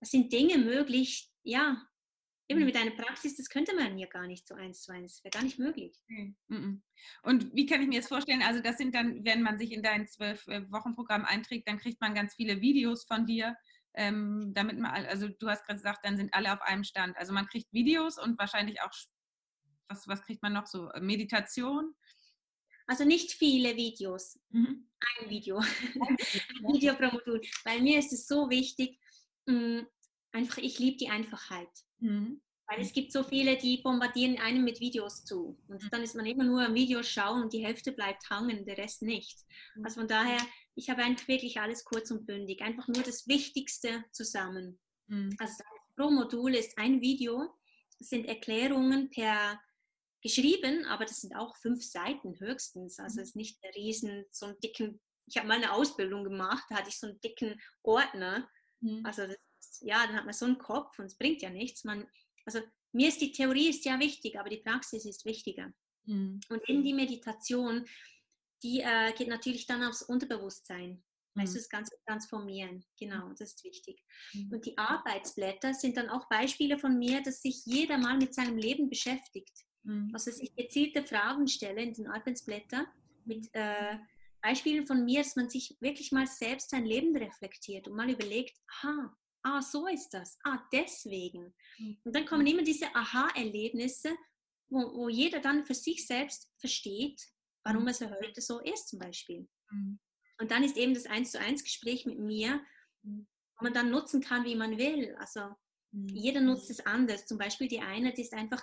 das 0.00 0.10
sind 0.10 0.32
Dinge 0.32 0.58
möglich, 0.58 1.30
ja, 1.44 1.80
eben 2.50 2.60
mhm. 2.60 2.66
mit 2.66 2.76
einer 2.76 2.90
Praxis, 2.90 3.36
das 3.36 3.48
könnte 3.48 3.74
man 3.74 3.96
ja 3.96 4.08
gar 4.08 4.26
nicht 4.26 4.46
so 4.46 4.54
eins 4.54 4.82
zu 4.82 4.92
eins, 4.92 5.22
wäre 5.22 5.30
gar 5.30 5.44
nicht 5.44 5.58
möglich. 5.58 5.96
Mhm. 6.08 6.82
Und 7.22 7.54
wie 7.54 7.64
kann 7.64 7.80
ich 7.80 7.88
mir 7.88 8.00
das 8.00 8.08
vorstellen? 8.08 8.42
Also 8.42 8.60
das 8.60 8.76
sind 8.76 8.94
dann, 8.94 9.24
wenn 9.24 9.42
man 9.42 9.56
sich 9.56 9.72
in 9.72 9.82
dein 9.82 10.08
zwölf 10.08 10.46
äh, 10.48 10.70
Wochen 10.70 10.94
Programm 10.94 11.24
einträgt, 11.24 11.68
dann 11.68 11.78
kriegt 11.78 12.00
man 12.00 12.12
ganz 12.12 12.34
viele 12.34 12.60
Videos 12.60 13.04
von 13.04 13.24
dir, 13.24 13.56
ähm, 13.94 14.52
damit 14.52 14.78
man, 14.78 15.06
also 15.06 15.28
du 15.28 15.48
hast 15.48 15.64
gerade 15.64 15.78
gesagt, 15.78 16.04
dann 16.04 16.16
sind 16.16 16.34
alle 16.34 16.52
auf 16.52 16.60
einem 16.62 16.82
Stand. 16.82 17.16
Also 17.16 17.32
man 17.32 17.46
kriegt 17.46 17.72
Videos 17.72 18.18
und 18.18 18.36
wahrscheinlich 18.38 18.82
auch, 18.82 18.90
was, 19.88 20.08
was 20.08 20.22
kriegt 20.22 20.42
man 20.42 20.52
noch 20.52 20.66
so? 20.66 20.90
Äh, 20.90 21.00
Meditation? 21.00 21.94
Also 22.88 23.04
nicht 23.04 23.30
viele 23.30 23.76
Videos, 23.76 24.40
mhm. 24.48 24.90
ein 25.20 25.30
Video, 25.30 25.58
ein 25.58 26.16
Video 26.74 26.94
pro 26.94 27.12
Modul. 27.12 27.40
Bei 27.64 27.78
mir 27.78 28.00
ist 28.00 28.12
es 28.12 28.26
so 28.26 28.50
wichtig, 28.50 28.98
mm, 29.46 29.82
einfach, 30.32 30.58
ich 30.58 30.80
liebe 30.80 30.96
die 30.96 31.08
Einfachheit. 31.08 31.68
Mhm. 32.00 32.40
Weil 32.66 32.82
es 32.82 32.92
gibt 32.92 33.10
so 33.10 33.24
viele, 33.24 33.56
die 33.56 33.78
bombardieren 33.78 34.38
einem 34.38 34.62
mit 34.62 34.78
Videos 34.78 35.24
zu. 35.24 35.58
Und 35.66 35.82
mhm. 35.82 35.88
dann 35.90 36.02
ist 36.02 36.14
man 36.14 36.26
immer 36.26 36.44
nur 36.44 36.64
am 36.64 36.74
Video 36.74 37.02
schauen 37.02 37.42
und 37.42 37.52
die 37.52 37.64
Hälfte 37.64 37.92
bleibt 37.92 38.30
hangen, 38.30 38.64
der 38.64 38.78
Rest 38.78 39.02
nicht. 39.02 39.40
Mhm. 39.74 39.84
Also 39.84 40.00
von 40.00 40.08
daher, 40.08 40.38
ich 40.76 40.88
habe 40.88 41.02
einfach 41.02 41.26
wirklich 41.26 41.60
alles 41.60 41.84
kurz 41.84 42.10
und 42.12 42.26
bündig. 42.26 42.62
Einfach 42.62 42.86
nur 42.86 43.02
das 43.02 43.26
Wichtigste 43.26 44.04
zusammen. 44.12 44.78
Mhm. 45.08 45.34
Also 45.38 45.64
pro 45.96 46.10
Modul 46.10 46.54
ist 46.54 46.78
ein 46.78 47.00
Video, 47.00 47.52
das 47.98 48.08
sind 48.08 48.26
Erklärungen 48.26 49.10
per 49.10 49.60
geschrieben, 50.22 50.84
aber 50.84 51.06
das 51.06 51.22
sind 51.22 51.34
auch 51.34 51.56
fünf 51.56 51.82
Seiten 51.82 52.38
höchstens. 52.38 52.98
Also 52.98 53.16
mhm. 53.16 53.22
es 53.22 53.28
ist 53.30 53.36
nicht 53.36 53.58
ein 53.64 53.72
riesen, 53.74 54.24
so 54.30 54.46
einen 54.46 54.60
dicken, 54.60 55.00
ich 55.26 55.36
habe 55.38 55.48
mal 55.48 55.56
eine 55.56 55.72
Ausbildung 55.72 56.22
gemacht, 56.24 56.64
da 56.68 56.76
hatte 56.76 56.88
ich 56.88 56.98
so 56.98 57.08
einen 57.08 57.20
dicken 57.20 57.60
Ordner. 57.82 58.48
Also 59.02 59.26
das 59.26 59.36
ja, 59.80 60.06
dann 60.06 60.16
hat 60.16 60.24
man 60.24 60.34
so 60.34 60.46
einen 60.46 60.58
Kopf 60.58 60.98
und 60.98 61.06
es 61.06 61.16
bringt 61.16 61.42
ja 61.42 61.50
nichts. 61.50 61.84
Man, 61.84 62.06
also 62.44 62.60
mir 62.92 63.08
ist 63.08 63.20
die 63.20 63.32
Theorie 63.32 63.68
ist 63.68 63.84
ja 63.84 63.98
wichtig, 63.98 64.38
aber 64.38 64.48
die 64.48 64.58
Praxis 64.58 65.04
ist 65.04 65.24
wichtiger. 65.24 65.72
Mhm. 66.06 66.40
Und 66.48 66.68
in 66.68 66.82
die 66.82 66.94
Meditation, 66.94 67.86
die 68.62 68.80
äh, 68.80 69.12
geht 69.12 69.28
natürlich 69.28 69.66
dann 69.66 69.82
aufs 69.84 70.02
Unterbewusstsein. 70.02 71.02
Mhm. 71.34 71.40
Weißt 71.40 71.54
du, 71.54 71.58
das 71.58 71.68
Ganze 71.68 71.94
transformieren. 72.06 72.84
Genau, 72.98 73.28
das 73.30 73.52
ist 73.52 73.64
wichtig. 73.64 74.02
Mhm. 74.32 74.52
Und 74.52 74.66
die 74.66 74.76
Arbeitsblätter 74.76 75.74
sind 75.74 75.96
dann 75.96 76.08
auch 76.08 76.28
Beispiele 76.28 76.78
von 76.78 76.98
mir, 76.98 77.22
dass 77.22 77.42
sich 77.42 77.64
jeder 77.64 77.98
mal 77.98 78.16
mit 78.16 78.34
seinem 78.34 78.58
Leben 78.58 78.88
beschäftigt. 78.88 79.64
Mhm. 79.84 80.10
Also, 80.12 80.30
dass 80.30 80.40
ich 80.40 80.54
gezielte 80.54 81.04
Fragen 81.04 81.46
stelle 81.48 81.82
in 81.82 81.94
den 81.94 82.08
Arbeitsblättern 82.08 82.86
mit 83.24 83.48
äh, 83.52 83.96
Beispielen 84.42 84.86
von 84.86 85.04
mir, 85.04 85.22
dass 85.22 85.36
man 85.36 85.48
sich 85.48 85.76
wirklich 85.80 86.12
mal 86.12 86.26
selbst 86.26 86.70
sein 86.70 86.84
Leben 86.84 87.14
reflektiert 87.16 87.88
und 87.88 87.96
mal 87.96 88.10
überlegt, 88.10 88.58
aha, 88.68 89.16
ah, 89.42 89.62
so 89.62 89.86
ist 89.86 90.10
das, 90.10 90.38
ah, 90.44 90.58
deswegen. 90.72 91.54
Mhm. 91.78 92.00
Und 92.04 92.14
dann 92.14 92.26
kommen 92.26 92.46
immer 92.46 92.62
diese 92.62 92.94
Aha-Erlebnisse, 92.94 94.16
wo, 94.68 94.78
wo 94.94 95.08
jeder 95.08 95.40
dann 95.40 95.64
für 95.64 95.74
sich 95.74 96.06
selbst 96.06 96.52
versteht, 96.58 97.20
warum 97.64 97.82
mhm. 97.82 97.88
es 97.88 98.00
heute 98.00 98.40
so 98.40 98.60
ist 98.60 98.88
zum 98.88 98.98
Beispiel. 98.98 99.48
Mhm. 99.70 99.98
Und 100.38 100.50
dann 100.50 100.64
ist 100.64 100.76
eben 100.76 100.94
das 100.94 101.06
Eins 101.06 101.32
zu 101.32 101.38
eins 101.38 101.62
Gespräch 101.62 102.06
mit 102.06 102.18
mir, 102.18 102.64
wo 103.02 103.64
man 103.64 103.74
dann 103.74 103.90
nutzen 103.90 104.22
kann, 104.22 104.44
wie 104.44 104.56
man 104.56 104.78
will. 104.78 105.14
Also 105.16 105.54
jeder 105.92 106.40
nutzt 106.40 106.70
es 106.70 106.86
anders. 106.86 107.26
Zum 107.26 107.36
Beispiel 107.36 107.68
die 107.68 107.80
eine, 107.80 108.14
die 108.14 108.22
ist 108.22 108.32
einfach 108.32 108.62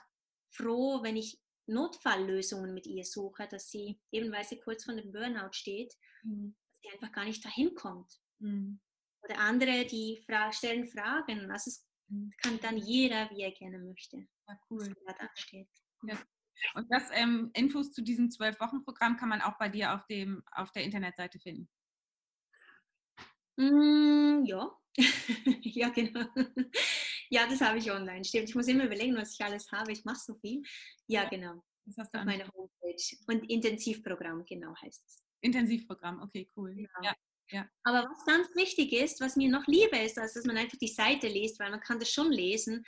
froh, 0.50 1.04
wenn 1.04 1.18
ich 1.18 1.40
Notfalllösungen 1.68 2.74
mit 2.74 2.88
ihr 2.88 3.04
suche, 3.04 3.48
dass 3.48 3.70
sie, 3.70 4.00
eben 4.12 4.32
weil 4.32 4.44
sie 4.44 4.60
kurz 4.60 4.86
vor 4.86 4.96
dem 4.96 5.12
Burnout 5.12 5.52
steht, 5.52 5.94
dass 6.24 6.80
sie 6.82 6.90
einfach 6.94 7.12
gar 7.12 7.26
nicht 7.26 7.46
dahin 7.46 7.76
kommt. 7.76 8.12
Oder 9.28 9.40
andere, 9.40 9.86
die 9.86 10.24
fra 10.26 10.52
stellen 10.54 10.88
Fragen. 10.88 11.52
Also 11.52 11.70
es 11.70 11.86
mhm. 12.08 12.32
kann 12.42 12.60
dann 12.62 12.78
jeder, 12.78 13.30
wie 13.32 13.42
er 13.42 13.52
gerne 13.52 13.80
möchte. 13.80 14.26
Ja, 14.48 14.60
cool. 14.70 14.94
Da 15.06 15.30
steht. 15.36 15.68
Ja. 16.04 16.18
Und 16.74 16.88
das 16.90 17.10
ähm, 17.12 17.52
Infos 17.54 17.92
zu 17.92 18.02
diesem 18.02 18.32
Zwölf-Wochen-Programm 18.32 19.18
kann 19.18 19.30
man 19.30 19.42
auch 19.42 19.58
bei 19.58 19.70
dir 19.70 19.94
auf, 19.94 20.06
dem, 20.08 20.44
auf 20.52 20.72
der 20.72 20.84
Internetseite 20.84 21.40
finden. 21.40 21.70
Mm, 23.58 24.46
ja, 24.46 24.72
ja, 25.62 25.90
genau. 25.90 26.26
ja, 27.30 27.48
das 27.48 27.62
habe 27.62 27.80
ich 27.80 27.92
online. 27.92 28.24
Stimmt. 28.24 28.50
Ich 28.50 28.56
muss 28.56 28.68
immer 28.68 28.86
überlegen, 28.86 29.16
was 29.16 29.34
ich 29.34 29.44
alles 29.44 29.72
habe. 29.72 29.92
Ich 29.92 30.06
mache 30.06 30.20
so 30.20 30.36
viel. 30.36 30.64
Ja, 31.08 31.24
ja. 31.24 31.30
genau. 31.30 31.64
Das 31.86 31.98
hast 31.98 32.14
du 32.14 32.20
auf 32.20 32.26
meiner 32.26 32.48
Homepage. 32.54 33.18
Und 33.28 33.50
Intensivprogramm, 33.50 34.46
genau 34.46 34.76
heißt 34.82 35.06
es. 35.06 35.24
Intensivprogramm, 35.42 36.22
okay, 36.22 36.50
cool. 36.56 36.74
Genau. 36.74 36.90
Ja. 37.04 37.16
Ja. 37.50 37.66
Aber 37.84 38.10
was 38.10 38.26
ganz 38.26 38.48
wichtig 38.56 38.92
ist, 38.94 39.22
was 39.22 39.36
mir 39.36 39.50
noch 39.50 39.66
lieber 39.68 40.02
ist, 40.02 40.18
als 40.18 40.34
dass 40.34 40.46
man 40.46 40.58
einfach 40.58 40.78
die 40.78 40.88
Seite 40.88 41.28
liest, 41.28 41.60
weil 41.60 41.72
man 41.72 41.80
kann 41.80 42.00
das 42.00 42.12
schon 42.12 42.32
lesen. 42.32 42.86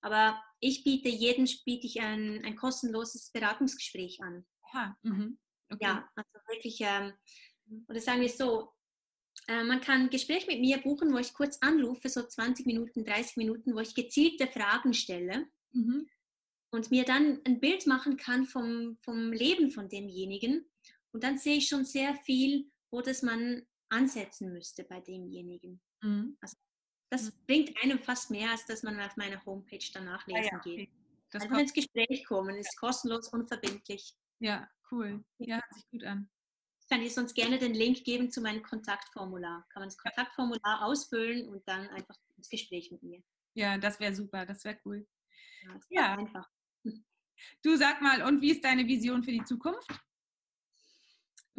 Aber 0.00 0.40
ich 0.60 0.84
biete 0.84 1.08
jedem 1.08 1.46
biete 1.64 1.86
ich 1.86 2.00
ein, 2.00 2.44
ein 2.44 2.56
kostenloses 2.56 3.30
Beratungsgespräch 3.32 4.20
an. 4.22 4.46
Aha, 4.62 4.96
mhm. 5.02 5.38
okay. 5.70 5.84
Ja, 5.84 6.08
also 6.14 6.30
wirklich, 6.48 6.78
ähm, 6.80 7.12
oder 7.88 8.00
sagen 8.00 8.20
wir 8.20 8.28
so, 8.28 8.72
äh, 9.46 9.64
man 9.64 9.80
kann 9.80 10.02
ein 10.02 10.10
Gespräch 10.10 10.46
mit 10.46 10.60
mir 10.60 10.78
buchen, 10.78 11.12
wo 11.12 11.18
ich 11.18 11.34
kurz 11.34 11.58
anrufe, 11.60 12.08
so 12.08 12.22
20 12.22 12.66
Minuten, 12.66 13.04
30 13.04 13.36
Minuten, 13.36 13.74
wo 13.74 13.80
ich 13.80 13.94
gezielte 13.94 14.46
Fragen 14.46 14.94
stelle 14.94 15.46
mhm. 15.72 16.08
und 16.70 16.90
mir 16.90 17.04
dann 17.04 17.40
ein 17.44 17.60
Bild 17.60 17.86
machen 17.86 18.16
kann 18.16 18.46
vom, 18.46 18.98
vom 19.02 19.32
Leben 19.32 19.70
von 19.70 19.88
demjenigen. 19.88 20.68
Und 21.12 21.24
dann 21.24 21.38
sehe 21.38 21.56
ich 21.56 21.68
schon 21.68 21.84
sehr 21.84 22.14
viel, 22.14 22.70
wo 22.90 23.00
das 23.00 23.22
man 23.22 23.66
ansetzen 23.90 24.52
müsste 24.52 24.84
bei 24.84 25.00
demjenigen. 25.00 25.80
Mhm. 26.02 26.36
Also 26.40 26.56
das 27.10 27.24
mhm. 27.24 27.46
bringt 27.46 27.82
einem 27.82 27.98
fast 27.98 28.30
mehr, 28.30 28.50
als 28.50 28.66
dass 28.66 28.82
man 28.82 29.00
auf 29.00 29.16
meiner 29.16 29.44
Homepage 29.44 29.84
danach 29.92 30.26
lesen 30.26 30.44
ja, 30.44 30.50
ja. 30.52 30.58
geht. 30.58 30.90
Das 31.30 31.42
Einfach 31.42 31.58
ins 31.58 31.72
Gespräch 31.72 32.24
kommen, 32.26 32.56
ist 32.56 32.76
kostenlos, 32.78 33.28
unverbindlich. 33.28 34.14
Ja, 34.40 34.68
cool. 34.90 35.22
Ja, 35.38 35.56
hört 35.56 35.74
sich 35.74 35.90
gut 35.90 36.04
an. 36.04 36.30
Ich 36.80 36.88
kann 36.88 37.02
dir 37.02 37.10
sonst 37.10 37.34
gerne 37.34 37.58
den 37.58 37.74
Link 37.74 38.04
geben 38.04 38.30
zu 38.30 38.40
meinem 38.40 38.62
Kontaktformular. 38.62 39.66
Kann 39.70 39.82
man 39.82 39.88
das 39.90 39.98
Kontaktformular 39.98 40.84
ausfüllen 40.84 41.46
und 41.48 41.66
dann 41.68 41.86
einfach 41.88 42.16
ins 42.36 42.48
Gespräch 42.48 42.90
mit 42.90 43.02
mir. 43.02 43.22
Ja, 43.54 43.76
das 43.76 44.00
wäre 44.00 44.14
super, 44.14 44.46
das 44.46 44.64
wäre 44.64 44.78
cool. 44.86 45.06
Ja, 45.64 45.80
ja. 45.90 46.16
einfach. 46.16 46.48
Du 47.62 47.76
sag 47.76 48.00
mal, 48.00 48.22
und 48.22 48.40
wie 48.40 48.50
ist 48.50 48.64
deine 48.64 48.86
Vision 48.86 49.22
für 49.22 49.30
die 49.32 49.44
Zukunft? 49.44 49.88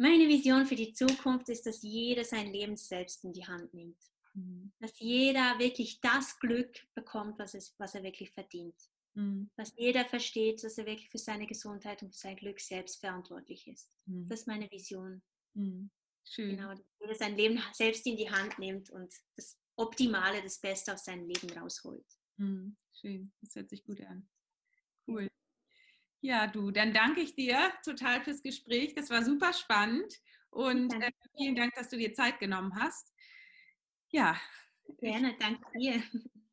Meine 0.00 0.28
Vision 0.28 0.64
für 0.64 0.76
die 0.76 0.94
Zukunft 0.94 1.50
ist, 1.50 1.66
dass 1.66 1.82
jeder 1.82 2.24
sein 2.24 2.50
Leben 2.50 2.74
selbst 2.74 3.22
in 3.22 3.34
die 3.34 3.46
Hand 3.46 3.74
nimmt. 3.74 3.98
Mhm. 4.32 4.72
Dass 4.78 4.98
jeder 4.98 5.58
wirklich 5.58 6.00
das 6.00 6.38
Glück 6.38 6.74
bekommt, 6.94 7.38
was, 7.38 7.52
es, 7.52 7.74
was 7.76 7.94
er 7.94 8.02
wirklich 8.02 8.30
verdient. 8.30 8.74
Mhm. 9.12 9.50
Dass 9.56 9.74
jeder 9.76 10.06
versteht, 10.06 10.64
dass 10.64 10.78
er 10.78 10.86
wirklich 10.86 11.10
für 11.10 11.18
seine 11.18 11.46
Gesundheit 11.46 12.02
und 12.02 12.14
für 12.14 12.18
sein 12.18 12.36
Glück 12.36 12.60
selbst 12.60 12.98
verantwortlich 13.00 13.68
ist. 13.68 13.94
Mhm. 14.06 14.26
Das 14.26 14.40
ist 14.40 14.46
meine 14.46 14.70
Vision. 14.70 15.20
Mhm. 15.52 15.90
Schön. 16.24 16.56
Genau, 16.56 16.70
dass 16.70 16.86
jeder 16.98 17.14
sein 17.16 17.36
Leben 17.36 17.62
selbst 17.74 18.06
in 18.06 18.16
die 18.16 18.30
Hand 18.30 18.58
nimmt 18.58 18.88
und 18.88 19.12
das 19.36 19.58
Optimale, 19.76 20.42
das 20.42 20.60
Beste 20.60 20.94
aus 20.94 21.04
seinem 21.04 21.26
Leben 21.26 21.50
rausholt. 21.58 22.06
Mhm. 22.38 22.74
Schön, 22.94 23.32
das 23.42 23.54
hört 23.54 23.68
sich 23.68 23.84
gut 23.84 24.00
an. 24.00 24.26
Cool. 25.06 25.30
Ja, 26.22 26.46
du, 26.46 26.70
dann 26.70 26.92
danke 26.92 27.22
ich 27.22 27.34
dir 27.34 27.58
total 27.84 28.22
fürs 28.22 28.42
Gespräch. 28.42 28.94
Das 28.94 29.08
war 29.10 29.24
super 29.24 29.52
spannend 29.52 30.20
und 30.50 30.92
äh, 30.92 31.12
vielen 31.36 31.56
Dank, 31.56 31.74
dass 31.74 31.88
du 31.88 31.96
dir 31.96 32.12
Zeit 32.12 32.38
genommen 32.38 32.74
hast. 32.74 33.14
Ja. 34.10 34.38
Gerne, 34.98 35.36
danke 35.38 35.64
dir. 35.78 36.02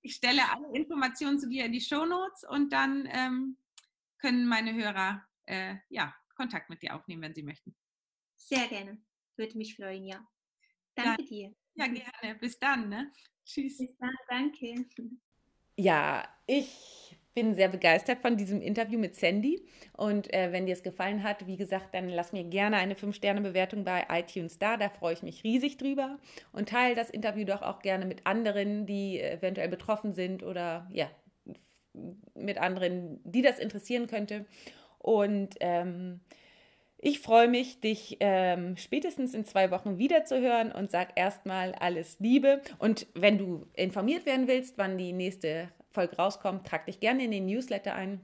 Ich 0.01 0.15
stelle 0.15 0.49
alle 0.49 0.73
Informationen 0.73 1.37
zu 1.37 1.49
dir 1.49 1.65
in 1.65 1.73
die 1.73 1.81
Show 1.81 2.05
Notes 2.05 2.45
und 2.47 2.71
dann 2.71 3.09
ähm, 3.11 3.57
können 4.19 4.47
meine 4.47 4.73
Hörer 4.73 5.27
äh, 5.47 5.75
ja, 5.89 6.15
Kontakt 6.35 6.69
mit 6.69 6.81
dir 6.81 6.95
aufnehmen, 6.95 7.23
wenn 7.23 7.33
sie 7.33 7.43
möchten. 7.43 7.75
Sehr 8.35 8.67
gerne. 8.67 9.01
Würde 9.35 9.57
mich 9.57 9.75
freuen, 9.75 10.05
ja. 10.05 10.25
Danke 10.95 11.23
ja. 11.23 11.27
dir. 11.27 11.55
Ja, 11.75 11.87
gerne. 11.87 12.39
Bis 12.39 12.57
dann. 12.57 12.87
Ne? 12.87 13.11
Tschüss. 13.43 13.79
Bis 13.79 13.97
dann, 13.97 14.15
danke. 14.29 14.85
Ja, 15.75 16.27
ich 16.45 17.16
bin 17.37 17.53
sehr 17.53 17.67
begeistert 17.67 18.17
von 18.23 18.35
diesem 18.35 18.63
Interview 18.63 18.97
mit 18.97 19.15
Sandy. 19.15 19.61
Und 19.95 20.33
äh, 20.33 20.51
wenn 20.51 20.65
dir 20.65 20.73
es 20.73 20.81
gefallen 20.81 21.21
hat, 21.21 21.45
wie 21.45 21.55
gesagt, 21.55 21.93
dann 21.93 22.09
lass 22.09 22.33
mir 22.33 22.43
gerne 22.43 22.77
eine 22.77 22.95
5-Sterne-Bewertung 22.95 23.83
bei 23.83 24.07
iTunes 24.09 24.57
da. 24.57 24.75
Da 24.75 24.89
freue 24.89 25.13
ich 25.13 25.21
mich 25.21 25.43
riesig 25.43 25.77
drüber. 25.77 26.17
Und 26.51 26.69
teile 26.69 26.95
das 26.95 27.11
Interview 27.11 27.45
doch 27.45 27.61
auch 27.61 27.83
gerne 27.83 28.07
mit 28.07 28.25
anderen, 28.25 28.87
die 28.87 29.21
eventuell 29.21 29.69
betroffen 29.69 30.13
sind 30.13 30.41
oder 30.41 30.89
ja, 30.91 31.11
mit 32.33 32.57
anderen, 32.57 33.19
die 33.23 33.43
das 33.43 33.59
interessieren 33.59 34.07
könnte. 34.07 34.47
Und 34.97 35.57
ähm, 35.59 36.21
ich 36.97 37.19
freue 37.19 37.47
mich, 37.47 37.79
dich 37.81 38.17
ähm, 38.19 38.77
spätestens 38.77 39.35
in 39.35 39.45
zwei 39.45 39.69
Wochen 39.69 39.99
wiederzuhören 39.99 40.71
und 40.71 40.89
sag 40.89 41.09
erstmal 41.15 41.73
alles 41.73 42.19
Liebe. 42.19 42.63
Und 42.79 43.05
wenn 43.13 43.37
du 43.37 43.67
informiert 43.75 44.25
werden 44.25 44.47
willst, 44.47 44.79
wann 44.79 44.97
die 44.97 45.13
nächste 45.13 45.69
Folge 45.89 46.17
rauskommt, 46.17 46.67
trag 46.67 46.85
dich 46.85 46.99
gerne 46.99 47.23
in 47.23 47.31
den 47.31 47.45
Newsletter 47.45 47.95
ein. 47.95 48.21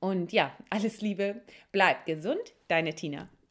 Und 0.00 0.32
ja, 0.32 0.56
alles 0.70 1.00
Liebe, 1.00 1.42
bleib 1.72 2.06
gesund, 2.06 2.54
deine 2.68 2.94
Tina. 2.94 3.28